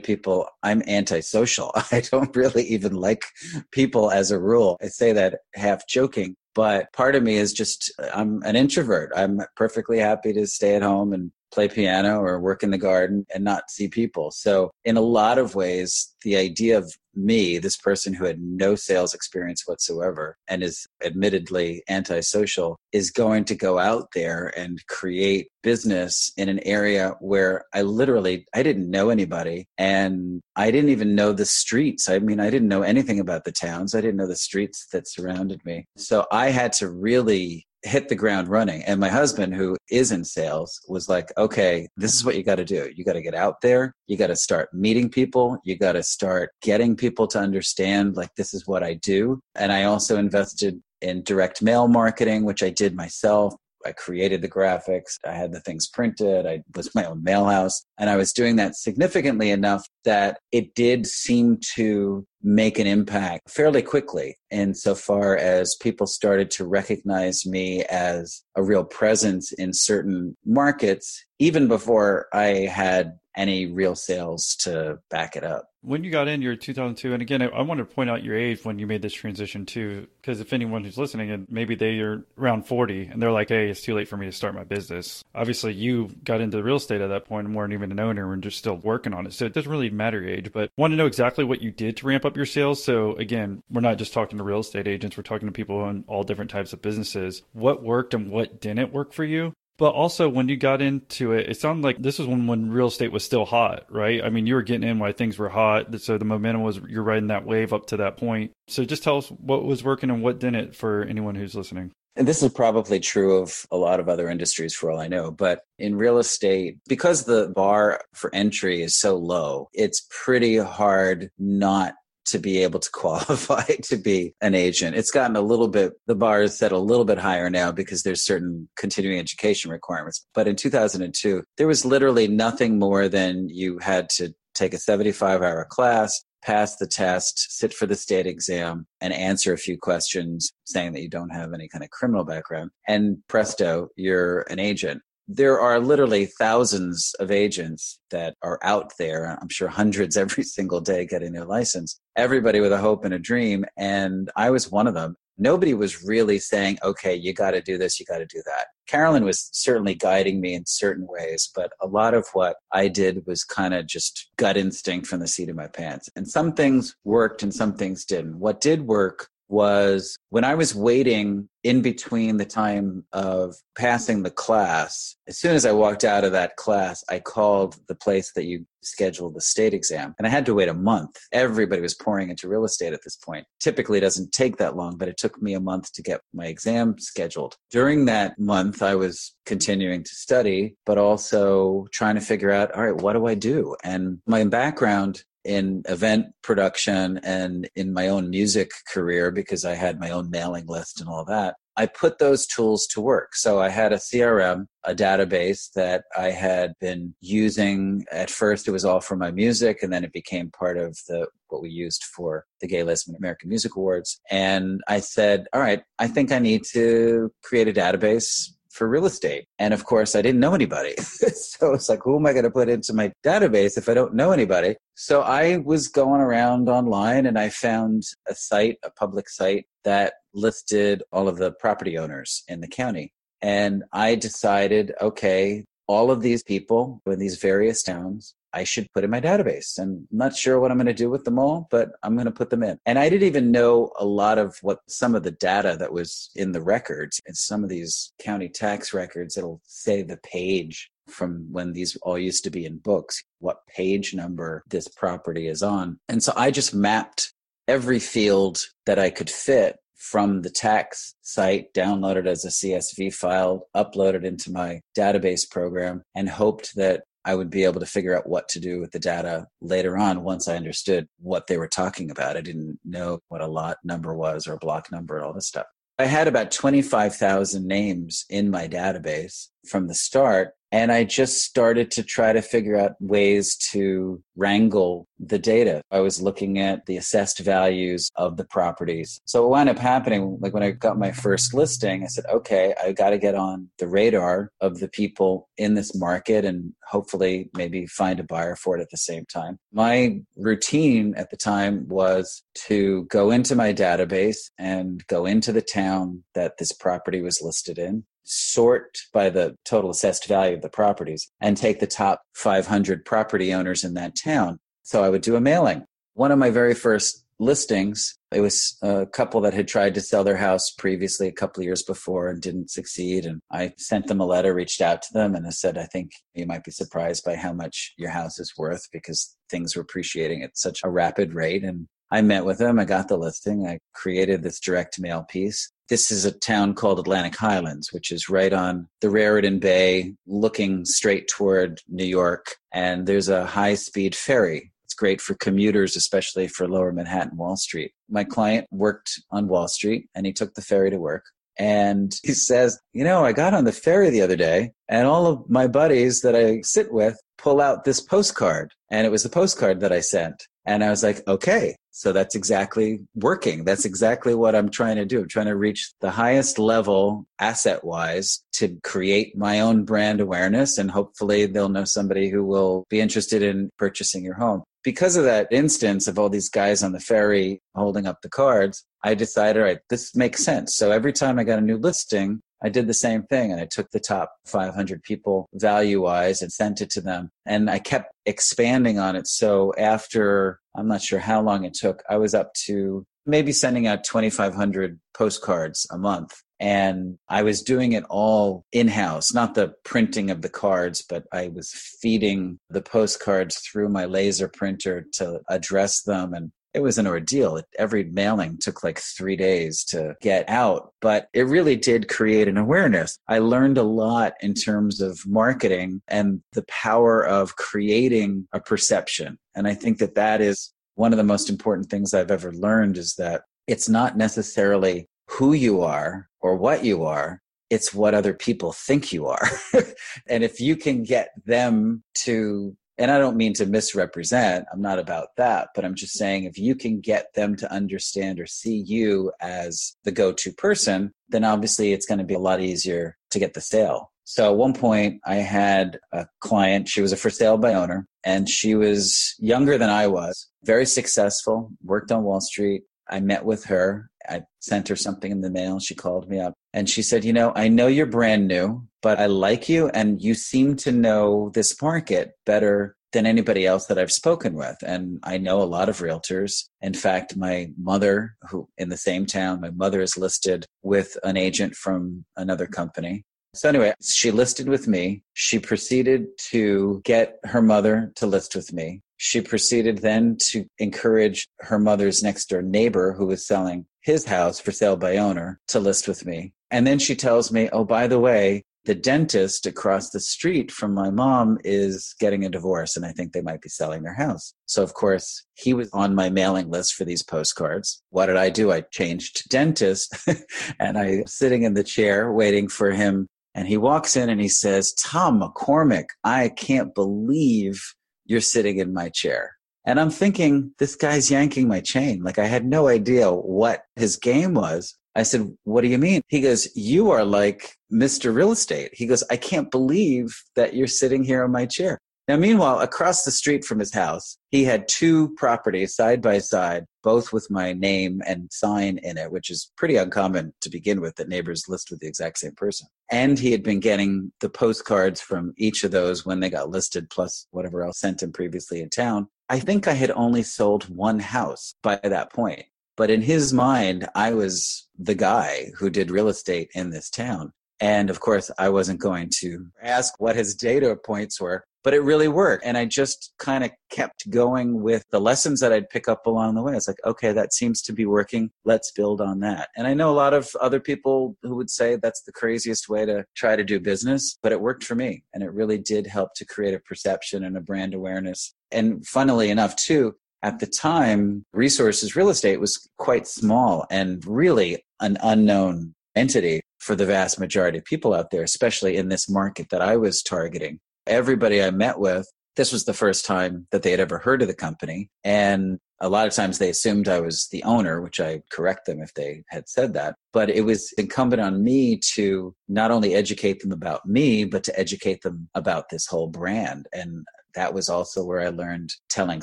people, 0.00 0.48
I'm 0.64 0.82
antisocial. 0.88 1.70
I 1.92 2.02
don't 2.10 2.34
really 2.34 2.64
even 2.64 2.94
like 2.94 3.22
people 3.70 4.10
as 4.10 4.32
a 4.32 4.40
rule. 4.40 4.78
I 4.82 4.86
say 4.86 5.12
that 5.12 5.40
half 5.54 5.86
joking, 5.86 6.34
but 6.56 6.92
part 6.92 7.14
of 7.14 7.22
me 7.22 7.36
is 7.36 7.52
just, 7.52 7.92
I'm 8.12 8.42
an 8.42 8.56
introvert. 8.56 9.12
I'm 9.14 9.42
perfectly 9.54 10.00
happy 10.00 10.32
to 10.32 10.46
stay 10.48 10.74
at 10.74 10.82
home 10.82 11.12
and 11.12 11.30
play 11.52 11.68
piano 11.68 12.20
or 12.20 12.40
work 12.40 12.62
in 12.62 12.70
the 12.70 12.78
garden 12.78 13.26
and 13.34 13.44
not 13.44 13.70
see 13.70 13.88
people. 13.88 14.30
So, 14.30 14.70
in 14.84 14.96
a 14.96 15.02
lot 15.02 15.38
of 15.38 15.54
ways, 15.54 16.14
the 16.22 16.36
idea 16.36 16.78
of 16.78 16.92
me, 17.14 17.58
this 17.58 17.76
person 17.76 18.14
who 18.14 18.24
had 18.24 18.40
no 18.40 18.74
sales 18.74 19.14
experience 19.14 19.66
whatsoever 19.66 20.36
and 20.48 20.62
is 20.62 20.86
admittedly 21.04 21.82
antisocial, 21.88 22.78
is 22.92 23.10
going 23.10 23.44
to 23.44 23.54
go 23.54 23.78
out 23.78 24.08
there 24.14 24.52
and 24.56 24.84
create 24.86 25.48
business 25.62 26.32
in 26.36 26.48
an 26.48 26.60
area 26.60 27.14
where 27.20 27.64
I 27.74 27.82
literally 27.82 28.46
I 28.54 28.62
didn't 28.62 28.90
know 28.90 29.10
anybody 29.10 29.66
and 29.78 30.40
I 30.56 30.70
didn't 30.70 30.90
even 30.90 31.14
know 31.14 31.32
the 31.32 31.44
streets. 31.44 32.08
I 32.08 32.18
mean, 32.18 32.40
I 32.40 32.50
didn't 32.50 32.68
know 32.68 32.82
anything 32.82 33.20
about 33.20 33.44
the 33.44 33.52
towns. 33.52 33.94
I 33.94 34.00
didn't 34.00 34.16
know 34.16 34.26
the 34.26 34.36
streets 34.36 34.86
that 34.92 35.08
surrounded 35.08 35.64
me. 35.64 35.84
So 35.96 36.26
I 36.32 36.50
had 36.50 36.72
to 36.74 36.90
really 36.90 37.66
hit 37.84 38.08
the 38.08 38.14
ground 38.14 38.48
running. 38.48 38.82
And 38.84 39.00
my 39.00 39.08
husband, 39.08 39.54
who 39.54 39.76
is 39.90 40.12
in 40.12 40.24
sales, 40.24 40.80
was 40.88 41.08
like, 41.08 41.32
okay, 41.36 41.88
this 41.96 42.14
is 42.14 42.24
what 42.24 42.36
you 42.36 42.42
got 42.42 42.56
to 42.56 42.64
do. 42.64 42.90
You 42.94 43.04
got 43.04 43.14
to 43.14 43.22
get 43.22 43.34
out 43.34 43.60
there. 43.60 43.94
You 44.06 44.16
got 44.16 44.28
to 44.28 44.36
start 44.36 44.72
meeting 44.72 45.08
people. 45.08 45.58
You 45.64 45.76
got 45.76 45.92
to 45.92 46.02
start 46.02 46.50
getting 46.62 46.96
people 46.96 47.26
to 47.28 47.38
understand, 47.38 48.16
like, 48.16 48.34
this 48.36 48.54
is 48.54 48.66
what 48.66 48.82
I 48.82 48.94
do. 48.94 49.40
And 49.54 49.72
I 49.72 49.84
also 49.84 50.16
invested 50.16 50.80
in 51.00 51.24
direct 51.24 51.62
mail 51.62 51.88
marketing, 51.88 52.44
which 52.44 52.62
I 52.62 52.70
did 52.70 52.94
myself. 52.94 53.54
I 53.86 53.92
created 53.92 54.42
the 54.42 54.48
graphics. 54.48 55.18
I 55.26 55.32
had 55.32 55.52
the 55.52 55.60
things 55.60 55.88
printed. 55.88 56.46
I 56.46 56.62
was 56.74 56.94
my 56.94 57.04
own 57.04 57.22
mailhouse. 57.22 57.84
And 57.98 58.08
I 58.10 58.16
was 58.16 58.32
doing 58.32 58.56
that 58.56 58.76
significantly 58.76 59.50
enough 59.50 59.86
that 60.04 60.38
it 60.50 60.74
did 60.74 61.06
seem 61.06 61.58
to 61.74 62.26
make 62.42 62.78
an 62.78 62.86
impact 62.86 63.48
fairly 63.48 63.82
quickly 63.82 64.36
insofar 64.50 65.36
as 65.36 65.76
people 65.76 66.06
started 66.06 66.50
to 66.50 66.66
recognize 66.66 67.46
me 67.46 67.84
as 67.84 68.42
a 68.56 68.62
real 68.62 68.84
presence 68.84 69.52
in 69.52 69.72
certain 69.72 70.36
markets, 70.44 71.24
even 71.38 71.68
before 71.68 72.26
I 72.32 72.66
had 72.70 73.18
any 73.36 73.66
real 73.66 73.94
sales 73.94 74.56
to 74.60 74.98
back 75.10 75.36
it 75.36 75.44
up. 75.44 75.68
When 75.84 76.04
you 76.04 76.12
got 76.12 76.28
in, 76.28 76.42
you're 76.42 76.54
2002, 76.54 77.12
and 77.12 77.20
again, 77.20 77.42
I, 77.42 77.46
I 77.46 77.62
want 77.62 77.78
to 77.78 77.84
point 77.84 78.08
out 78.08 78.22
your 78.22 78.36
age 78.36 78.64
when 78.64 78.78
you 78.78 78.86
made 78.86 79.02
this 79.02 79.12
transition 79.12 79.66
too, 79.66 80.06
because 80.20 80.40
if 80.40 80.52
anyone 80.52 80.84
who's 80.84 80.96
listening 80.96 81.32
and 81.32 81.46
maybe 81.50 81.74
they 81.74 81.98
are 81.98 82.24
around 82.38 82.68
40 82.68 83.06
and 83.06 83.20
they're 83.20 83.32
like, 83.32 83.48
"Hey, 83.48 83.68
it's 83.68 83.82
too 83.82 83.96
late 83.96 84.06
for 84.06 84.16
me 84.16 84.26
to 84.26 84.32
start 84.32 84.54
my 84.54 84.62
business." 84.62 85.24
Obviously, 85.34 85.72
you 85.72 86.10
got 86.22 86.40
into 86.40 86.62
real 86.62 86.76
estate 86.76 87.00
at 87.00 87.08
that 87.08 87.24
point 87.24 87.48
and 87.48 87.56
weren't 87.56 87.72
even 87.72 87.90
an 87.90 87.98
owner 87.98 88.32
and 88.32 88.44
just 88.44 88.58
still 88.58 88.76
working 88.76 89.12
on 89.12 89.26
it, 89.26 89.32
so 89.32 89.44
it 89.44 89.54
doesn't 89.54 89.70
really 89.70 89.90
matter 89.90 90.20
your 90.20 90.30
age. 90.30 90.52
But 90.52 90.70
want 90.76 90.92
to 90.92 90.96
know 90.96 91.06
exactly 91.06 91.42
what 91.42 91.62
you 91.62 91.72
did 91.72 91.96
to 91.96 92.06
ramp 92.06 92.24
up 92.24 92.36
your 92.36 92.46
sales. 92.46 92.84
So 92.84 93.16
again, 93.16 93.62
we're 93.68 93.80
not 93.80 93.98
just 93.98 94.12
talking 94.12 94.38
to 94.38 94.44
real 94.44 94.60
estate 94.60 94.86
agents; 94.86 95.16
we're 95.16 95.24
talking 95.24 95.48
to 95.48 95.52
people 95.52 95.88
in 95.88 96.04
all 96.06 96.22
different 96.22 96.52
types 96.52 96.72
of 96.72 96.80
businesses. 96.80 97.42
What 97.54 97.82
worked 97.82 98.14
and 98.14 98.30
what 98.30 98.60
didn't 98.60 98.92
work 98.92 99.12
for 99.12 99.24
you? 99.24 99.52
But 99.82 99.94
also, 99.94 100.28
when 100.28 100.48
you 100.48 100.56
got 100.56 100.80
into 100.80 101.32
it, 101.32 101.50
it 101.50 101.56
sounded 101.56 101.82
like 101.82 102.00
this 102.00 102.20
was 102.20 102.28
when 102.28 102.46
when 102.46 102.70
real 102.70 102.86
estate 102.86 103.10
was 103.10 103.24
still 103.24 103.44
hot, 103.44 103.84
right? 103.90 104.22
I 104.22 104.30
mean, 104.30 104.46
you 104.46 104.54
were 104.54 104.62
getting 104.62 104.88
in 104.88 105.00
while 105.00 105.12
things 105.12 105.36
were 105.36 105.48
hot, 105.48 106.00
so 106.00 106.18
the 106.18 106.24
momentum 106.24 106.62
was 106.62 106.78
you're 106.88 107.02
riding 107.02 107.26
that 107.26 107.44
wave 107.44 107.72
up 107.72 107.86
to 107.86 107.96
that 107.96 108.16
point. 108.16 108.52
So 108.68 108.84
just 108.84 109.02
tell 109.02 109.16
us 109.16 109.26
what 109.26 109.64
was 109.64 109.82
working 109.82 110.08
and 110.08 110.22
what 110.22 110.38
didn't 110.38 110.76
for 110.76 111.02
anyone 111.02 111.34
who's 111.34 111.56
listening. 111.56 111.90
And 112.14 112.28
this 112.28 112.44
is 112.44 112.52
probably 112.52 113.00
true 113.00 113.38
of 113.38 113.66
a 113.72 113.76
lot 113.76 113.98
of 113.98 114.08
other 114.08 114.28
industries 114.28 114.72
for 114.72 114.88
all 114.88 115.00
I 115.00 115.08
know. 115.08 115.32
But 115.32 115.62
in 115.80 115.96
real 115.96 116.18
estate, 116.18 116.78
because 116.86 117.24
the 117.24 117.48
bar 117.48 118.02
for 118.14 118.32
entry 118.32 118.82
is 118.82 118.96
so 118.96 119.16
low, 119.16 119.68
it's 119.72 120.06
pretty 120.10 120.58
hard 120.58 121.28
not 121.40 121.94
to 122.26 122.38
be 122.38 122.62
able 122.62 122.80
to 122.80 122.90
qualify 122.92 123.64
to 123.64 123.96
be 123.96 124.34
an 124.40 124.54
agent. 124.54 124.96
It's 124.96 125.10
gotten 125.10 125.36
a 125.36 125.40
little 125.40 125.68
bit, 125.68 125.92
the 126.06 126.14
bar 126.14 126.42
is 126.42 126.58
set 126.58 126.72
a 126.72 126.78
little 126.78 127.04
bit 127.04 127.18
higher 127.18 127.50
now 127.50 127.72
because 127.72 128.02
there's 128.02 128.24
certain 128.24 128.68
continuing 128.76 129.18
education 129.18 129.70
requirements. 129.70 130.26
But 130.34 130.48
in 130.48 130.56
2002, 130.56 131.42
there 131.56 131.66
was 131.66 131.84
literally 131.84 132.28
nothing 132.28 132.78
more 132.78 133.08
than 133.08 133.48
you 133.48 133.78
had 133.78 134.08
to 134.10 134.34
take 134.54 134.74
a 134.74 134.78
75 134.78 135.42
hour 135.42 135.66
class, 135.68 136.22
pass 136.42 136.76
the 136.76 136.86
test, 136.86 137.56
sit 137.56 137.72
for 137.72 137.86
the 137.86 137.94
state 137.94 138.26
exam, 138.26 138.86
and 139.00 139.12
answer 139.12 139.52
a 139.52 139.58
few 139.58 139.78
questions 139.78 140.52
saying 140.64 140.92
that 140.92 141.02
you 141.02 141.08
don't 141.08 141.30
have 141.30 141.52
any 141.52 141.68
kind 141.68 141.84
of 141.84 141.90
criminal 141.90 142.24
background. 142.24 142.70
And 142.86 143.18
presto, 143.28 143.88
you're 143.96 144.40
an 144.50 144.58
agent 144.58 145.02
there 145.28 145.60
are 145.60 145.80
literally 145.80 146.26
thousands 146.26 147.14
of 147.20 147.30
agents 147.30 148.00
that 148.10 148.34
are 148.42 148.58
out 148.62 148.92
there. 148.98 149.38
I'm 149.40 149.48
sure 149.48 149.68
hundreds 149.68 150.16
every 150.16 150.44
single 150.44 150.80
day 150.80 151.06
getting 151.06 151.32
their 151.32 151.44
license. 151.44 152.00
Everybody 152.16 152.60
with 152.60 152.72
a 152.72 152.78
hope 152.78 153.04
and 153.04 153.14
a 153.14 153.18
dream. 153.18 153.64
And 153.76 154.30
I 154.36 154.50
was 154.50 154.70
one 154.70 154.86
of 154.86 154.94
them. 154.94 155.16
Nobody 155.38 155.72
was 155.72 156.04
really 156.04 156.38
saying, 156.38 156.78
okay, 156.84 157.14
you 157.14 157.32
got 157.32 157.52
to 157.52 157.62
do 157.62 157.78
this, 157.78 157.98
you 157.98 158.06
got 158.06 158.18
to 158.18 158.26
do 158.26 158.42
that. 158.44 158.66
Carolyn 158.86 159.24
was 159.24 159.48
certainly 159.52 159.94
guiding 159.94 160.40
me 160.40 160.54
in 160.54 160.64
certain 160.66 161.06
ways, 161.08 161.50
but 161.54 161.72
a 161.80 161.86
lot 161.86 162.12
of 162.12 162.26
what 162.34 162.56
I 162.72 162.88
did 162.88 163.24
was 163.26 163.42
kind 163.42 163.72
of 163.72 163.86
just 163.86 164.28
gut 164.36 164.58
instinct 164.58 165.06
from 165.06 165.20
the 165.20 165.26
seat 165.26 165.48
of 165.48 165.56
my 165.56 165.68
pants. 165.68 166.10
And 166.16 166.28
some 166.28 166.52
things 166.52 166.94
worked 167.04 167.42
and 167.42 167.52
some 167.52 167.72
things 167.72 168.04
didn't. 168.04 168.38
What 168.38 168.60
did 168.60 168.82
work 168.82 169.28
was 169.52 170.16
when 170.30 170.44
I 170.44 170.54
was 170.54 170.74
waiting 170.74 171.48
in 171.62 171.82
between 171.82 172.38
the 172.38 172.44
time 172.44 173.04
of 173.12 173.54
passing 173.76 174.22
the 174.22 174.30
class, 174.30 175.14
as 175.28 175.38
soon 175.38 175.54
as 175.54 175.66
I 175.66 175.72
walked 175.72 176.04
out 176.04 176.24
of 176.24 176.32
that 176.32 176.56
class, 176.56 177.04
I 177.08 177.20
called 177.20 177.76
the 177.86 177.94
place 177.94 178.32
that 178.32 178.46
you 178.46 178.66
scheduled 178.82 179.34
the 179.34 179.40
state 179.40 179.74
exam. 179.74 180.14
And 180.18 180.26
I 180.26 180.30
had 180.30 180.46
to 180.46 180.54
wait 180.54 180.68
a 180.68 180.74
month. 180.74 181.20
Everybody 181.30 181.82
was 181.82 181.94
pouring 181.94 182.30
into 182.30 182.48
real 182.48 182.64
estate 182.64 182.92
at 182.92 183.04
this 183.04 183.14
point. 183.14 183.46
Typically, 183.60 183.98
it 183.98 184.00
doesn't 184.00 184.32
take 184.32 184.56
that 184.56 184.74
long, 184.74 184.96
but 184.96 185.08
it 185.08 185.18
took 185.18 185.40
me 185.40 185.54
a 185.54 185.60
month 185.60 185.92
to 185.92 186.02
get 186.02 186.22
my 186.32 186.46
exam 186.46 186.98
scheduled. 186.98 187.56
During 187.70 188.06
that 188.06 188.38
month, 188.38 188.82
I 188.82 188.94
was 188.94 189.34
continuing 189.46 190.02
to 190.02 190.14
study, 190.14 190.76
but 190.86 190.98
also 190.98 191.86
trying 191.92 192.16
to 192.16 192.20
figure 192.20 192.50
out, 192.50 192.74
all 192.74 192.82
right, 192.82 193.00
what 193.00 193.12
do 193.12 193.26
I 193.26 193.34
do? 193.34 193.76
And 193.84 194.18
my 194.26 194.44
background 194.44 195.22
in 195.44 195.82
event 195.88 196.26
production 196.42 197.18
and 197.22 197.68
in 197.74 197.92
my 197.92 198.08
own 198.08 198.30
music 198.30 198.70
career 198.92 199.30
because 199.30 199.64
I 199.64 199.74
had 199.74 200.00
my 200.00 200.10
own 200.10 200.30
mailing 200.30 200.66
list 200.66 201.00
and 201.00 201.08
all 201.08 201.24
that. 201.26 201.56
I 201.76 201.86
put 201.86 202.18
those 202.18 202.46
tools 202.46 202.86
to 202.88 203.00
work. 203.00 203.34
So 203.34 203.60
I 203.60 203.70
had 203.70 203.92
a 203.92 203.96
CRM, 203.96 204.66
a 204.84 204.94
database 204.94 205.72
that 205.74 206.04
I 206.16 206.30
had 206.30 206.74
been 206.80 207.14
using. 207.20 208.04
At 208.12 208.30
first, 208.30 208.68
it 208.68 208.72
was 208.72 208.84
all 208.84 209.00
for 209.00 209.16
my 209.16 209.30
music, 209.30 209.82
and 209.82 209.92
then 209.92 210.04
it 210.04 210.12
became 210.12 210.50
part 210.50 210.76
of 210.76 210.98
the 211.08 211.28
what 211.48 211.62
we 211.62 211.70
used 211.70 212.04
for 212.04 212.44
the 212.60 212.66
Gay 212.66 212.82
Lesbian 212.82 213.16
American 213.16 213.48
Music 213.48 213.74
Awards. 213.74 214.20
And 214.30 214.82
I 214.86 215.00
said, 215.00 215.46
"All 215.54 215.60
right, 215.60 215.82
I 215.98 216.08
think 216.08 216.30
I 216.30 216.38
need 216.38 216.64
to 216.72 217.32
create 217.42 217.68
a 217.68 217.72
database 217.72 218.50
for 218.72 218.88
real 218.88 219.06
estate. 219.06 219.46
And 219.58 219.72
of 219.74 219.84
course, 219.84 220.16
I 220.16 220.22
didn't 220.22 220.40
know 220.40 220.54
anybody. 220.54 220.94
so 220.98 221.74
it's 221.74 221.88
like, 221.88 222.00
who 222.02 222.16
am 222.16 222.26
I 222.26 222.32
going 222.32 222.44
to 222.44 222.50
put 222.50 222.68
into 222.68 222.92
my 222.92 223.12
database 223.24 223.76
if 223.76 223.88
I 223.88 223.94
don't 223.94 224.14
know 224.14 224.32
anybody? 224.32 224.76
So 224.94 225.20
I 225.22 225.58
was 225.58 225.88
going 225.88 226.20
around 226.20 226.68
online 226.68 227.26
and 227.26 227.38
I 227.38 227.50
found 227.50 228.02
a 228.28 228.34
site, 228.34 228.78
a 228.82 228.90
public 228.90 229.28
site 229.28 229.66
that 229.84 230.14
listed 230.34 231.02
all 231.12 231.28
of 231.28 231.36
the 231.36 231.52
property 231.52 231.98
owners 231.98 232.42
in 232.48 232.60
the 232.60 232.68
county. 232.68 233.12
And 233.42 233.84
I 233.92 234.14
decided, 234.14 234.92
okay, 235.00 235.64
all 235.86 236.10
of 236.10 236.22
these 236.22 236.42
people 236.42 237.02
in 237.06 237.18
these 237.18 237.38
various 237.38 237.82
towns 237.82 238.34
I 238.52 238.64
should 238.64 238.92
put 238.92 239.04
in 239.04 239.10
my 239.10 239.20
database. 239.20 239.78
And 239.78 240.06
I'm 240.10 240.18
not 240.18 240.36
sure 240.36 240.60
what 240.60 240.70
I'm 240.70 240.78
going 240.78 240.86
to 240.86 240.94
do 240.94 241.10
with 241.10 241.24
them 241.24 241.38
all, 241.38 241.68
but 241.70 241.90
I'm 242.02 242.14
going 242.14 242.26
to 242.26 242.32
put 242.32 242.50
them 242.50 242.62
in. 242.62 242.78
And 242.86 242.98
I 242.98 243.08
didn't 243.08 243.26
even 243.26 243.50
know 243.50 243.92
a 243.98 244.04
lot 244.04 244.38
of 244.38 244.56
what 244.62 244.80
some 244.88 245.14
of 245.14 245.22
the 245.22 245.30
data 245.30 245.76
that 245.78 245.92
was 245.92 246.30
in 246.34 246.52
the 246.52 246.62
records. 246.62 247.20
and 247.26 247.36
some 247.36 247.62
of 247.62 247.70
these 247.70 248.12
county 248.20 248.48
tax 248.48 248.92
records, 248.92 249.36
it'll 249.36 249.60
say 249.64 250.02
the 250.02 250.18
page 250.18 250.90
from 251.08 251.46
when 251.50 251.72
these 251.72 251.96
all 252.02 252.18
used 252.18 252.44
to 252.44 252.50
be 252.50 252.64
in 252.64 252.78
books, 252.78 253.22
what 253.40 253.66
page 253.66 254.14
number 254.14 254.62
this 254.68 254.88
property 254.88 255.48
is 255.48 255.62
on. 255.62 255.98
And 256.08 256.22
so 256.22 256.32
I 256.36 256.50
just 256.50 256.74
mapped 256.74 257.32
every 257.68 257.98
field 257.98 258.58
that 258.86 258.98
I 258.98 259.10
could 259.10 259.30
fit 259.30 259.76
from 260.02 260.42
the 260.42 260.50
tax 260.50 261.14
site, 261.22 261.72
downloaded 261.74 262.26
as 262.26 262.44
a 262.44 262.48
CSV 262.48 263.14
file, 263.14 263.68
uploaded 263.76 264.24
into 264.24 264.50
my 264.50 264.80
database 264.98 265.48
program, 265.48 266.02
and 266.14 266.28
hoped 266.28 266.74
that 266.74 267.04
I 267.24 267.34
would 267.34 267.50
be 267.50 267.64
able 267.64 267.80
to 267.80 267.86
figure 267.86 268.16
out 268.16 268.28
what 268.28 268.48
to 268.50 268.60
do 268.60 268.80
with 268.80 268.90
the 268.92 268.98
data 268.98 269.46
later 269.60 269.96
on 269.96 270.24
once 270.24 270.48
I 270.48 270.56
understood 270.56 271.08
what 271.18 271.46
they 271.46 271.56
were 271.56 271.68
talking 271.68 272.10
about. 272.10 272.36
I 272.36 272.40
didn't 272.40 272.80
know 272.84 273.20
what 273.28 273.40
a 273.40 273.46
lot 273.46 273.78
number 273.84 274.14
was 274.14 274.46
or 274.46 274.54
a 274.54 274.58
block 274.58 274.90
number 274.90 275.16
and 275.16 275.24
all 275.24 275.32
this 275.32 275.46
stuff. 275.46 275.66
I 275.98 276.06
had 276.06 276.26
about 276.26 276.50
25,000 276.50 277.66
names 277.66 278.24
in 278.28 278.50
my 278.50 278.66
database 278.66 279.48
from 279.68 279.86
the 279.86 279.94
start. 279.94 280.52
And 280.72 280.90
I 280.90 281.04
just 281.04 281.42
started 281.42 281.90
to 281.92 282.02
try 282.02 282.32
to 282.32 282.40
figure 282.40 282.76
out 282.76 282.92
ways 282.98 283.56
to 283.72 284.22
wrangle 284.36 285.06
the 285.20 285.38
data. 285.38 285.82
I 285.90 286.00
was 286.00 286.22
looking 286.22 286.58
at 286.58 286.86
the 286.86 286.96
assessed 286.96 287.40
values 287.40 288.08
of 288.16 288.38
the 288.38 288.46
properties. 288.46 289.20
So 289.26 289.42
what 289.42 289.50
wound 289.50 289.68
up 289.68 289.78
happening, 289.78 290.38
like 290.40 290.54
when 290.54 290.62
I 290.62 290.70
got 290.70 290.98
my 290.98 291.12
first 291.12 291.52
listing, 291.52 292.02
I 292.02 292.06
said, 292.06 292.24
okay, 292.32 292.74
I 292.82 292.92
got 292.92 293.10
to 293.10 293.18
get 293.18 293.34
on 293.34 293.68
the 293.78 293.86
radar 293.86 294.50
of 294.62 294.78
the 294.78 294.88
people 294.88 295.50
in 295.58 295.74
this 295.74 295.94
market 295.94 296.46
and 296.46 296.72
hopefully 296.86 297.50
maybe 297.54 297.86
find 297.86 298.18
a 298.18 298.24
buyer 298.24 298.56
for 298.56 298.76
it 298.78 298.80
at 298.80 298.90
the 298.90 298.96
same 298.96 299.26
time. 299.26 299.58
My 299.72 300.20
routine 300.36 301.14
at 301.16 301.30
the 301.30 301.36
time 301.36 301.86
was 301.88 302.42
to 302.66 303.04
go 303.10 303.30
into 303.30 303.54
my 303.54 303.74
database 303.74 304.38
and 304.58 305.06
go 305.06 305.26
into 305.26 305.52
the 305.52 305.62
town 305.62 306.24
that 306.34 306.56
this 306.58 306.72
property 306.72 307.20
was 307.20 307.42
listed 307.42 307.78
in 307.78 308.04
sort 308.24 308.98
by 309.12 309.30
the 309.30 309.56
total 309.64 309.90
assessed 309.90 310.26
value 310.26 310.56
of 310.56 310.62
the 310.62 310.68
properties 310.68 311.30
and 311.40 311.56
take 311.56 311.80
the 311.80 311.86
top 311.86 312.22
500 312.34 313.04
property 313.04 313.52
owners 313.52 313.84
in 313.84 313.94
that 313.94 314.14
town. 314.22 314.58
So 314.82 315.02
I 315.04 315.08
would 315.08 315.22
do 315.22 315.36
a 315.36 315.40
mailing. 315.40 315.84
One 316.14 316.30
of 316.30 316.38
my 316.38 316.50
very 316.50 316.74
first 316.74 317.24
listings, 317.38 318.16
it 318.30 318.40
was 318.40 318.76
a 318.82 319.06
couple 319.06 319.40
that 319.40 319.54
had 319.54 319.66
tried 319.66 319.94
to 319.94 320.00
sell 320.00 320.22
their 320.24 320.36
house 320.36 320.70
previously 320.70 321.26
a 321.26 321.32
couple 321.32 321.60
of 321.60 321.64
years 321.64 321.82
before 321.82 322.28
and 322.28 322.40
didn't 322.40 322.70
succeed. 322.70 323.26
And 323.26 323.40
I 323.50 323.72
sent 323.78 324.06
them 324.06 324.20
a 324.20 324.26
letter, 324.26 324.54
reached 324.54 324.80
out 324.80 325.02
to 325.02 325.08
them, 325.12 325.34
and 325.34 325.46
I 325.46 325.50
said, 325.50 325.76
I 325.76 325.84
think 325.86 326.12
you 326.34 326.46
might 326.46 326.64
be 326.64 326.70
surprised 326.70 327.24
by 327.24 327.36
how 327.36 327.52
much 327.52 327.94
your 327.96 328.10
house 328.10 328.38
is 328.38 328.52
worth 328.56 328.82
because 328.92 329.36
things 329.50 329.74
were 329.74 329.82
appreciating 329.82 330.42
at 330.42 330.56
such 330.56 330.80
a 330.84 330.90
rapid 330.90 331.34
rate. 331.34 331.64
And 331.64 331.88
I 332.10 332.22
met 332.22 332.44
with 332.44 332.58
them. 332.58 332.78
I 332.78 332.84
got 332.84 333.08
the 333.08 333.16
listing. 333.16 333.66
I 333.66 333.78
created 333.94 334.42
this 334.42 334.60
direct 334.60 335.00
mail 335.00 335.24
piece. 335.28 335.72
This 335.92 336.10
is 336.10 336.24
a 336.24 336.32
town 336.32 336.72
called 336.72 336.98
Atlantic 336.98 337.36
Highlands, 337.36 337.92
which 337.92 338.12
is 338.12 338.30
right 338.30 338.54
on 338.54 338.88
the 339.02 339.10
Raritan 339.10 339.58
Bay, 339.58 340.14
looking 340.26 340.86
straight 340.86 341.28
toward 341.28 341.80
New 341.86 342.06
York. 342.06 342.56
And 342.72 343.06
there's 343.06 343.28
a 343.28 343.44
high 343.44 343.74
speed 343.74 344.14
ferry. 344.14 344.72
It's 344.86 344.94
great 344.94 345.20
for 345.20 345.34
commuters, 345.34 345.94
especially 345.94 346.48
for 346.48 346.66
lower 346.66 346.92
Manhattan, 346.92 347.36
Wall 347.36 347.58
Street. 347.58 347.92
My 348.08 348.24
client 348.24 348.68
worked 348.70 349.20
on 349.30 349.48
Wall 349.48 349.68
Street 349.68 350.08
and 350.14 350.24
he 350.24 350.32
took 350.32 350.54
the 350.54 350.62
ferry 350.62 350.88
to 350.88 350.96
work. 350.96 351.26
And 351.58 352.10
he 352.22 352.32
says, 352.32 352.80
You 352.94 353.04
know, 353.04 353.26
I 353.26 353.34
got 353.34 353.52
on 353.52 353.64
the 353.64 353.70
ferry 353.70 354.08
the 354.08 354.22
other 354.22 354.36
day, 354.36 354.72
and 354.88 355.06
all 355.06 355.26
of 355.26 355.50
my 355.50 355.66
buddies 355.66 356.22
that 356.22 356.34
I 356.34 356.62
sit 356.62 356.90
with 356.90 357.20
pull 357.36 357.60
out 357.60 357.84
this 357.84 358.00
postcard. 358.00 358.72
And 358.90 359.06
it 359.06 359.10
was 359.10 359.24
the 359.24 359.28
postcard 359.28 359.80
that 359.80 359.92
I 359.92 360.00
sent. 360.00 360.42
And 360.64 360.82
I 360.82 360.88
was 360.88 361.02
like, 361.02 361.26
okay, 361.28 361.76
so 361.92 362.10
that's 362.10 362.34
exactly 362.34 363.00
working. 363.14 363.64
That's 363.64 363.84
exactly 363.84 364.34
what 364.34 364.56
I'm 364.56 364.70
trying 364.70 364.96
to 364.96 365.04
do. 365.04 365.20
I'm 365.20 365.28
trying 365.28 365.46
to 365.46 365.56
reach 365.56 365.92
the 366.00 366.10
highest 366.10 366.58
level 366.58 367.26
asset 367.38 367.84
wise 367.84 368.42
to 368.54 368.78
create 368.82 369.36
my 369.36 369.60
own 369.60 369.84
brand 369.84 370.20
awareness. 370.20 370.78
And 370.78 370.90
hopefully 370.90 371.44
they'll 371.44 371.68
know 371.68 371.84
somebody 371.84 372.30
who 372.30 372.44
will 372.44 372.86
be 372.88 373.00
interested 373.00 373.42
in 373.42 373.70
purchasing 373.78 374.24
your 374.24 374.34
home. 374.34 374.62
Because 374.82 375.16
of 375.16 375.24
that 375.24 375.48
instance 375.52 376.08
of 376.08 376.18
all 376.18 376.30
these 376.30 376.48
guys 376.48 376.82
on 376.82 376.92
the 376.92 376.98
ferry 376.98 377.60
holding 377.74 378.06
up 378.06 378.22
the 378.22 378.30
cards, 378.30 378.84
I 379.04 379.14
decided, 379.14 379.60
all 379.60 379.68
right, 379.68 379.78
this 379.90 380.16
makes 380.16 380.42
sense. 380.42 380.74
So 380.74 380.90
every 380.90 381.12
time 381.12 381.38
I 381.38 381.44
got 381.44 381.58
a 381.58 381.62
new 381.62 381.76
listing, 381.76 382.40
I 382.62 382.68
did 382.68 382.86
the 382.86 382.94
same 382.94 383.24
thing 383.24 383.50
and 383.50 383.60
I 383.60 383.66
took 383.66 383.90
the 383.90 384.00
top 384.00 384.32
500 384.46 385.02
people 385.02 385.48
value 385.54 386.02
wise 386.02 386.42
and 386.42 386.52
sent 386.52 386.80
it 386.80 386.90
to 386.90 387.00
them. 387.00 387.30
And 387.44 387.68
I 387.68 387.78
kept 387.78 388.12
expanding 388.24 388.98
on 388.98 389.16
it. 389.16 389.26
So 389.26 389.72
after, 389.76 390.60
I'm 390.76 390.88
not 390.88 391.02
sure 391.02 391.18
how 391.18 391.42
long 391.42 391.64
it 391.64 391.74
took, 391.74 392.02
I 392.08 392.16
was 392.16 392.34
up 392.34 392.54
to 392.66 393.04
maybe 393.26 393.52
sending 393.52 393.86
out 393.86 394.04
2,500 394.04 395.00
postcards 395.14 395.86
a 395.90 395.98
month. 395.98 396.34
And 396.60 397.18
I 397.28 397.42
was 397.42 397.60
doing 397.60 397.92
it 397.92 398.04
all 398.08 398.64
in 398.70 398.86
house, 398.86 399.34
not 399.34 399.54
the 399.54 399.74
printing 399.84 400.30
of 400.30 400.42
the 400.42 400.48
cards, 400.48 401.02
but 401.02 401.24
I 401.32 401.48
was 401.48 401.72
feeding 402.00 402.60
the 402.70 402.82
postcards 402.82 403.58
through 403.58 403.88
my 403.88 404.04
laser 404.04 404.46
printer 404.46 405.04
to 405.14 405.40
address 405.48 406.02
them 406.02 406.34
and 406.34 406.52
it 406.74 406.80
was 406.80 406.98
an 406.98 407.06
ordeal. 407.06 407.60
Every 407.78 408.04
mailing 408.04 408.58
took 408.58 408.82
like 408.82 408.98
three 408.98 409.36
days 409.36 409.84
to 409.84 410.14
get 410.20 410.48
out, 410.48 410.92
but 411.00 411.28
it 411.34 411.42
really 411.42 411.76
did 411.76 412.08
create 412.08 412.48
an 412.48 412.56
awareness. 412.56 413.18
I 413.28 413.38
learned 413.38 413.78
a 413.78 413.82
lot 413.82 414.34
in 414.40 414.54
terms 414.54 415.00
of 415.00 415.20
marketing 415.26 416.02
and 416.08 416.42
the 416.52 416.64
power 416.68 417.26
of 417.26 417.56
creating 417.56 418.48
a 418.52 418.60
perception. 418.60 419.38
And 419.54 419.68
I 419.68 419.74
think 419.74 419.98
that 419.98 420.14
that 420.14 420.40
is 420.40 420.72
one 420.94 421.12
of 421.12 421.18
the 421.18 421.24
most 421.24 421.50
important 421.50 421.90
things 421.90 422.14
I've 422.14 422.30
ever 422.30 422.52
learned 422.52 422.96
is 422.96 423.14
that 423.16 423.42
it's 423.66 423.88
not 423.88 424.16
necessarily 424.16 425.08
who 425.28 425.52
you 425.52 425.82
are 425.82 426.28
or 426.40 426.56
what 426.56 426.84
you 426.84 427.04
are. 427.04 427.40
It's 427.70 427.94
what 427.94 428.14
other 428.14 428.34
people 428.34 428.72
think 428.72 429.12
you 429.12 429.26
are. 429.26 429.48
and 430.28 430.44
if 430.44 430.60
you 430.60 430.76
can 430.76 431.04
get 431.04 431.30
them 431.46 432.02
to 432.24 432.76
and 432.98 433.10
I 433.10 433.18
don't 433.18 433.36
mean 433.36 433.54
to 433.54 433.66
misrepresent, 433.66 434.66
I'm 434.72 434.82
not 434.82 434.98
about 434.98 435.28
that, 435.36 435.68
but 435.74 435.84
I'm 435.84 435.94
just 435.94 436.14
saying 436.14 436.44
if 436.44 436.58
you 436.58 436.74
can 436.74 437.00
get 437.00 437.34
them 437.34 437.56
to 437.56 437.72
understand 437.72 438.38
or 438.38 438.46
see 438.46 438.76
you 438.76 439.32
as 439.40 439.96
the 440.04 440.12
go 440.12 440.32
to 440.32 440.52
person, 440.52 441.12
then 441.28 441.44
obviously 441.44 441.92
it's 441.92 442.06
going 442.06 442.18
to 442.18 442.24
be 442.24 442.34
a 442.34 442.38
lot 442.38 442.60
easier 442.60 443.16
to 443.30 443.38
get 443.38 443.54
the 443.54 443.60
sale. 443.60 444.12
So 444.24 444.50
at 444.50 444.56
one 444.56 444.72
point, 444.72 445.20
I 445.26 445.36
had 445.36 445.98
a 446.12 446.26
client, 446.40 446.88
she 446.88 447.00
was 447.00 447.12
a 447.12 447.16
for 447.16 447.30
sale 447.30 447.58
by 447.58 447.74
owner, 447.74 448.06
and 448.24 448.48
she 448.48 448.74
was 448.74 449.34
younger 449.38 449.78
than 449.78 449.90
I 449.90 450.06
was, 450.06 450.48
very 450.64 450.86
successful, 450.86 451.72
worked 451.82 452.12
on 452.12 452.22
Wall 452.22 452.40
Street. 452.40 452.82
I 453.10 453.20
met 453.20 453.44
with 453.44 453.64
her. 453.64 454.10
I 454.28 454.42
sent 454.60 454.88
her 454.88 454.96
something 454.96 455.32
in 455.32 455.40
the 455.40 455.50
mail. 455.50 455.80
She 455.80 455.94
called 455.94 456.28
me 456.28 456.38
up 456.38 456.54
and 456.72 456.88
she 456.88 457.02
said, 457.02 457.24
You 457.24 457.32
know, 457.32 457.52
I 457.54 457.68
know 457.68 457.86
you're 457.86 458.06
brand 458.06 458.48
new, 458.48 458.86
but 459.02 459.18
I 459.18 459.26
like 459.26 459.68
you 459.68 459.88
and 459.88 460.22
you 460.22 460.34
seem 460.34 460.76
to 460.76 460.92
know 460.92 461.50
this 461.54 461.80
market 461.80 462.32
better 462.46 462.96
than 463.12 463.26
anybody 463.26 463.66
else 463.66 463.86
that 463.86 463.98
I've 463.98 464.12
spoken 464.12 464.54
with. 464.54 464.76
And 464.82 465.18
I 465.22 465.36
know 465.38 465.62
a 465.62 465.64
lot 465.64 465.88
of 465.88 465.98
realtors. 465.98 466.64
In 466.80 466.94
fact, 466.94 467.36
my 467.36 467.70
mother, 467.76 468.36
who 468.48 468.68
in 468.78 468.88
the 468.88 468.96
same 468.96 469.26
town, 469.26 469.60
my 469.60 469.70
mother 469.70 470.00
is 470.00 470.16
listed 470.16 470.66
with 470.82 471.16
an 471.22 471.36
agent 471.36 471.74
from 471.74 472.24
another 472.36 472.66
company. 472.66 473.24
So 473.54 473.68
anyway, 473.68 473.92
she 474.02 474.30
listed 474.30 474.66
with 474.66 474.88
me. 474.88 475.24
She 475.34 475.58
proceeded 475.58 476.26
to 476.50 477.02
get 477.04 477.36
her 477.44 477.60
mother 477.60 478.10
to 478.16 478.26
list 478.26 478.56
with 478.56 478.72
me. 478.72 479.02
She 479.18 479.42
proceeded 479.42 479.98
then 479.98 480.38
to 480.50 480.64
encourage 480.78 481.46
her 481.60 481.78
mother's 481.78 482.22
next 482.22 482.46
door 482.46 482.62
neighbor 482.62 483.12
who 483.12 483.26
was 483.26 483.46
selling 483.46 483.86
his 484.00 484.24
house 484.24 484.58
for 484.58 484.72
sale 484.72 484.96
by 484.96 485.18
owner 485.18 485.60
to 485.68 485.80
list 485.80 486.08
with 486.08 486.24
me. 486.24 486.54
And 486.72 486.86
then 486.86 486.98
she 486.98 487.14
tells 487.14 487.52
me, 487.52 487.68
oh, 487.70 487.84
by 487.84 488.06
the 488.06 488.18
way, 488.18 488.64
the 488.84 488.94
dentist 488.94 489.66
across 489.66 490.10
the 490.10 490.18
street 490.18 490.72
from 490.72 490.92
my 490.92 491.10
mom 491.10 491.58
is 491.62 492.14
getting 492.18 492.44
a 492.44 492.48
divorce 492.48 492.96
and 492.96 493.06
I 493.06 493.12
think 493.12 493.32
they 493.32 493.42
might 493.42 493.60
be 493.60 493.68
selling 493.68 494.02
their 494.02 494.14
house. 494.14 494.54
So, 494.66 494.82
of 494.82 494.94
course, 494.94 495.44
he 495.54 495.72
was 495.72 495.88
on 495.92 496.16
my 496.16 496.30
mailing 496.30 496.68
list 496.68 496.94
for 496.94 497.04
these 497.04 497.22
postcards. 497.22 498.02
What 498.10 498.26
did 498.26 498.36
I 498.36 498.50
do? 498.50 498.72
I 498.72 498.80
changed 498.80 499.48
dentist 499.50 500.16
and 500.80 500.98
I'm 500.98 501.26
sitting 501.26 501.62
in 501.62 501.74
the 501.74 501.84
chair 501.84 502.32
waiting 502.32 502.68
for 502.68 502.90
him. 502.90 503.28
And 503.54 503.68
he 503.68 503.76
walks 503.76 504.16
in 504.16 504.30
and 504.30 504.40
he 504.40 504.48
says, 504.48 504.94
Tom 504.94 505.40
McCormack, 505.40 506.06
I 506.24 506.48
can't 506.48 506.94
believe 506.94 507.94
you're 508.24 508.40
sitting 508.40 508.78
in 508.78 508.94
my 508.94 509.10
chair. 509.10 509.56
And 509.84 510.00
I'm 510.00 510.10
thinking, 510.10 510.72
this 510.78 510.96
guy's 510.96 511.30
yanking 511.30 511.68
my 511.68 511.80
chain. 511.80 512.22
Like 512.22 512.38
I 512.38 512.46
had 512.46 512.64
no 512.64 512.88
idea 512.88 513.30
what 513.30 513.84
his 513.94 514.16
game 514.16 514.54
was. 514.54 514.96
I 515.14 515.22
said, 515.22 515.54
What 515.64 515.82
do 515.82 515.88
you 515.88 515.98
mean? 515.98 516.22
He 516.28 516.40
goes, 516.40 516.68
You 516.76 517.10
are 517.10 517.24
like 517.24 517.76
Mr. 517.92 518.34
Real 518.34 518.52
Estate. 518.52 518.90
He 518.92 519.06
goes, 519.06 519.22
I 519.30 519.36
can't 519.36 519.70
believe 519.70 520.34
that 520.56 520.74
you're 520.74 520.86
sitting 520.86 521.24
here 521.24 521.44
on 521.44 521.52
my 521.52 521.66
chair. 521.66 521.98
Now, 522.28 522.36
meanwhile, 522.36 522.78
across 522.78 523.24
the 523.24 523.32
street 523.32 523.64
from 523.64 523.80
his 523.80 523.92
house, 523.92 524.38
he 524.50 524.62
had 524.62 524.86
two 524.86 525.34
properties 525.34 525.96
side 525.96 526.22
by 526.22 526.38
side, 526.38 526.84
both 527.02 527.32
with 527.32 527.50
my 527.50 527.72
name 527.72 528.22
and 528.24 528.48
sign 528.52 528.98
in 529.02 529.18
it, 529.18 529.32
which 529.32 529.50
is 529.50 529.72
pretty 529.76 529.96
uncommon 529.96 530.54
to 530.60 530.70
begin 530.70 531.00
with 531.00 531.16
that 531.16 531.28
neighbors 531.28 531.64
list 531.68 531.90
with 531.90 531.98
the 531.98 532.06
exact 532.06 532.38
same 532.38 532.54
person. 532.54 532.86
And 533.10 533.40
he 533.40 533.50
had 533.50 533.64
been 533.64 533.80
getting 533.80 534.32
the 534.40 534.48
postcards 534.48 535.20
from 535.20 535.52
each 535.56 535.82
of 535.82 535.90
those 535.90 536.24
when 536.24 536.38
they 536.38 536.48
got 536.48 536.70
listed, 536.70 537.10
plus 537.10 537.48
whatever 537.50 537.82
else 537.82 537.98
sent 537.98 538.22
him 538.22 538.32
previously 538.32 538.80
in 538.80 538.88
town. 538.88 539.26
I 539.48 539.58
think 539.58 539.88
I 539.88 539.94
had 539.94 540.12
only 540.12 540.44
sold 540.44 540.84
one 540.84 541.18
house 541.18 541.74
by 541.82 541.98
that 542.04 542.32
point. 542.32 542.62
But 542.96 543.10
in 543.10 543.22
his 543.22 543.52
mind, 543.52 544.08
I 544.14 544.34
was 544.34 544.88
the 544.98 545.14
guy 545.14 545.70
who 545.78 545.90
did 545.90 546.10
real 546.10 546.28
estate 546.28 546.70
in 546.74 546.90
this 546.90 547.10
town. 547.10 547.52
And 547.80 548.10
of 548.10 548.20
course, 548.20 548.50
I 548.58 548.68
wasn't 548.68 549.00
going 549.00 549.30
to 549.40 549.66
ask 549.82 550.20
what 550.20 550.36
his 550.36 550.54
data 550.54 550.94
points 550.94 551.40
were, 551.40 551.64
but 551.82 551.94
it 551.94 552.00
really 552.00 552.28
worked. 552.28 552.64
And 552.64 552.78
I 552.78 552.84
just 552.84 553.32
kind 553.38 553.64
of 553.64 553.72
kept 553.90 554.30
going 554.30 554.82
with 554.82 555.04
the 555.10 555.20
lessons 555.20 555.58
that 555.60 555.72
I'd 555.72 555.90
pick 555.90 556.06
up 556.06 556.26
along 556.26 556.54
the 556.54 556.62
way. 556.62 556.76
It's 556.76 556.86
like, 556.86 557.04
okay, 557.04 557.32
that 557.32 557.52
seems 557.52 557.82
to 557.82 557.92
be 557.92 558.06
working. 558.06 558.52
Let's 558.64 558.92
build 558.92 559.20
on 559.20 559.40
that. 559.40 559.70
And 559.76 559.88
I 559.88 559.94
know 559.94 560.10
a 560.10 560.14
lot 560.14 560.32
of 560.32 560.54
other 560.60 560.78
people 560.78 561.36
who 561.42 561.56
would 561.56 561.70
say 561.70 561.96
that's 561.96 562.22
the 562.22 562.30
craziest 562.30 562.88
way 562.88 563.04
to 563.04 563.24
try 563.34 563.56
to 563.56 563.64
do 563.64 563.80
business, 563.80 564.38
but 564.44 564.52
it 564.52 564.60
worked 564.60 564.84
for 564.84 564.94
me. 564.94 565.24
And 565.34 565.42
it 565.42 565.52
really 565.52 565.78
did 565.78 566.06
help 566.06 566.34
to 566.36 566.46
create 566.46 566.74
a 566.74 566.78
perception 566.78 567.42
and 567.42 567.56
a 567.56 567.60
brand 567.60 567.94
awareness. 567.94 568.54
And 568.70 569.04
funnily 569.04 569.50
enough, 569.50 569.74
too, 569.74 570.14
at 570.42 570.58
the 570.58 570.66
time, 570.66 571.44
resources 571.52 572.16
real 572.16 572.28
estate 572.28 572.60
was 572.60 572.88
quite 572.98 573.26
small 573.26 573.86
and 573.90 574.24
really 574.26 574.84
an 575.00 575.16
unknown 575.22 575.94
entity 576.14 576.60
for 576.78 576.96
the 576.96 577.06
vast 577.06 577.38
majority 577.38 577.78
of 577.78 577.84
people 577.84 578.12
out 578.12 578.30
there, 578.30 578.42
especially 578.42 578.96
in 578.96 579.08
this 579.08 579.28
market 579.28 579.68
that 579.70 579.80
I 579.80 579.96
was 579.96 580.22
targeting. 580.22 580.80
Everybody 581.06 581.62
I 581.62 581.70
met 581.70 581.98
with, 581.98 582.26
this 582.56 582.72
was 582.72 582.84
the 582.84 582.92
first 582.92 583.24
time 583.24 583.66
that 583.70 583.82
they 583.82 583.90
had 583.92 584.00
ever 584.00 584.18
heard 584.18 584.42
of 584.42 584.48
the 584.48 584.54
company. 584.54 585.08
And 585.24 585.78
a 586.00 586.08
lot 586.08 586.26
of 586.26 586.34
times 586.34 586.58
they 586.58 586.68
assumed 586.68 587.08
I 587.08 587.20
was 587.20 587.48
the 587.50 587.62
owner, 587.62 588.02
which 588.02 588.20
I 588.20 588.42
correct 588.50 588.86
them 588.86 589.00
if 589.00 589.14
they 589.14 589.44
had 589.48 589.68
said 589.68 589.94
that. 589.94 590.16
But 590.32 590.50
it 590.50 590.62
was 590.62 590.92
incumbent 590.98 591.40
on 591.40 591.62
me 591.62 591.98
to 592.14 592.54
not 592.68 592.90
only 592.90 593.14
educate 593.14 593.60
them 593.60 593.72
about 593.72 594.04
me, 594.06 594.44
but 594.44 594.64
to 594.64 594.78
educate 594.78 595.22
them 595.22 595.48
about 595.54 595.88
this 595.88 596.06
whole 596.06 596.28
brand. 596.28 596.88
And 596.92 597.24
that 597.54 597.74
was 597.74 597.88
also 597.88 598.24
where 598.24 598.40
I 598.40 598.48
learned 598.48 598.94
telling 599.08 599.42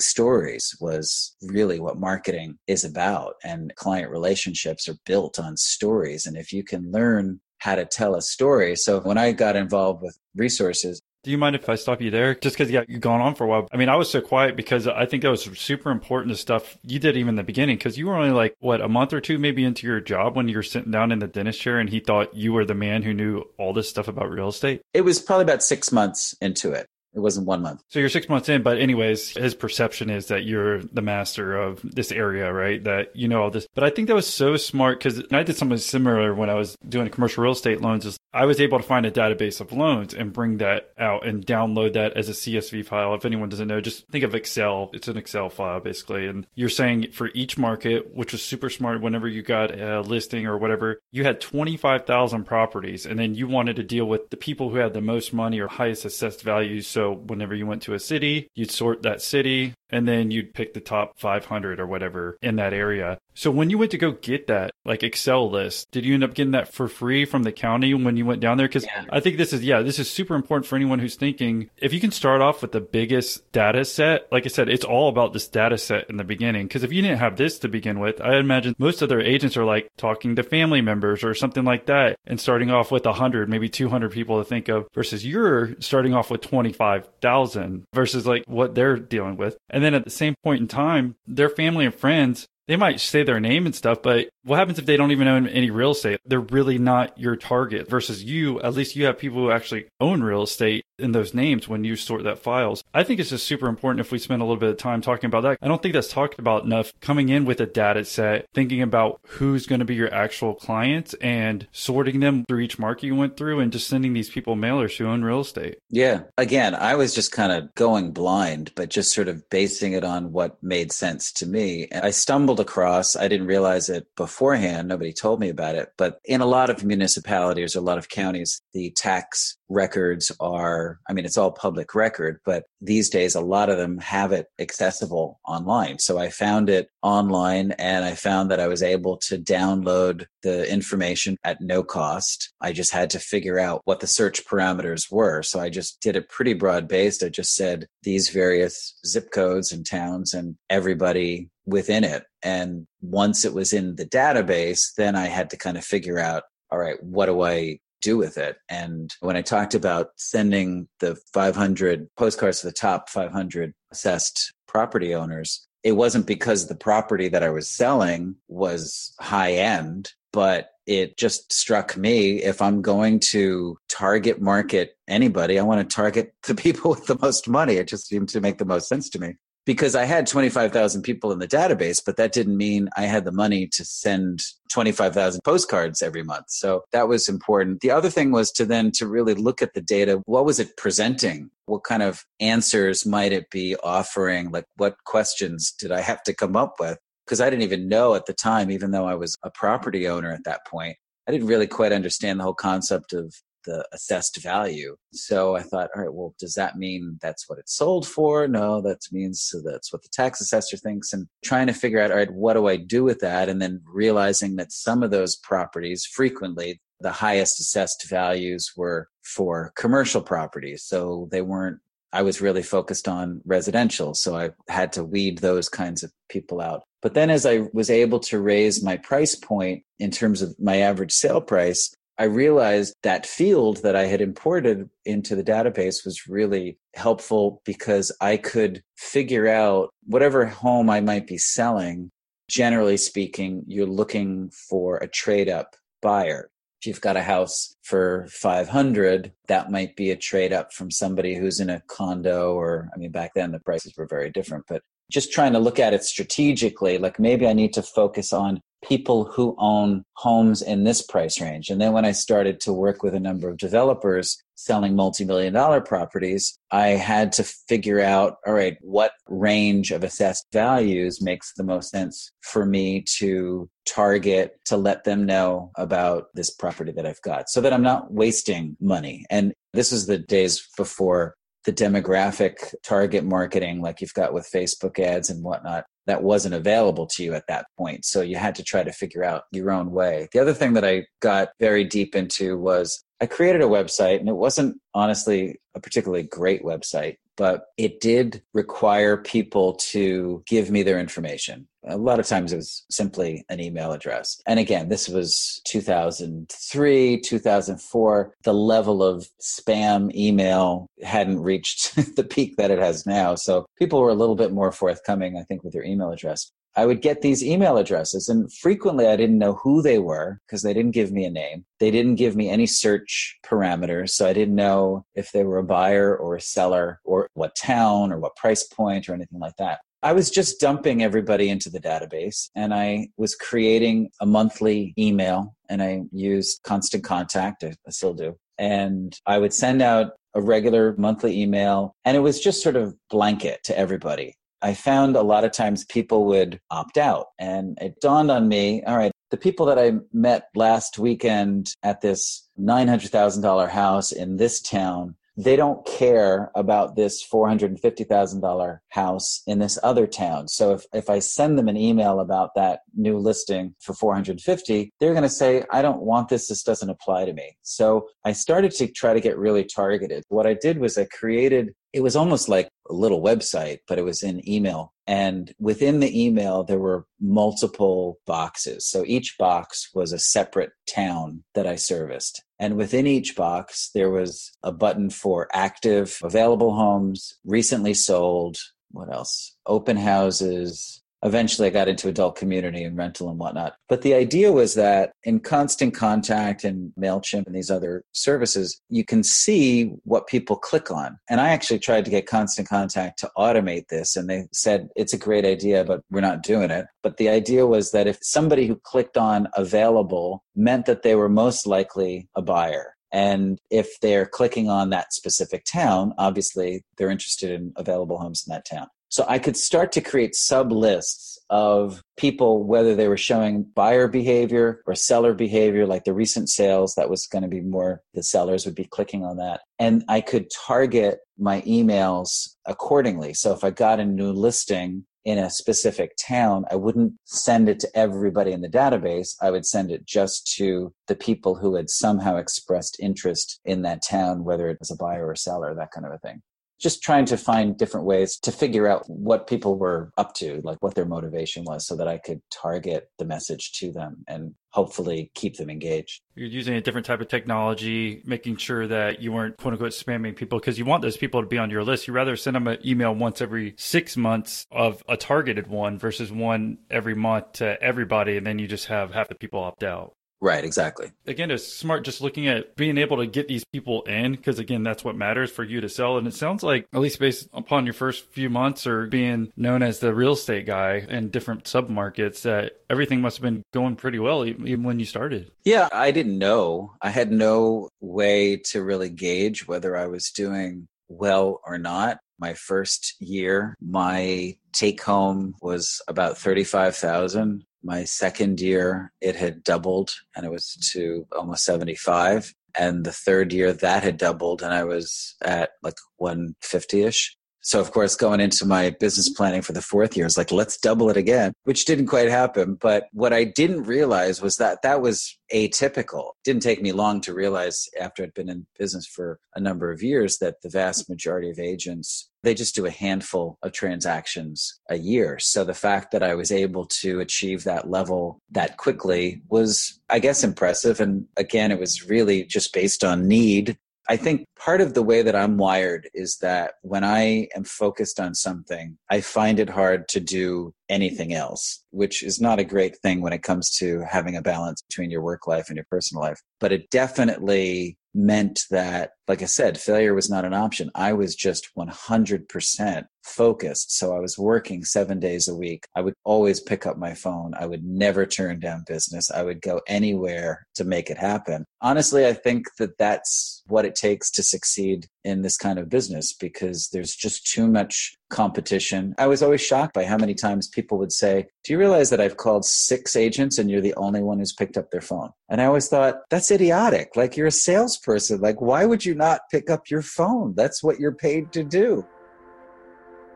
stories 0.00 0.76
was 0.80 1.36
really 1.42 1.80
what 1.80 1.98
marketing 1.98 2.58
is 2.66 2.84
about. 2.84 3.34
And 3.44 3.72
client 3.76 4.10
relationships 4.10 4.88
are 4.88 4.96
built 5.06 5.38
on 5.38 5.56
stories. 5.56 6.26
And 6.26 6.36
if 6.36 6.52
you 6.52 6.64
can 6.64 6.90
learn 6.90 7.40
how 7.58 7.74
to 7.74 7.84
tell 7.84 8.14
a 8.14 8.22
story. 8.22 8.74
So 8.74 9.00
when 9.00 9.18
I 9.18 9.32
got 9.32 9.56
involved 9.56 10.02
with 10.02 10.18
resources, 10.34 11.00
do 11.22 11.30
you 11.30 11.36
mind 11.36 11.54
if 11.54 11.68
I 11.68 11.74
stop 11.74 12.00
you 12.00 12.10
there? 12.10 12.34
Just 12.34 12.56
because 12.56 12.70
yeah, 12.70 12.84
you've 12.88 13.02
gone 13.02 13.20
on 13.20 13.34
for 13.34 13.44
a 13.44 13.46
while. 13.46 13.68
I 13.70 13.76
mean, 13.76 13.90
I 13.90 13.96
was 13.96 14.10
so 14.10 14.22
quiet 14.22 14.56
because 14.56 14.88
I 14.88 15.04
think 15.04 15.22
that 15.22 15.30
was 15.30 15.42
super 15.42 15.90
important 15.90 16.34
to 16.34 16.40
stuff 16.40 16.78
you 16.82 16.98
did 16.98 17.14
even 17.14 17.30
in 17.30 17.36
the 17.36 17.42
beginning 17.42 17.76
because 17.76 17.98
you 17.98 18.06
were 18.06 18.14
only 18.14 18.30
like, 18.30 18.56
what, 18.60 18.80
a 18.80 18.88
month 18.88 19.12
or 19.12 19.20
two 19.20 19.38
maybe 19.38 19.62
into 19.62 19.86
your 19.86 20.00
job 20.00 20.34
when 20.34 20.48
you 20.48 20.56
were 20.56 20.62
sitting 20.62 20.90
down 20.90 21.12
in 21.12 21.18
the 21.18 21.26
dentist 21.26 21.60
chair 21.60 21.78
and 21.78 21.90
he 21.90 22.00
thought 22.00 22.34
you 22.34 22.54
were 22.54 22.64
the 22.64 22.74
man 22.74 23.02
who 23.02 23.12
knew 23.12 23.42
all 23.58 23.74
this 23.74 23.88
stuff 23.90 24.08
about 24.08 24.30
real 24.30 24.48
estate? 24.48 24.80
It 24.94 25.02
was 25.02 25.20
probably 25.20 25.42
about 25.42 25.62
six 25.62 25.92
months 25.92 26.34
into 26.40 26.72
it. 26.72 26.86
It 27.12 27.20
wasn't 27.20 27.46
one 27.46 27.62
month. 27.62 27.82
So 27.88 27.98
you're 27.98 28.08
six 28.08 28.28
months 28.28 28.48
in, 28.48 28.62
but 28.62 28.78
anyways, 28.78 29.30
his 29.30 29.54
perception 29.54 30.10
is 30.10 30.26
that 30.26 30.44
you're 30.44 30.80
the 30.80 31.02
master 31.02 31.56
of 31.56 31.80
this 31.82 32.12
area, 32.12 32.52
right? 32.52 32.82
That 32.84 33.16
you 33.16 33.26
know 33.26 33.42
all 33.42 33.50
this. 33.50 33.66
But 33.74 33.84
I 33.84 33.90
think 33.90 34.08
that 34.08 34.14
was 34.14 34.28
so 34.28 34.56
smart 34.56 34.98
because 34.98 35.22
I 35.32 35.42
did 35.42 35.56
something 35.56 35.78
similar 35.78 36.34
when 36.34 36.50
I 36.50 36.54
was 36.54 36.76
doing 36.88 37.08
commercial 37.08 37.42
real 37.42 37.52
estate 37.52 37.80
loans. 37.80 38.06
Is 38.06 38.18
I 38.32 38.44
was 38.44 38.60
able 38.60 38.78
to 38.78 38.84
find 38.84 39.04
a 39.06 39.10
database 39.10 39.60
of 39.60 39.72
loans 39.72 40.14
and 40.14 40.32
bring 40.32 40.58
that 40.58 40.92
out 40.98 41.26
and 41.26 41.44
download 41.44 41.94
that 41.94 42.16
as 42.16 42.28
a 42.28 42.32
CSV 42.32 42.86
file. 42.86 43.14
If 43.14 43.24
anyone 43.24 43.48
doesn't 43.48 43.66
know, 43.66 43.80
just 43.80 44.06
think 44.08 44.22
of 44.22 44.34
Excel. 44.34 44.90
It's 44.92 45.08
an 45.08 45.16
Excel 45.16 45.48
file 45.48 45.80
basically. 45.80 46.28
And 46.28 46.46
you're 46.54 46.68
saying 46.68 47.10
for 47.10 47.30
each 47.34 47.58
market, 47.58 48.14
which 48.14 48.32
was 48.32 48.42
super 48.42 48.70
smart, 48.70 49.00
whenever 49.00 49.26
you 49.26 49.42
got 49.42 49.76
a 49.76 50.00
listing 50.02 50.46
or 50.46 50.58
whatever, 50.58 51.00
you 51.10 51.24
had 51.24 51.40
25,000 51.40 52.44
properties 52.44 53.04
and 53.04 53.18
then 53.18 53.34
you 53.34 53.48
wanted 53.48 53.76
to 53.76 53.82
deal 53.82 54.04
with 54.04 54.30
the 54.30 54.36
people 54.36 54.70
who 54.70 54.76
had 54.76 54.94
the 54.94 55.00
most 55.00 55.32
money 55.32 55.58
or 55.58 55.66
highest 55.66 56.04
assessed 56.04 56.42
values. 56.42 56.86
So 56.86 56.99
whenever 57.08 57.54
you 57.54 57.66
went 57.66 57.82
to 57.82 57.94
a 57.94 57.98
city, 57.98 58.48
you'd 58.54 58.70
sort 58.70 59.02
that 59.02 59.22
city 59.22 59.74
and 59.92 60.06
then 60.06 60.30
you'd 60.30 60.54
pick 60.54 60.74
the 60.74 60.80
top 60.80 61.18
500 61.18 61.80
or 61.80 61.86
whatever 61.86 62.38
in 62.42 62.56
that 62.56 62.72
area. 62.72 63.18
So 63.34 63.50
when 63.50 63.70
you 63.70 63.78
went 63.78 63.92
to 63.92 63.98
go 63.98 64.12
get 64.12 64.48
that 64.48 64.72
like 64.84 65.02
Excel 65.02 65.50
list, 65.50 65.90
did 65.90 66.04
you 66.04 66.14
end 66.14 66.24
up 66.24 66.34
getting 66.34 66.52
that 66.52 66.72
for 66.72 66.88
free 66.88 67.24
from 67.24 67.42
the 67.42 67.52
county 67.52 67.94
when 67.94 68.16
you 68.16 68.26
went 68.26 68.40
down 68.40 68.58
there? 68.58 68.68
Because 68.68 68.84
yeah. 68.84 69.04
I 69.10 69.20
think 69.20 69.36
this 69.36 69.52
is 69.52 69.64
yeah, 69.64 69.82
this 69.82 69.98
is 69.98 70.10
super 70.10 70.34
important 70.34 70.66
for 70.66 70.76
anyone 70.76 70.98
who's 70.98 71.14
thinking 71.14 71.70
if 71.76 71.92
you 71.92 72.00
can 72.00 72.10
start 72.10 72.40
off 72.40 72.62
with 72.62 72.72
the 72.72 72.80
biggest 72.80 73.50
data 73.52 73.84
set. 73.84 74.30
Like 74.30 74.44
I 74.44 74.48
said, 74.48 74.68
it's 74.68 74.84
all 74.84 75.08
about 75.08 75.32
this 75.32 75.48
data 75.48 75.78
set 75.78 76.10
in 76.10 76.16
the 76.16 76.24
beginning. 76.24 76.66
Because 76.66 76.82
if 76.82 76.92
you 76.92 77.02
didn't 77.02 77.18
have 77.18 77.36
this 77.36 77.58
to 77.60 77.68
begin 77.68 77.98
with, 77.98 78.20
I 78.20 78.36
imagine 78.36 78.74
most 78.78 79.02
other 79.02 79.20
agents 79.20 79.56
are 79.56 79.64
like 79.64 79.90
talking 79.96 80.36
to 80.36 80.42
family 80.42 80.80
members 80.80 81.24
or 81.24 81.34
something 81.34 81.64
like 81.64 81.86
that, 81.86 82.16
and 82.26 82.40
starting 82.40 82.70
off 82.70 82.90
with 82.90 83.06
100, 83.06 83.48
maybe 83.48 83.68
200 83.68 84.12
people 84.12 84.38
to 84.38 84.44
think 84.44 84.68
of, 84.68 84.86
versus 84.94 85.24
you're 85.24 85.80
starting 85.80 86.14
off 86.14 86.30
with 86.30 86.42
25,000 86.90 87.84
versus 87.94 88.26
like 88.26 88.44
what 88.46 88.74
they're 88.74 88.96
dealing 88.96 89.36
with. 89.36 89.56
And 89.68 89.84
then 89.84 89.94
at 89.94 90.04
the 90.04 90.10
same 90.10 90.34
point 90.42 90.60
in 90.60 90.68
time, 90.68 91.16
their 91.26 91.48
family 91.48 91.84
and 91.84 91.94
friends 91.94 92.46
they 92.70 92.76
might 92.76 93.00
say 93.00 93.24
their 93.24 93.40
name 93.40 93.66
and 93.66 93.74
stuff, 93.74 94.00
but 94.00 94.28
what 94.44 94.60
happens 94.60 94.78
if 94.78 94.86
they 94.86 94.96
don't 94.96 95.10
even 95.10 95.26
own 95.26 95.48
any 95.48 95.72
real 95.72 95.90
estate? 95.90 96.20
They're 96.24 96.38
really 96.38 96.78
not 96.78 97.18
your 97.18 97.34
target 97.34 97.90
versus 97.90 98.22
you. 98.22 98.60
At 98.62 98.74
least 98.74 98.94
you 98.94 99.06
have 99.06 99.18
people 99.18 99.38
who 99.38 99.50
actually 99.50 99.88
own 100.00 100.22
real 100.22 100.44
estate 100.44 100.84
in 101.00 101.10
those 101.10 101.34
names 101.34 101.66
when 101.66 101.82
you 101.82 101.96
sort 101.96 102.22
that 102.22 102.38
files. 102.38 102.84
I 102.94 103.02
think 103.02 103.18
it's 103.18 103.30
just 103.30 103.46
super 103.46 103.66
important 103.66 104.00
if 104.00 104.12
we 104.12 104.18
spend 104.18 104.40
a 104.40 104.44
little 104.44 104.60
bit 104.60 104.70
of 104.70 104.76
time 104.76 105.00
talking 105.00 105.26
about 105.26 105.42
that. 105.42 105.58
I 105.60 105.66
don't 105.66 105.82
think 105.82 105.94
that's 105.94 106.12
talked 106.12 106.38
about 106.38 106.64
enough 106.64 106.92
coming 107.00 107.28
in 107.28 107.44
with 107.44 107.60
a 107.60 107.66
data 107.66 108.04
set, 108.04 108.46
thinking 108.54 108.82
about 108.82 109.20
who's 109.26 109.66
going 109.66 109.80
to 109.80 109.84
be 109.84 109.96
your 109.96 110.12
actual 110.14 110.54
clients 110.54 111.14
and 111.14 111.66
sorting 111.72 112.20
them 112.20 112.44
through 112.46 112.60
each 112.60 112.78
market 112.78 113.06
you 113.06 113.16
went 113.16 113.36
through 113.36 113.58
and 113.58 113.72
just 113.72 113.88
sending 113.88 114.12
these 114.12 114.30
people 114.30 114.54
mailers 114.54 114.96
who 114.96 115.06
own 115.06 115.24
real 115.24 115.40
estate. 115.40 115.78
Yeah. 115.88 116.22
Again, 116.38 116.76
I 116.76 116.94
was 116.94 117.14
just 117.16 117.32
kind 117.32 117.50
of 117.50 117.74
going 117.74 118.12
blind, 118.12 118.70
but 118.76 118.90
just 118.90 119.12
sort 119.12 119.26
of 119.26 119.48
basing 119.50 119.94
it 119.94 120.04
on 120.04 120.32
what 120.32 120.62
made 120.62 120.92
sense 120.92 121.32
to 121.32 121.46
me. 121.46 121.88
And 121.90 122.04
I 122.04 122.10
stumbled 122.10 122.59
across, 122.60 123.16
I 123.16 123.28
didn't 123.28 123.46
realize 123.46 123.88
it 123.88 124.06
beforehand. 124.16 124.88
Nobody 124.88 125.12
told 125.12 125.40
me 125.40 125.48
about 125.48 125.74
it. 125.74 125.90
But 125.96 126.20
in 126.24 126.40
a 126.40 126.46
lot 126.46 126.70
of 126.70 126.84
municipalities 126.84 127.74
or 127.74 127.80
a 127.80 127.82
lot 127.82 127.98
of 127.98 128.08
counties, 128.08 128.60
the 128.72 128.92
tax 128.96 129.56
records 129.68 130.32
are, 130.40 130.98
I 131.08 131.12
mean, 131.12 131.24
it's 131.24 131.38
all 131.38 131.52
public 131.52 131.94
record, 131.94 132.40
but 132.44 132.64
these 132.80 133.08
days 133.08 133.34
a 133.34 133.40
lot 133.40 133.70
of 133.70 133.78
them 133.78 133.98
have 133.98 134.32
it 134.32 134.46
accessible 134.58 135.40
online. 135.46 135.98
So 135.98 136.18
I 136.18 136.28
found 136.28 136.68
it 136.68 136.88
online 137.02 137.72
and 137.72 138.04
I 138.04 138.14
found 138.14 138.50
that 138.50 138.60
I 138.60 138.68
was 138.68 138.82
able 138.82 139.16
to 139.28 139.38
download 139.38 140.26
the 140.42 140.70
information 140.70 141.36
at 141.44 141.60
no 141.60 141.82
cost. 141.82 142.52
I 142.60 142.72
just 142.72 142.92
had 142.92 143.10
to 143.10 143.18
figure 143.18 143.58
out 143.58 143.82
what 143.84 144.00
the 144.00 144.06
search 144.06 144.44
parameters 144.44 145.10
were. 145.10 145.42
So 145.42 145.60
I 145.60 145.70
just 145.70 146.00
did 146.00 146.16
it 146.16 146.28
pretty 146.28 146.54
broad 146.54 146.88
based. 146.88 147.22
I 147.22 147.28
just 147.28 147.54
said 147.54 147.86
these 148.02 148.28
various 148.30 148.98
zip 149.06 149.30
codes 149.30 149.72
and 149.72 149.86
towns 149.86 150.34
and 150.34 150.56
everybody 150.68 151.48
within 151.66 152.04
it. 152.04 152.24
And 152.42 152.86
once 153.00 153.44
it 153.44 153.54
was 153.54 153.72
in 153.72 153.96
the 153.96 154.06
database, 154.06 154.94
then 154.96 155.16
I 155.16 155.26
had 155.26 155.50
to 155.50 155.56
kind 155.56 155.76
of 155.76 155.84
figure 155.84 156.18
out, 156.18 156.44
all 156.70 156.78
right, 156.78 157.02
what 157.02 157.26
do 157.26 157.42
I 157.42 157.78
do 158.00 158.16
with 158.16 158.38
it? 158.38 158.56
And 158.68 159.14
when 159.20 159.36
I 159.36 159.42
talked 159.42 159.74
about 159.74 160.08
sending 160.16 160.88
the 161.00 161.16
500 161.32 162.08
postcards 162.16 162.60
to 162.60 162.66
the 162.66 162.72
top 162.72 163.08
500 163.08 163.74
assessed 163.92 164.52
property 164.66 165.14
owners, 165.14 165.66
it 165.82 165.92
wasn't 165.92 166.26
because 166.26 166.66
the 166.66 166.74
property 166.74 167.28
that 167.28 167.42
I 167.42 167.50
was 167.50 167.68
selling 167.68 168.36
was 168.48 169.14
high 169.20 169.52
end, 169.52 170.12
but 170.32 170.70
it 170.86 171.16
just 171.16 171.52
struck 171.52 171.96
me 171.96 172.42
if 172.42 172.60
I'm 172.60 172.82
going 172.82 173.20
to 173.20 173.78
target 173.88 174.40
market 174.40 174.96
anybody, 175.08 175.58
I 175.58 175.62
want 175.62 175.88
to 175.88 175.94
target 175.94 176.34
the 176.46 176.54
people 176.54 176.90
with 176.90 177.06
the 177.06 177.18
most 177.20 177.48
money. 177.48 177.74
It 177.74 177.88
just 177.88 178.08
seemed 178.08 178.28
to 178.30 178.40
make 178.40 178.58
the 178.58 178.64
most 178.64 178.88
sense 178.88 179.08
to 179.10 179.18
me 179.18 179.36
because 179.70 179.94
I 179.94 180.04
had 180.04 180.26
25,000 180.26 181.02
people 181.02 181.30
in 181.30 181.38
the 181.38 181.46
database, 181.46 182.02
but 182.04 182.16
that 182.16 182.32
didn't 182.32 182.56
mean 182.56 182.88
I 182.96 183.02
had 183.02 183.24
the 183.24 183.30
money 183.30 183.68
to 183.68 183.84
send 183.84 184.42
25,000 184.72 185.42
postcards 185.44 186.02
every 186.02 186.24
month. 186.24 186.46
So 186.48 186.82
that 186.90 187.06
was 187.06 187.28
important. 187.28 187.80
The 187.80 187.92
other 187.92 188.10
thing 188.10 188.32
was 188.32 188.50
to 188.54 188.64
then 188.64 188.90
to 188.96 189.06
really 189.06 189.34
look 189.34 189.62
at 189.62 189.74
the 189.74 189.80
data. 189.80 190.22
What 190.26 190.44
was 190.44 190.58
it 190.58 190.76
presenting? 190.76 191.52
What 191.66 191.84
kind 191.84 192.02
of 192.02 192.24
answers 192.40 193.06
might 193.06 193.30
it 193.30 193.48
be 193.48 193.76
offering? 193.76 194.50
Like 194.50 194.64
what 194.76 194.96
questions 195.04 195.72
did 195.78 195.92
I 195.92 196.00
have 196.00 196.24
to 196.24 196.34
come 196.34 196.56
up 196.56 196.80
with? 196.80 196.98
Because 197.24 197.40
I 197.40 197.48
didn't 197.48 197.62
even 197.62 197.88
know 197.88 198.16
at 198.16 198.26
the 198.26 198.34
time, 198.34 198.72
even 198.72 198.90
though 198.90 199.06
I 199.06 199.14
was 199.14 199.38
a 199.44 199.52
property 199.52 200.08
owner 200.08 200.32
at 200.32 200.42
that 200.46 200.66
point, 200.66 200.96
I 201.28 201.30
didn't 201.30 201.46
really 201.46 201.68
quite 201.68 201.92
understand 201.92 202.40
the 202.40 202.44
whole 202.44 202.54
concept 202.54 203.12
of 203.12 203.32
the 203.64 203.86
assessed 203.92 204.42
value. 204.42 204.96
So 205.12 205.56
I 205.56 205.62
thought, 205.62 205.90
all 205.94 206.02
right, 206.02 206.12
well, 206.12 206.34
does 206.38 206.54
that 206.54 206.76
mean 206.76 207.18
that's 207.20 207.48
what 207.48 207.58
it's 207.58 207.76
sold 207.76 208.06
for? 208.06 208.48
No, 208.48 208.80
that 208.82 209.00
means 209.12 209.42
so 209.42 209.60
that's 209.64 209.92
what 209.92 210.02
the 210.02 210.08
tax 210.12 210.40
assessor 210.40 210.76
thinks. 210.76 211.12
And 211.12 211.26
trying 211.44 211.66
to 211.66 211.72
figure 211.72 212.00
out, 212.00 212.10
all 212.10 212.16
right, 212.16 212.32
what 212.32 212.54
do 212.54 212.68
I 212.68 212.76
do 212.76 213.04
with 213.04 213.20
that? 213.20 213.48
And 213.48 213.60
then 213.60 213.82
realizing 213.86 214.56
that 214.56 214.72
some 214.72 215.02
of 215.02 215.10
those 215.10 215.36
properties 215.36 216.04
frequently 216.04 216.80
the 217.00 217.12
highest 217.12 217.58
assessed 217.58 218.08
values 218.08 218.72
were 218.76 219.08
for 219.22 219.72
commercial 219.74 220.20
properties. 220.20 220.84
So 220.84 221.28
they 221.30 221.42
weren't 221.42 221.78
I 222.12 222.22
was 222.22 222.40
really 222.40 222.64
focused 222.64 223.06
on 223.06 223.40
residential. 223.44 224.14
So 224.14 224.36
I 224.36 224.50
had 224.68 224.92
to 224.94 225.04
weed 225.04 225.38
those 225.38 225.68
kinds 225.68 226.02
of 226.02 226.12
people 226.28 226.60
out. 226.60 226.82
But 227.02 227.14
then 227.14 227.30
as 227.30 227.46
I 227.46 227.68
was 227.72 227.88
able 227.88 228.18
to 228.20 228.40
raise 228.40 228.82
my 228.82 228.96
price 228.96 229.36
point 229.36 229.84
in 230.00 230.10
terms 230.10 230.42
of 230.42 230.58
my 230.58 230.78
average 230.78 231.12
sale 231.12 231.40
price, 231.40 231.94
I 232.20 232.24
realized 232.24 232.96
that 233.02 233.24
field 233.24 233.78
that 233.78 233.96
I 233.96 234.04
had 234.04 234.20
imported 234.20 234.90
into 235.06 235.34
the 235.34 235.42
database 235.42 236.04
was 236.04 236.28
really 236.28 236.76
helpful 236.94 237.62
because 237.64 238.12
I 238.20 238.36
could 238.36 238.82
figure 238.98 239.48
out 239.48 239.88
whatever 240.04 240.44
home 240.44 240.90
I 240.90 241.00
might 241.00 241.26
be 241.26 241.38
selling. 241.38 242.10
Generally 242.50 242.98
speaking, 242.98 243.64
you're 243.66 243.86
looking 243.86 244.50
for 244.68 244.98
a 244.98 245.08
trade 245.08 245.48
up 245.48 245.76
buyer. 246.02 246.50
If 246.82 246.88
you've 246.88 247.00
got 247.00 247.16
a 247.16 247.22
house 247.22 247.74
for 247.84 248.26
500, 248.28 249.32
that 249.48 249.70
might 249.70 249.96
be 249.96 250.10
a 250.10 250.16
trade 250.16 250.52
up 250.52 250.74
from 250.74 250.90
somebody 250.90 251.34
who's 251.36 251.58
in 251.58 251.70
a 251.70 251.82
condo 251.86 252.52
or 252.52 252.90
I 252.94 252.98
mean 252.98 253.12
back 253.12 253.32
then 253.34 253.50
the 253.50 253.60
prices 253.60 253.94
were 253.96 254.06
very 254.06 254.28
different, 254.28 254.66
but 254.68 254.82
just 255.10 255.32
trying 255.32 255.54
to 255.54 255.58
look 255.58 255.78
at 255.78 255.94
it 255.94 256.04
strategically, 256.04 256.98
like 256.98 257.18
maybe 257.18 257.46
I 257.46 257.54
need 257.54 257.72
to 257.72 257.82
focus 257.82 258.30
on 258.34 258.60
people 258.82 259.24
who 259.24 259.54
own 259.58 260.04
homes 260.14 260.62
in 260.62 260.84
this 260.84 261.02
price 261.02 261.40
range. 261.40 261.68
And 261.68 261.80
then 261.80 261.92
when 261.92 262.04
I 262.04 262.12
started 262.12 262.60
to 262.60 262.72
work 262.72 263.02
with 263.02 263.14
a 263.14 263.20
number 263.20 263.48
of 263.48 263.58
developers 263.58 264.42
selling 264.54 264.94
multi-million 264.94 265.54
dollar 265.54 265.80
properties, 265.80 266.58
I 266.70 266.88
had 266.88 267.32
to 267.32 267.44
figure 267.44 268.00
out, 268.00 268.36
all 268.46 268.52
right, 268.52 268.76
what 268.80 269.12
range 269.28 269.90
of 269.90 270.04
assessed 270.04 270.46
values 270.52 271.22
makes 271.22 271.52
the 271.54 271.64
most 271.64 271.90
sense 271.90 272.30
for 272.42 272.64
me 272.66 273.04
to 273.18 273.68
target 273.86 274.58
to 274.66 274.76
let 274.76 275.04
them 275.04 275.26
know 275.26 275.70
about 275.76 276.26
this 276.34 276.50
property 276.50 276.92
that 276.92 277.06
I've 277.06 277.22
got 277.22 277.48
so 277.48 277.60
that 277.60 277.72
I'm 277.72 277.82
not 277.82 278.12
wasting 278.12 278.76
money. 278.80 279.24
And 279.30 279.52
this 279.72 279.92
was 279.92 280.06
the 280.06 280.18
days 280.18 280.66
before 280.76 281.34
the 281.64 281.72
demographic 281.72 282.74
target 282.82 283.24
marketing 283.24 283.82
like 283.82 284.00
you've 284.00 284.14
got 284.14 284.32
with 284.32 284.50
Facebook 284.50 284.98
ads 284.98 285.28
and 285.28 285.44
whatnot 285.44 285.84
that 286.10 286.22
wasn't 286.22 286.54
available 286.54 287.06
to 287.06 287.22
you 287.22 287.34
at 287.34 287.46
that 287.48 287.66
point. 287.78 288.04
So 288.04 288.20
you 288.20 288.36
had 288.36 288.54
to 288.56 288.64
try 288.64 288.82
to 288.82 288.92
figure 288.92 289.24
out 289.24 289.44
your 289.52 289.70
own 289.70 289.92
way. 289.92 290.28
The 290.32 290.40
other 290.40 290.52
thing 290.52 290.72
that 290.74 290.84
I 290.84 291.06
got 291.20 291.50
very 291.60 291.84
deep 291.84 292.14
into 292.14 292.58
was 292.58 293.04
I 293.20 293.26
created 293.26 293.60
a 293.60 293.66
website 293.66 294.20
and 294.20 294.28
it 294.28 294.36
wasn't 294.36 294.80
honestly 294.94 295.60
a 295.74 295.80
particularly 295.80 296.22
great 296.22 296.62
website, 296.62 297.16
but 297.36 297.66
it 297.76 298.00
did 298.00 298.42
require 298.54 299.16
people 299.16 299.74
to 299.74 300.42
give 300.46 300.70
me 300.70 300.82
their 300.82 300.98
information. 300.98 301.68
A 301.86 301.96
lot 301.96 302.18
of 302.18 302.26
times 302.26 302.52
it 302.52 302.56
was 302.56 302.84
simply 302.90 303.44
an 303.48 303.60
email 303.60 303.92
address. 303.92 304.40
And 304.46 304.58
again, 304.58 304.88
this 304.88 305.08
was 305.08 305.60
2003, 305.66 307.20
2004. 307.20 308.34
The 308.44 308.54
level 308.54 309.02
of 309.02 309.28
spam 309.42 310.14
email 310.14 310.86
hadn't 311.02 311.40
reached 311.40 311.96
the 312.16 312.24
peak 312.24 312.56
that 312.56 312.70
it 312.70 312.78
has 312.78 313.06
now. 313.06 313.34
So 313.34 313.66
people 313.78 314.00
were 314.00 314.10
a 314.10 314.14
little 314.14 314.36
bit 314.36 314.52
more 314.52 314.72
forthcoming, 314.72 315.38
I 315.38 315.42
think, 315.42 315.62
with 315.62 315.72
their 315.72 315.84
email 315.84 316.10
address. 316.10 316.50
I 316.76 316.86
would 316.86 317.02
get 317.02 317.22
these 317.22 317.44
email 317.44 317.76
addresses, 317.78 318.28
and 318.28 318.52
frequently 318.52 319.06
I 319.06 319.16
didn't 319.16 319.38
know 319.38 319.54
who 319.54 319.82
they 319.82 319.98
were 319.98 320.40
because 320.46 320.62
they 320.62 320.72
didn't 320.72 320.92
give 320.92 321.10
me 321.10 321.24
a 321.24 321.30
name. 321.30 321.64
They 321.80 321.90
didn't 321.90 322.14
give 322.14 322.36
me 322.36 322.48
any 322.48 322.66
search 322.66 323.38
parameters, 323.44 324.10
so 324.10 324.26
I 324.26 324.32
didn't 324.32 324.54
know 324.54 325.04
if 325.14 325.32
they 325.32 325.44
were 325.44 325.58
a 325.58 325.64
buyer 325.64 326.16
or 326.16 326.36
a 326.36 326.40
seller 326.40 327.00
or 327.04 327.28
what 327.34 327.56
town 327.56 328.12
or 328.12 328.20
what 328.20 328.36
price 328.36 328.64
point 328.64 329.08
or 329.08 329.14
anything 329.14 329.40
like 329.40 329.56
that. 329.58 329.80
I 330.02 330.12
was 330.12 330.30
just 330.30 330.60
dumping 330.60 331.02
everybody 331.02 331.50
into 331.50 331.68
the 331.68 331.80
database 331.80 332.48
and 332.54 332.72
I 332.72 333.08
was 333.18 333.34
creating 333.34 334.10
a 334.20 334.24
monthly 334.24 334.94
email 334.98 335.54
and 335.68 335.82
I 335.82 336.02
used 336.10 336.62
constant 336.62 337.04
contact. 337.04 337.62
I 337.64 337.74
still 337.90 338.14
do. 338.14 338.36
And 338.56 339.14
I 339.26 339.36
would 339.38 339.52
send 339.52 339.82
out 339.82 340.12
a 340.34 340.40
regular 340.40 340.94
monthly 340.96 341.42
email 341.42 341.94
and 342.06 342.16
it 342.16 342.20
was 342.20 342.40
just 342.40 342.62
sort 342.62 342.76
of 342.76 342.94
blanket 343.10 343.60
to 343.64 343.78
everybody. 343.78 344.36
I 344.62 344.74
found 344.74 345.16
a 345.16 345.22
lot 345.22 345.44
of 345.44 345.52
times 345.52 345.84
people 345.84 346.26
would 346.26 346.60
opt 346.70 346.98
out. 346.98 347.26
And 347.38 347.78
it 347.80 348.00
dawned 348.00 348.30
on 348.30 348.48
me 348.48 348.82
all 348.84 348.96
right, 348.96 349.12
the 349.30 349.36
people 349.36 349.66
that 349.66 349.78
I 349.78 349.92
met 350.12 350.48
last 350.54 350.98
weekend 350.98 351.74
at 351.82 352.00
this 352.00 352.48
$900,000 352.58 353.70
house 353.70 354.12
in 354.12 354.36
this 354.36 354.60
town, 354.60 355.14
they 355.36 355.56
don't 355.56 355.86
care 355.86 356.50
about 356.54 356.96
this 356.96 357.26
$450,000 357.26 358.78
house 358.88 359.42
in 359.46 359.58
this 359.58 359.78
other 359.82 360.06
town. 360.06 360.48
So 360.48 360.72
if, 360.72 360.84
if 360.92 361.08
I 361.08 361.20
send 361.20 361.58
them 361.58 361.68
an 361.68 361.76
email 361.76 362.20
about 362.20 362.50
that 362.56 362.80
new 362.94 363.16
listing 363.18 363.74
for 363.80 363.94
450, 363.94 364.92
they're 364.98 365.12
going 365.12 365.22
to 365.22 365.28
say, 365.28 365.64
I 365.70 365.80
don't 365.80 366.02
want 366.02 366.28
this. 366.28 366.48
This 366.48 366.62
doesn't 366.62 366.90
apply 366.90 367.24
to 367.24 367.32
me. 367.32 367.56
So 367.62 368.08
I 368.24 368.32
started 368.32 368.72
to 368.72 368.88
try 368.88 369.14
to 369.14 369.20
get 369.20 369.38
really 369.38 369.64
targeted. 369.64 370.24
What 370.28 370.46
I 370.46 370.54
did 370.54 370.78
was 370.78 370.98
I 370.98 371.04
created 371.06 371.72
it 371.92 372.02
was 372.02 372.16
almost 372.16 372.48
like 372.48 372.68
a 372.88 372.92
little 372.92 373.22
website, 373.22 373.78
but 373.88 373.98
it 373.98 374.04
was 374.04 374.22
in 374.22 374.48
email. 374.48 374.92
And 375.06 375.52
within 375.58 376.00
the 376.00 376.24
email, 376.24 376.62
there 376.62 376.78
were 376.78 377.06
multiple 377.20 378.18
boxes. 378.26 378.86
So 378.86 379.04
each 379.06 379.36
box 379.38 379.90
was 379.94 380.12
a 380.12 380.18
separate 380.18 380.70
town 380.88 381.42
that 381.54 381.66
I 381.66 381.76
serviced. 381.76 382.42
And 382.58 382.76
within 382.76 383.06
each 383.06 383.34
box, 383.34 383.90
there 383.94 384.10
was 384.10 384.52
a 384.62 384.70
button 384.70 385.10
for 385.10 385.48
active, 385.52 386.18
available 386.22 386.74
homes, 386.74 387.38
recently 387.44 387.94
sold, 387.94 388.56
what 388.92 389.12
else? 389.12 389.56
Open 389.66 389.96
houses, 389.96 390.99
Eventually, 391.22 391.68
I 391.68 391.70
got 391.70 391.88
into 391.88 392.08
adult 392.08 392.36
community 392.36 392.82
and 392.82 392.96
rental 392.96 393.28
and 393.28 393.38
whatnot. 393.38 393.74
But 393.88 394.02
the 394.02 394.14
idea 394.14 394.52
was 394.52 394.74
that 394.74 395.12
in 395.24 395.40
Constant 395.40 395.94
Contact 395.94 396.64
and 396.64 396.92
MailChimp 396.98 397.46
and 397.46 397.54
these 397.54 397.70
other 397.70 398.04
services, 398.12 398.80
you 398.88 399.04
can 399.04 399.22
see 399.22 399.92
what 400.04 400.26
people 400.26 400.56
click 400.56 400.90
on. 400.90 401.18
And 401.28 401.40
I 401.40 401.50
actually 401.50 401.78
tried 401.78 402.04
to 402.06 402.10
get 402.10 402.26
Constant 402.26 402.68
Contact 402.68 403.18
to 403.20 403.30
automate 403.36 403.88
this, 403.88 404.16
and 404.16 404.30
they 404.30 404.46
said 404.52 404.88
it's 404.96 405.12
a 405.12 405.18
great 405.18 405.44
idea, 405.44 405.84
but 405.84 406.02
we're 406.10 406.20
not 406.20 406.42
doing 406.42 406.70
it. 406.70 406.86
But 407.02 407.18
the 407.18 407.28
idea 407.28 407.66
was 407.66 407.90
that 407.92 408.06
if 408.06 408.18
somebody 408.22 408.66
who 408.66 408.76
clicked 408.76 409.16
on 409.16 409.48
available 409.54 410.44
meant 410.56 410.86
that 410.86 411.02
they 411.02 411.14
were 411.14 411.28
most 411.28 411.66
likely 411.66 412.28
a 412.34 412.42
buyer. 412.42 412.94
And 413.12 413.58
if 413.70 413.98
they're 414.00 414.26
clicking 414.26 414.68
on 414.68 414.90
that 414.90 415.12
specific 415.12 415.64
town, 415.64 416.14
obviously 416.16 416.84
they're 416.96 417.10
interested 417.10 417.50
in 417.50 417.72
available 417.76 418.18
homes 418.18 418.44
in 418.46 418.52
that 418.52 418.64
town. 418.64 418.86
So 419.10 419.24
I 419.28 419.40
could 419.40 419.56
start 419.56 419.90
to 419.92 420.00
create 420.00 420.36
sub 420.36 420.70
lists 420.70 421.36
of 421.50 422.00
people, 422.16 422.62
whether 422.62 422.94
they 422.94 423.08
were 423.08 423.16
showing 423.16 423.64
buyer 423.74 424.06
behavior 424.06 424.82
or 424.86 424.94
seller 424.94 425.34
behavior, 425.34 425.84
like 425.84 426.04
the 426.04 426.14
recent 426.14 426.48
sales, 426.48 426.94
that 426.94 427.10
was 427.10 427.26
going 427.26 427.42
to 427.42 427.48
be 427.48 427.60
more 427.60 428.02
the 428.14 428.22
sellers 428.22 428.64
would 428.64 428.76
be 428.76 428.84
clicking 428.84 429.24
on 429.24 429.36
that. 429.38 429.62
And 429.80 430.04
I 430.08 430.20
could 430.20 430.48
target 430.50 431.18
my 431.36 431.60
emails 431.62 432.54
accordingly. 432.66 433.34
So 433.34 433.52
if 433.52 433.64
I 433.64 433.70
got 433.70 433.98
a 433.98 434.04
new 434.04 434.30
listing 434.30 435.04
in 435.24 435.38
a 435.38 435.50
specific 435.50 436.12
town, 436.16 436.64
I 436.70 436.76
wouldn't 436.76 437.14
send 437.24 437.68
it 437.68 437.80
to 437.80 437.88
everybody 437.96 438.52
in 438.52 438.60
the 438.60 438.68
database. 438.68 439.34
I 439.42 439.50
would 439.50 439.66
send 439.66 439.90
it 439.90 440.06
just 440.06 440.54
to 440.58 440.94
the 441.08 441.16
people 441.16 441.56
who 441.56 441.74
had 441.74 441.90
somehow 441.90 442.36
expressed 442.36 442.96
interest 443.00 443.58
in 443.64 443.82
that 443.82 444.02
town, 444.08 444.44
whether 444.44 444.68
it 444.68 444.78
was 444.78 444.92
a 444.92 444.96
buyer 444.96 445.26
or 445.26 445.34
seller, 445.34 445.74
that 445.74 445.90
kind 445.90 446.06
of 446.06 446.12
a 446.12 446.18
thing 446.18 446.42
just 446.80 447.02
trying 447.02 447.26
to 447.26 447.36
find 447.36 447.76
different 447.76 448.06
ways 448.06 448.38
to 448.38 448.50
figure 448.50 448.88
out 448.88 449.04
what 449.08 449.46
people 449.46 449.78
were 449.78 450.10
up 450.16 450.34
to, 450.34 450.60
like 450.64 450.82
what 450.82 450.94
their 450.94 451.04
motivation 451.04 451.64
was, 451.64 451.86
so 451.86 451.94
that 451.96 452.08
I 452.08 452.18
could 452.18 452.40
target 452.50 453.10
the 453.18 453.24
message 453.24 453.72
to 453.72 453.92
them 453.92 454.24
and 454.26 454.54
hopefully 454.70 455.30
keep 455.34 455.56
them 455.56 455.68
engaged. 455.68 456.22
You're 456.34 456.48
using 456.48 456.74
a 456.74 456.80
different 456.80 457.06
type 457.06 457.20
of 457.20 457.28
technology, 457.28 458.22
making 458.24 458.56
sure 458.56 458.86
that 458.86 459.20
you 459.20 459.32
weren't 459.32 459.56
quote 459.58 459.74
unquote 459.74 459.92
spamming 459.92 460.34
people 460.34 460.58
because 460.58 460.78
you 460.78 460.84
want 460.84 461.02
those 461.02 461.16
people 461.16 461.42
to 461.42 461.46
be 461.46 461.58
on 461.58 461.70
your 461.70 461.84
list. 461.84 462.06
You 462.06 462.14
rather 462.14 462.36
send 462.36 462.56
them 462.56 462.66
an 462.66 462.78
email 462.84 463.14
once 463.14 463.40
every 463.40 463.74
six 463.76 464.16
months 464.16 464.66
of 464.70 465.04
a 465.08 465.16
targeted 465.16 465.66
one 465.66 465.98
versus 465.98 466.32
one 466.32 466.78
every 466.90 467.14
month 467.14 467.52
to 467.54 467.80
everybody, 467.82 468.36
and 468.36 468.46
then 468.46 468.58
you 468.58 468.66
just 468.66 468.86
have 468.86 469.12
half 469.12 469.28
the 469.28 469.34
people 469.34 469.60
opt 469.60 469.82
out. 469.82 470.14
Right, 470.42 470.64
exactly. 470.64 471.12
Again, 471.26 471.50
it's 471.50 471.66
smart 471.66 472.02
just 472.02 472.22
looking 472.22 472.48
at 472.48 472.74
being 472.74 472.96
able 472.96 473.18
to 473.18 473.26
get 473.26 473.46
these 473.46 473.64
people 473.64 474.02
in 474.04 474.32
because, 474.32 474.58
again, 474.58 474.82
that's 474.82 475.04
what 475.04 475.14
matters 475.14 475.50
for 475.50 475.64
you 475.64 475.82
to 475.82 475.88
sell. 475.88 476.16
And 476.16 476.26
it 476.26 476.34
sounds 476.34 476.62
like, 476.62 476.86
at 476.94 477.00
least 477.00 477.18
based 477.18 477.48
upon 477.52 477.84
your 477.84 477.92
first 477.92 478.24
few 478.32 478.48
months 478.48 478.86
or 478.86 479.06
being 479.06 479.52
known 479.56 479.82
as 479.82 479.98
the 479.98 480.14
real 480.14 480.32
estate 480.32 480.64
guy 480.64 481.06
in 481.08 481.28
different 481.28 481.64
submarkets, 481.64 482.42
that 482.42 482.80
everything 482.88 483.20
must 483.20 483.36
have 483.36 483.42
been 483.42 483.62
going 483.74 483.96
pretty 483.96 484.18
well 484.18 484.46
even 484.46 484.82
when 484.82 484.98
you 484.98 485.04
started. 485.04 485.50
Yeah, 485.64 485.88
I 485.92 486.10
didn't 486.10 486.38
know. 486.38 486.94
I 487.02 487.10
had 487.10 487.30
no 487.30 487.90
way 488.00 488.56
to 488.70 488.82
really 488.82 489.10
gauge 489.10 489.68
whether 489.68 489.94
I 489.94 490.06
was 490.06 490.30
doing 490.30 490.88
well 491.08 491.60
or 491.66 491.76
not. 491.76 492.18
My 492.38 492.54
first 492.54 493.16
year, 493.20 493.74
my 493.82 494.56
take 494.72 495.02
home 495.02 495.54
was 495.60 496.00
about 496.08 496.38
35,000 496.38 497.62
my 497.82 498.04
second 498.04 498.60
year, 498.60 499.12
it 499.20 499.36
had 499.36 499.64
doubled 499.64 500.10
and 500.36 500.44
it 500.44 500.50
was 500.50 500.76
to 500.92 501.26
almost 501.36 501.64
75. 501.64 502.54
And 502.78 503.04
the 503.04 503.12
third 503.12 503.52
year, 503.52 503.72
that 503.72 504.02
had 504.02 504.16
doubled 504.16 504.62
and 504.62 504.72
I 504.72 504.84
was 504.84 505.34
at 505.42 505.70
like 505.82 505.96
150 506.16 507.02
ish. 507.02 507.36
So, 507.62 507.80
of 507.80 507.92
course, 507.92 508.16
going 508.16 508.40
into 508.40 508.64
my 508.64 508.90
business 508.90 509.28
planning 509.28 509.62
for 509.62 509.72
the 509.72 509.82
fourth 509.82 510.16
year 510.16 510.26
is 510.26 510.38
like, 510.38 510.50
let's 510.50 510.78
double 510.78 511.10
it 511.10 511.16
again, 511.16 511.52
which 511.64 511.84
didn't 511.84 512.06
quite 512.06 512.30
happen. 512.30 512.74
But 512.74 513.08
what 513.12 513.32
I 513.32 513.44
didn't 513.44 513.84
realize 513.84 514.40
was 514.40 514.56
that 514.56 514.82
that 514.82 515.02
was 515.02 515.38
atypical. 515.52 516.30
It 516.30 516.44
didn't 516.44 516.62
take 516.62 516.80
me 516.80 516.92
long 516.92 517.20
to 517.22 517.34
realize 517.34 517.86
after 518.00 518.22
I'd 518.22 518.34
been 518.34 518.48
in 518.48 518.66
business 518.78 519.06
for 519.06 519.38
a 519.54 519.60
number 519.60 519.90
of 519.92 520.02
years 520.02 520.38
that 520.38 520.62
the 520.62 520.70
vast 520.70 521.08
majority 521.08 521.50
of 521.50 521.58
agents 521.58 522.30
they 522.42 522.54
just 522.54 522.74
do 522.74 522.86
a 522.86 522.90
handful 522.90 523.58
of 523.62 523.72
transactions 523.72 524.80
a 524.88 524.96
year. 524.96 525.38
So 525.38 525.64
the 525.64 525.74
fact 525.74 526.10
that 526.12 526.22
I 526.22 526.34
was 526.34 526.50
able 526.50 526.86
to 526.86 527.20
achieve 527.20 527.64
that 527.64 527.90
level 527.90 528.40
that 528.50 528.76
quickly 528.78 529.42
was, 529.48 530.00
I 530.08 530.20
guess, 530.20 530.42
impressive. 530.42 531.00
And 531.00 531.26
again, 531.36 531.70
it 531.70 531.78
was 531.78 532.08
really 532.08 532.44
just 532.44 532.72
based 532.72 533.04
on 533.04 533.28
need 533.28 533.76
I 534.10 534.16
think 534.16 534.44
part 534.58 534.80
of 534.80 534.94
the 534.94 535.04
way 535.04 535.22
that 535.22 535.36
I'm 535.36 535.56
wired 535.56 536.10
is 536.14 536.38
that 536.38 536.74
when 536.82 537.04
I 537.04 537.46
am 537.54 537.62
focused 537.62 538.18
on 538.18 538.34
something, 538.34 538.98
I 539.08 539.20
find 539.20 539.60
it 539.60 539.70
hard 539.70 540.08
to 540.08 540.18
do 540.18 540.74
anything 540.88 541.32
else, 541.32 541.84
which 541.90 542.24
is 542.24 542.40
not 542.40 542.58
a 542.58 542.64
great 542.64 542.98
thing 542.98 543.20
when 543.20 543.32
it 543.32 543.44
comes 543.44 543.70
to 543.76 544.00
having 544.00 544.34
a 544.34 544.42
balance 544.42 544.82
between 544.82 545.12
your 545.12 545.22
work 545.22 545.46
life 545.46 545.68
and 545.68 545.76
your 545.76 545.86
personal 545.88 546.24
life. 546.24 546.42
But 546.58 546.72
it 546.72 546.90
definitely 546.90 547.98
meant 548.12 548.64
that, 548.72 549.12
like 549.28 549.42
I 549.42 549.46
said, 549.46 549.78
failure 549.78 550.12
was 550.12 550.28
not 550.28 550.44
an 550.44 550.54
option. 550.54 550.90
I 550.96 551.12
was 551.12 551.36
just 551.36 551.68
100% 551.78 553.04
focused. 553.30 553.96
So 553.96 554.14
I 554.14 554.20
was 554.20 554.38
working 554.38 554.84
seven 554.84 555.20
days 555.20 555.48
a 555.48 555.54
week. 555.54 555.86
I 555.96 556.00
would 556.02 556.14
always 556.24 556.60
pick 556.60 556.86
up 556.86 556.98
my 556.98 557.14
phone. 557.14 557.52
I 557.58 557.66
would 557.66 557.84
never 557.84 558.26
turn 558.26 558.60
down 558.60 558.84
business. 558.86 559.30
I 559.30 559.42
would 559.42 559.62
go 559.62 559.80
anywhere 559.86 560.66
to 560.74 560.84
make 560.84 561.10
it 561.10 561.16
happen. 561.16 561.64
Honestly, 561.80 562.26
I 562.26 562.32
think 562.32 562.66
that 562.78 562.98
that's 562.98 563.62
what 563.66 563.84
it 563.84 563.94
takes 563.94 564.30
to 564.32 564.42
succeed 564.42 565.06
in 565.24 565.42
this 565.42 565.56
kind 565.56 565.78
of 565.78 565.88
business 565.88 566.32
because 566.32 566.88
there's 566.92 567.14
just 567.14 567.46
too 567.46 567.66
much 567.66 568.16
competition. 568.30 569.14
I 569.18 569.26
was 569.26 569.42
always 569.42 569.60
shocked 569.60 569.94
by 569.94 570.04
how 570.04 570.16
many 570.16 570.34
times 570.34 570.68
people 570.68 570.98
would 570.98 571.12
say, 571.12 571.46
Do 571.64 571.72
you 571.72 571.78
realize 571.78 572.10
that 572.10 572.20
I've 572.20 572.36
called 572.36 572.64
six 572.64 573.16
agents 573.16 573.58
and 573.58 573.70
you're 573.70 573.80
the 573.80 573.94
only 573.94 574.22
one 574.22 574.38
who's 574.38 574.52
picked 574.52 574.76
up 574.76 574.90
their 574.90 575.00
phone? 575.00 575.30
And 575.48 575.60
I 575.60 575.66
always 575.66 575.88
thought, 575.88 576.16
That's 576.30 576.50
idiotic. 576.50 577.16
Like, 577.16 577.36
you're 577.36 577.48
a 577.48 577.52
salesperson. 577.52 578.40
Like, 578.40 578.60
why 578.60 578.86
would 578.86 579.04
you 579.04 579.14
not 579.14 579.42
pick 579.50 579.70
up 579.70 579.90
your 579.90 580.02
phone? 580.02 580.54
That's 580.56 580.82
what 580.82 580.98
you're 580.98 581.14
paid 581.14 581.52
to 581.52 581.64
do. 581.64 582.06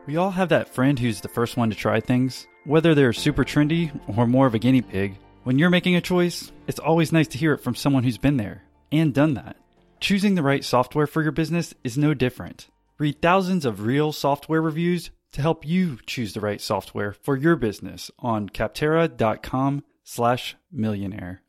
We 0.05 0.17
all 0.17 0.29
have 0.31 0.49
that 0.49 0.69
friend 0.69 0.99
who's 0.99 1.21
the 1.21 1.27
first 1.27 1.57
one 1.57 1.71
to 1.71 1.75
try 1.75 1.99
things, 1.99 2.47
whether 2.63 2.93
they're 2.93 3.11
super 3.11 3.43
trendy 3.43 3.91
or 4.15 4.27
more 4.27 4.45
of 4.45 4.53
a 4.53 4.59
guinea 4.59 4.83
pig. 4.83 5.17
When 5.43 5.57
you're 5.57 5.71
making 5.71 5.95
a 5.95 6.01
choice, 6.01 6.51
it's 6.67 6.79
always 6.79 7.11
nice 7.11 7.27
to 7.29 7.39
hear 7.39 7.53
it 7.53 7.61
from 7.61 7.73
someone 7.73 8.03
who's 8.03 8.19
been 8.19 8.37
there 8.37 8.61
and 8.91 9.13
done 9.13 9.33
that. 9.33 9.57
Choosing 9.99 10.35
the 10.35 10.43
right 10.43 10.63
software 10.63 11.07
for 11.07 11.23
your 11.23 11.31
business 11.31 11.73
is 11.83 11.97
no 11.97 12.13
different. 12.13 12.67
Read 12.99 13.19
thousands 13.19 13.65
of 13.65 13.85
real 13.85 14.11
software 14.11 14.61
reviews 14.61 15.09
to 15.31 15.41
help 15.41 15.65
you 15.65 15.97
choose 16.05 16.33
the 16.33 16.39
right 16.39 16.61
software 16.61 17.11
for 17.11 17.35
your 17.35 17.55
business 17.55 18.11
on 18.19 18.47
capterra.com 18.49 19.83
slash 20.03 20.55
millionaire. 20.71 21.41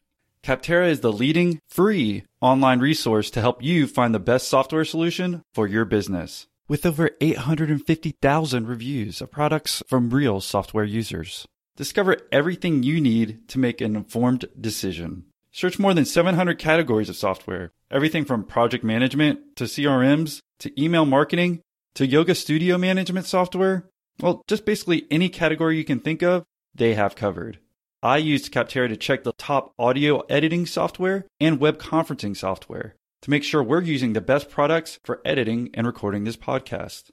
Capterra 0.42 0.88
is 0.88 1.00
the 1.00 1.12
leading 1.12 1.60
free 1.68 2.24
online 2.40 2.80
resource 2.80 3.30
to 3.30 3.40
help 3.40 3.62
you 3.62 3.86
find 3.86 4.14
the 4.14 4.18
best 4.18 4.48
software 4.48 4.84
solution 4.84 5.42
for 5.52 5.66
your 5.66 5.84
business. 5.84 6.46
With 6.68 6.84
over 6.84 7.10
850,000 7.20 8.66
reviews 8.66 9.20
of 9.20 9.30
products 9.30 9.84
from 9.86 10.10
real 10.10 10.40
software 10.40 10.84
users. 10.84 11.46
Discover 11.76 12.16
everything 12.32 12.82
you 12.82 13.00
need 13.00 13.46
to 13.50 13.60
make 13.60 13.80
an 13.80 13.94
informed 13.94 14.46
decision. 14.60 15.26
Search 15.52 15.78
more 15.78 15.94
than 15.94 16.04
700 16.04 16.58
categories 16.58 17.08
of 17.08 17.14
software, 17.14 17.70
everything 17.88 18.24
from 18.24 18.42
project 18.42 18.82
management 18.82 19.54
to 19.54 19.64
CRMs 19.64 20.40
to 20.58 20.82
email 20.82 21.06
marketing 21.06 21.60
to 21.94 22.04
yoga 22.04 22.34
studio 22.34 22.76
management 22.76 23.26
software. 23.26 23.88
Well, 24.18 24.42
just 24.48 24.64
basically 24.64 25.06
any 25.08 25.28
category 25.28 25.76
you 25.76 25.84
can 25.84 26.00
think 26.00 26.20
of, 26.24 26.42
they 26.74 26.94
have 26.94 27.14
covered. 27.14 27.60
I 28.02 28.16
used 28.16 28.52
Capterra 28.52 28.88
to 28.88 28.96
check 28.96 29.22
the 29.22 29.34
top 29.34 29.72
audio 29.78 30.18
editing 30.22 30.66
software 30.66 31.26
and 31.38 31.60
web 31.60 31.78
conferencing 31.78 32.36
software 32.36 32.96
to 33.26 33.30
make 33.30 33.42
sure 33.42 33.60
we're 33.60 33.82
using 33.82 34.12
the 34.12 34.20
best 34.20 34.48
products 34.48 35.00
for 35.02 35.20
editing 35.24 35.68
and 35.74 35.84
recording 35.84 36.22
this 36.22 36.36
podcast. 36.36 37.10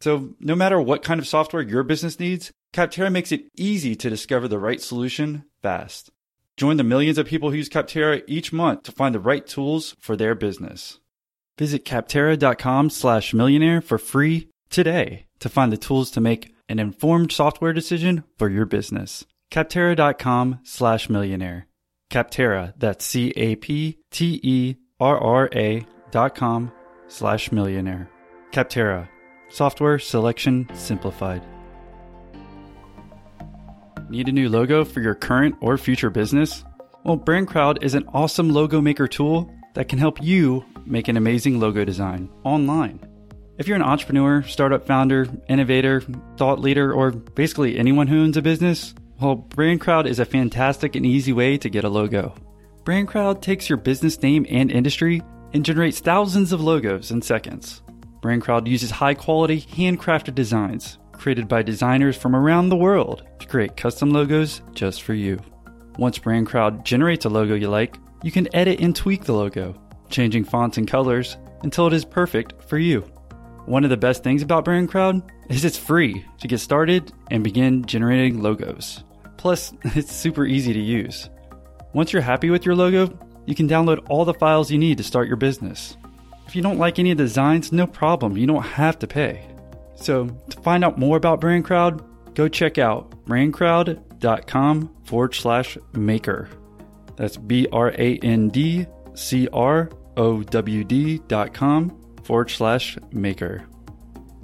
So, 0.00 0.36
no 0.38 0.54
matter 0.54 0.80
what 0.80 1.02
kind 1.02 1.18
of 1.18 1.26
software 1.26 1.60
your 1.60 1.82
business 1.82 2.20
needs, 2.20 2.52
Capterra 2.72 3.10
makes 3.10 3.32
it 3.32 3.48
easy 3.56 3.96
to 3.96 4.08
discover 4.08 4.46
the 4.46 4.60
right 4.60 4.80
solution 4.80 5.44
fast. 5.62 6.12
Join 6.56 6.76
the 6.76 6.84
millions 6.84 7.18
of 7.18 7.26
people 7.26 7.50
who 7.50 7.56
use 7.56 7.68
Capterra 7.68 8.22
each 8.28 8.52
month 8.52 8.84
to 8.84 8.92
find 8.92 9.12
the 9.12 9.18
right 9.18 9.44
tools 9.44 9.96
for 9.98 10.14
their 10.14 10.36
business. 10.36 11.00
Visit 11.58 11.84
capterra.com 11.84 12.88
slash 12.88 13.34
millionaire 13.34 13.80
for 13.80 13.98
free 13.98 14.48
today 14.70 15.26
to 15.40 15.48
find 15.48 15.72
the 15.72 15.76
tools 15.76 16.12
to 16.12 16.20
make 16.20 16.54
an 16.68 16.78
informed 16.78 17.32
software 17.32 17.72
decision 17.72 18.22
for 18.38 18.48
your 18.48 18.66
business. 18.66 19.24
Capterra.com 19.50 20.60
slash 20.62 21.10
millionaire. 21.10 21.66
Capterra, 22.08 22.72
that's 22.76 23.04
C 23.04 23.32
A 24.98 25.04
P 25.04 25.10
T 25.10 25.12
E 25.12 25.12
R 25.12 25.18
R 25.18 25.50
A 25.54 25.86
dot 26.10 26.34
com 26.34 26.72
slash 27.08 27.52
millionaire. 27.52 28.08
Capterra, 28.50 29.08
software 29.50 29.98
selection 29.98 30.66
simplified. 30.74 31.42
Need 34.08 34.28
a 34.28 34.32
new 34.32 34.48
logo 34.48 34.84
for 34.84 35.00
your 35.00 35.14
current 35.14 35.56
or 35.60 35.76
future 35.76 36.10
business? 36.10 36.64
Well, 37.04 37.18
BrandCrowd 37.18 37.82
is 37.82 37.94
an 37.94 38.08
awesome 38.14 38.48
logo 38.50 38.80
maker 38.80 39.08
tool 39.08 39.52
that 39.74 39.88
can 39.88 39.98
help 39.98 40.22
you 40.22 40.64
make 40.86 41.08
an 41.08 41.16
amazing 41.16 41.60
logo 41.60 41.84
design 41.84 42.30
online. 42.44 43.00
If 43.58 43.66
you're 43.66 43.76
an 43.76 43.82
entrepreneur, 43.82 44.42
startup 44.42 44.86
founder, 44.86 45.26
innovator, 45.48 46.00
thought 46.36 46.60
leader, 46.60 46.92
or 46.92 47.10
basically 47.10 47.78
anyone 47.78 48.06
who 48.06 48.22
owns 48.22 48.36
a 48.36 48.42
business, 48.42 48.94
well, 49.20 49.36
BrandCrowd 49.36 50.06
is 50.06 50.20
a 50.20 50.24
fantastic 50.24 50.94
and 50.94 51.04
easy 51.04 51.32
way 51.32 51.58
to 51.58 51.68
get 51.68 51.84
a 51.84 51.88
logo. 51.88 52.34
BrandCrowd 52.86 53.42
takes 53.42 53.68
your 53.68 53.78
business 53.78 54.22
name 54.22 54.46
and 54.48 54.70
industry 54.70 55.20
and 55.52 55.64
generates 55.64 55.98
thousands 55.98 56.52
of 56.52 56.60
logos 56.60 57.10
in 57.10 57.20
seconds. 57.20 57.82
BrandCrowd 58.20 58.68
uses 58.68 58.92
high 58.92 59.14
quality, 59.14 59.62
handcrafted 59.62 60.36
designs 60.36 60.98
created 61.10 61.48
by 61.48 61.62
designers 61.62 62.16
from 62.16 62.36
around 62.36 62.68
the 62.68 62.76
world 62.76 63.26
to 63.40 63.46
create 63.48 63.76
custom 63.76 64.10
logos 64.10 64.62
just 64.72 65.02
for 65.02 65.14
you. 65.14 65.40
Once 65.98 66.20
BrandCrowd 66.20 66.84
generates 66.84 67.24
a 67.24 67.28
logo 67.28 67.54
you 67.54 67.68
like, 67.68 67.96
you 68.22 68.30
can 68.30 68.54
edit 68.54 68.78
and 68.78 68.94
tweak 68.94 69.24
the 69.24 69.32
logo, 69.32 69.74
changing 70.08 70.44
fonts 70.44 70.78
and 70.78 70.86
colors 70.86 71.38
until 71.64 71.88
it 71.88 71.92
is 71.92 72.04
perfect 72.04 72.62
for 72.68 72.78
you. 72.78 73.00
One 73.64 73.82
of 73.82 73.90
the 73.90 73.96
best 73.96 74.22
things 74.22 74.42
about 74.42 74.64
BrandCrowd 74.64 75.28
is 75.50 75.64
it's 75.64 75.76
free 75.76 76.24
to 76.38 76.46
get 76.46 76.60
started 76.60 77.12
and 77.32 77.42
begin 77.42 77.84
generating 77.84 78.42
logos. 78.42 79.02
Plus, 79.38 79.72
it's 79.84 80.12
super 80.12 80.44
easy 80.44 80.72
to 80.72 80.80
use. 80.80 81.28
Once 81.96 82.12
you're 82.12 82.20
happy 82.20 82.50
with 82.50 82.66
your 82.66 82.74
logo, 82.74 83.08
you 83.46 83.54
can 83.54 83.66
download 83.66 84.04
all 84.10 84.26
the 84.26 84.34
files 84.34 84.70
you 84.70 84.76
need 84.76 84.98
to 84.98 85.02
start 85.02 85.26
your 85.26 85.38
business. 85.38 85.96
If 86.46 86.54
you 86.54 86.60
don't 86.60 86.76
like 86.76 86.98
any 86.98 87.10
of 87.10 87.16
the 87.16 87.24
designs, 87.24 87.72
no 87.72 87.86
problem, 87.86 88.36
you 88.36 88.46
don't 88.46 88.62
have 88.62 88.98
to 88.98 89.06
pay. 89.06 89.48
So, 89.94 90.26
to 90.26 90.60
find 90.60 90.84
out 90.84 90.98
more 90.98 91.16
about 91.16 91.40
BrandCrowd, 91.40 92.34
go 92.34 92.48
check 92.48 92.76
out 92.76 93.24
brandcrowd.com 93.24 94.94
forward 95.04 95.34
slash 95.34 95.78
maker. 95.94 96.50
That's 97.16 97.38
B 97.38 97.66
R 97.72 97.88
A 97.92 98.18
N 98.18 98.50
D 98.50 98.84
C 99.14 99.48
R 99.50 99.88
O 100.18 100.42
W 100.42 100.84
D 100.84 101.18
dot 101.28 101.54
com 101.54 101.98
forward 102.24 102.50
slash 102.50 102.98
maker. 103.10 103.66